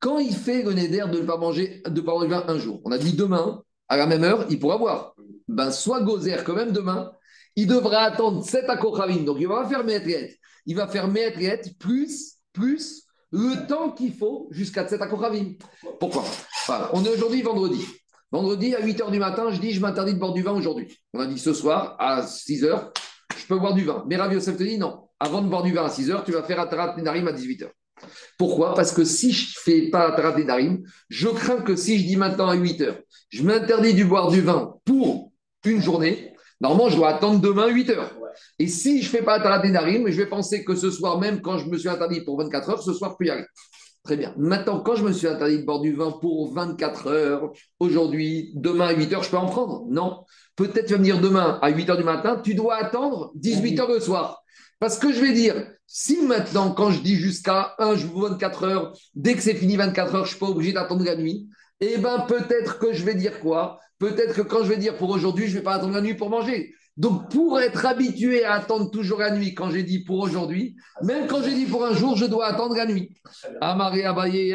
[0.00, 2.80] quand il fait le néder de ne pas manger, de ne pas manger un jour,
[2.84, 5.14] on a dit demain, à la même heure, il pourra boire.
[5.48, 7.12] Ben, soit Gozer, quand même demain,
[7.56, 9.24] il devra attendre 7 Akochavim.
[9.24, 10.38] Donc, il va faire Me'etriet.
[10.64, 13.02] Il va faire Me'etriet plus, plus
[13.32, 15.54] le temps qu'il faut jusqu'à 7 Akochavim.
[15.98, 16.24] Pourquoi?
[16.92, 17.84] On est aujourd'hui vendredi.
[18.30, 20.96] Vendredi, à 8 h du matin, je dis je m'interdis de boire du vin aujourd'hui.
[21.12, 22.92] On a dit ce soir, à 6 h,
[23.36, 24.04] je peux boire du vin.
[24.08, 25.08] Mais Rav Yosef te dit non.
[25.18, 27.62] Avant de boire du vin à 6 h, tu vas faire Atarat Nedarim à 18
[27.62, 27.68] h.
[28.38, 28.74] Pourquoi?
[28.74, 32.16] Parce que si je ne fais pas Atarat Nedarim, je crains que si je dis
[32.16, 32.94] maintenant à 8 h,
[33.28, 35.32] je m'interdis de boire du vin pour
[35.64, 38.12] une journée, normalement, je dois attendre demain 8 heures.
[38.58, 41.40] Et si je ne fais pas Atarat Nedarim, je vais penser que ce soir, même
[41.40, 43.44] quand je me suis interdit pour 24 heures, ce soir, je peux y aller.
[44.02, 44.34] Très bien.
[44.38, 48.86] Maintenant, quand je me suis interdit de boire du vin pour 24 heures, aujourd'hui, demain
[48.86, 49.84] à 8 heures, je peux en prendre?
[49.90, 50.24] Non.
[50.56, 53.90] Peut-être tu vas me demain à 8 heures du matin, tu dois attendre 18 heures
[53.90, 54.42] le soir.
[54.80, 55.54] Parce que je vais dire,
[55.86, 60.14] si maintenant, quand je dis jusqu'à 1, je 24 heures, dès que c'est fini 24
[60.14, 61.48] heures, je ne suis pas obligé d'attendre la nuit,
[61.80, 63.78] eh bien peut-être que je vais dire quoi?
[63.98, 66.14] Peut-être que quand je vais dire pour aujourd'hui, je ne vais pas attendre la nuit
[66.14, 66.74] pour manger.
[66.96, 71.26] Donc, pour être habitué à attendre toujours la nuit, quand j'ai dit pour aujourd'hui, même
[71.26, 73.14] quand j'ai dit pour un jour, je dois attendre la nuit.
[73.60, 74.54] Amaré Abaye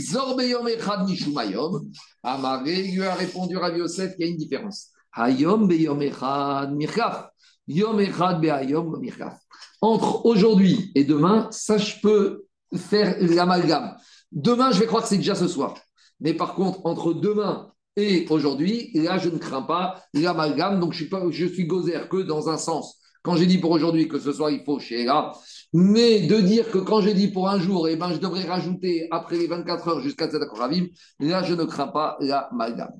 [0.00, 1.88] Zorbeyom Echad Nishumayom.
[2.22, 4.88] Amaré lui a répondu Yosef qu'il y a une différence.
[5.12, 7.28] Hayom Beyom Echad Mirkaf.
[7.66, 9.38] Yom Echad Beyom Mirkaf.
[9.80, 13.96] Entre aujourd'hui et demain, ça, je peux faire l'amalgame.
[14.32, 15.74] Demain, je vais croire que c'est déjà ce soir.
[16.20, 20.98] Mais par contre, entre demain et aujourd'hui, là, je ne crains pas l'amalgame, donc je
[20.98, 24.20] suis, pas, je suis gozer que dans un sens quand j'ai dit pour aujourd'hui que
[24.20, 25.32] ce soir il faut chez là,
[25.72, 29.08] mais de dire que quand j'ai dit pour un jour, eh ben, je devrais rajouter
[29.10, 30.86] après les 24 heures jusqu'à cette Ravim,
[31.20, 32.92] là je ne crains pas la malgame.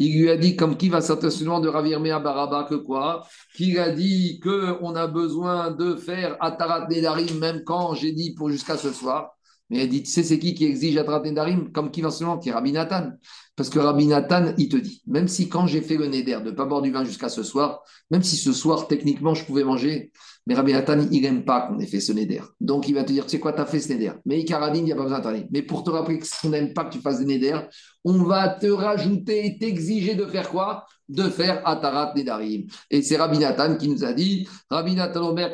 [0.00, 3.26] Il lui a dit, comme qui va certainement de Ravirmea Baraba, que quoi?
[3.56, 8.48] Qu'il a dit qu'on a besoin de faire Atarat Nedarim, même quand j'ai dit pour
[8.48, 9.30] jusqu'à ce soir.
[9.70, 11.72] Mais elle dit, tu sais, c'est qui qui exige Atarat Nedarim?
[11.72, 13.10] Comme qui va seulement Qui Rabbi Nathan.
[13.58, 16.50] Parce que Rabbi Nathan, il te dit, même si quand j'ai fait le Neder de
[16.50, 19.64] ne pas boire du vin jusqu'à ce soir, même si ce soir, techniquement, je pouvais
[19.64, 20.12] manger,
[20.48, 22.40] mais Rabbi Nathan, il n'aime pas qu'on ait fait ce Neder.
[22.58, 24.12] Donc, il va te dire, tu sais quoi, tu as fait ce Neder.
[24.24, 26.86] Mais Ikaradine, il n'y a pas besoin de Mais pour te rappeler qu'on n'aime pas
[26.86, 27.58] que tu fasses des Neder,
[28.02, 30.86] on va te rajouter et t'exiger de faire quoi?
[31.06, 32.64] De faire Atarat Nedarim.
[32.90, 35.52] Et c'est Rabbi Nathan qui nous a dit Rabbi Nathan Omer,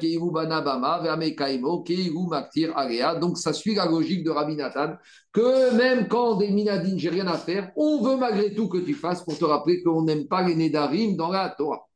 [0.00, 1.00] Keiru Banabama,
[1.36, 3.14] Kaimo, Keiru Maktir Area.
[3.14, 4.94] Donc ça suit la logique de Rabbi Nathan
[5.32, 8.94] que même quand des minadines, j'ai rien à faire, on veut malgré tout que tu
[8.94, 11.86] fasses pour te rappeler qu'on n'aime pas les Nedarim dans la Torah.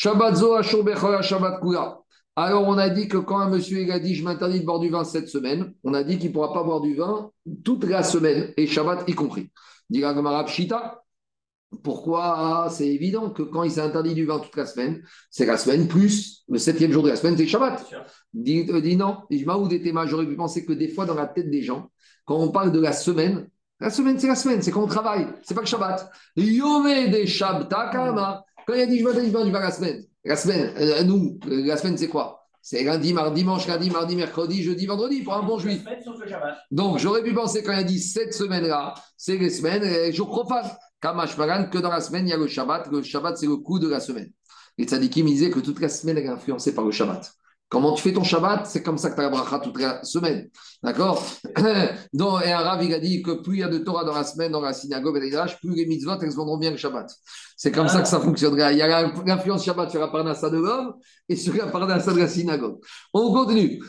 [0.00, 2.00] Shabbat Zo Shabbat Kula.
[2.34, 4.80] Alors, on a dit que quand un monsieur il a dit je m'interdis de boire
[4.80, 7.30] du vin cette semaine, on a dit qu'il ne pourra pas boire du vin
[7.64, 9.50] toute la semaine, et Shabbat y compris.
[9.90, 10.02] Dit
[10.46, 11.04] Shita.
[11.84, 12.68] Pourquoi?
[12.70, 15.86] C'est évident que quand il s'est interdit du vin toute la semaine, c'est la semaine
[15.86, 17.84] plus le septième jour de la semaine, c'est Shabbat.
[18.32, 21.90] Dit, euh, dit non, j'aurais pu penser que des fois dans la tête des gens,
[22.24, 25.26] quand on parle de la semaine, la semaine c'est la semaine, c'est quand on travaille,
[25.42, 26.10] c'est pas le Shabbat.
[26.36, 27.68] Yome de Shabbat
[28.66, 31.96] Quand il a dit je du vin la semaine, la semaine, euh, nous, la semaine,
[31.96, 32.40] c'est quoi?
[32.62, 35.82] C'est lundi, mardi, dimanche, lundi, mardi, mercredi, jeudi, vendredi, pour un bon juif.
[36.70, 40.28] Donc, j'aurais pu penser quand il a dit cette semaine-là, c'est les semaines, les jours
[40.28, 40.70] profanes.
[41.00, 42.88] Kamash que dans la semaine, il y a le Shabbat.
[42.92, 44.30] Le Shabbat, c'est le coup de la semaine.
[44.76, 47.32] Et Tzadikim me disait que toute la semaine est influencée par le Shabbat.
[47.70, 48.66] Comment tu fais ton Shabbat?
[48.66, 50.50] C'est comme ça que tu as la bracha toute la semaine.
[50.82, 51.24] D'accord?
[51.56, 54.24] Et un Rav, il a dit que plus il y a de Torah dans la
[54.24, 55.30] semaine, dans la synagogue et
[55.60, 57.08] plus les mitzvot, elles se vendront bien le Shabbat.
[57.56, 58.72] C'est comme ça que ça fonctionnera.
[58.72, 60.94] Il y a l'influence Shabbat sur la parnassa de l'homme
[61.28, 62.80] et sur la parnassa de la synagogue.
[63.14, 63.80] On continue.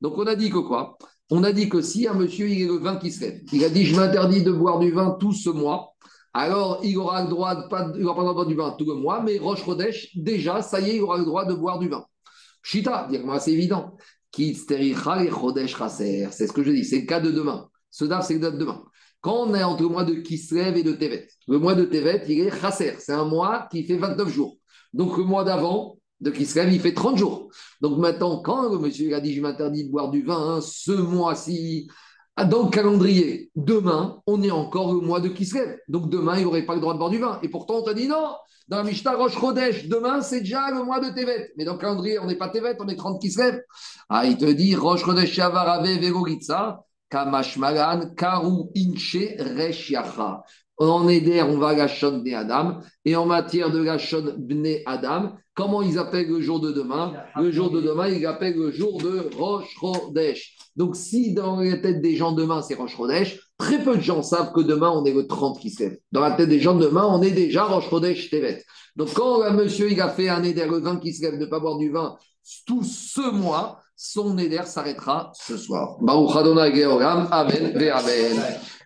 [0.00, 0.98] Donc, on a dit que quoi?
[1.30, 3.64] On a dit que si un monsieur, il est le vin qui se lève, il
[3.64, 5.92] a dit Je m'interdis de boire du vin tout ce mois
[6.36, 8.84] alors il aura le pas, il aura pas le droit de boire du vin tout
[8.84, 11.78] le mois, mais Roche Rodesh, déjà, ça y est, il aura le droit de boire
[11.78, 12.04] du vin.
[12.62, 13.08] Shita,
[13.40, 13.96] c'est évident.
[14.30, 17.70] C'est ce que je dis, c'est le cas de demain.
[17.90, 18.84] Ce daf, c'est le cas de demain.
[19.22, 22.24] Quand on est entre le mois de Kislev et de Tevet, le mois de Tevet,
[22.28, 22.96] il est Chasser.
[22.98, 24.58] C'est un mois qui fait 29 jours.
[24.92, 27.48] Donc le mois d'avant, de Kislev, il fait 30 jours.
[27.80, 30.92] Donc maintenant, quand le monsieur a dit je m'interdis de boire du vin, hein, ce
[30.92, 31.88] mois-ci,
[32.44, 35.78] dans le calendrier, demain, on est encore au mois de Kislev.
[35.88, 37.38] Donc demain, il n'aurait pas le droit de boire du vin.
[37.42, 38.34] Et pourtant, on t'a dit non,
[38.68, 41.52] dans la Mishnah Chodesh, demain, c'est déjà le mois de Tevet.
[41.56, 43.60] Mais dans le calendrier, on n'est pas Tevet, on est 30 Kislev.
[44.08, 50.42] Ah, il te dit Rosh Chodesh Shavarave Vegoritza, Kamash Magan, Karu Inche Reshiacha.
[50.78, 52.80] En Eder, on va à la Bne Adam.
[53.06, 53.96] Et en matière de la
[54.36, 57.14] Bne Adam, comment ils appellent le jour de demain?
[57.36, 60.55] Le jour de demain, ils appellent le jour de Rosh Chodesh.
[60.76, 64.22] Donc, si dans la tête des gens demain, c'est Rosh Chodesh, très peu de gens
[64.22, 65.98] savent que demain, on est le 30 qui se lève.
[66.12, 68.62] Dans la tête des gens demain, on est déjà Rosh Chodesh Tevet.
[68.94, 71.46] Donc, quand un monsieur il a fait un éder le vin qui se lève ne
[71.46, 72.16] pas boire du vin
[72.66, 75.96] tout ce mois, son éder s'arrêtera ce soir.
[76.00, 78.42] Baruch Adonai Amen Amen.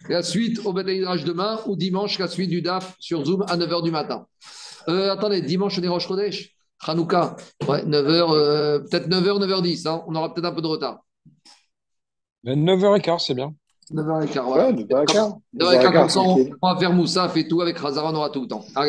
[0.09, 3.83] La suite au Bédéidrage demain ou dimanche, la suite du DAF sur Zoom à 9h
[3.83, 4.27] du matin.
[4.89, 6.57] Euh, attendez, dimanche, on est Rosh Chodesh?
[6.87, 7.37] Hanouka,
[7.69, 10.03] ouais, 9h, euh, peut-être 9h, 9h10, hein.
[10.07, 11.01] on aura peut-être un peu de retard.
[12.45, 13.53] 9h15, c'est bien.
[13.93, 14.73] 9h15, ouais.
[14.73, 15.35] 9h15.
[15.59, 18.65] 9h15, on va faire Moussa, fait tout avec Razara, on aura tout le temps.
[18.75, 18.89] Allez.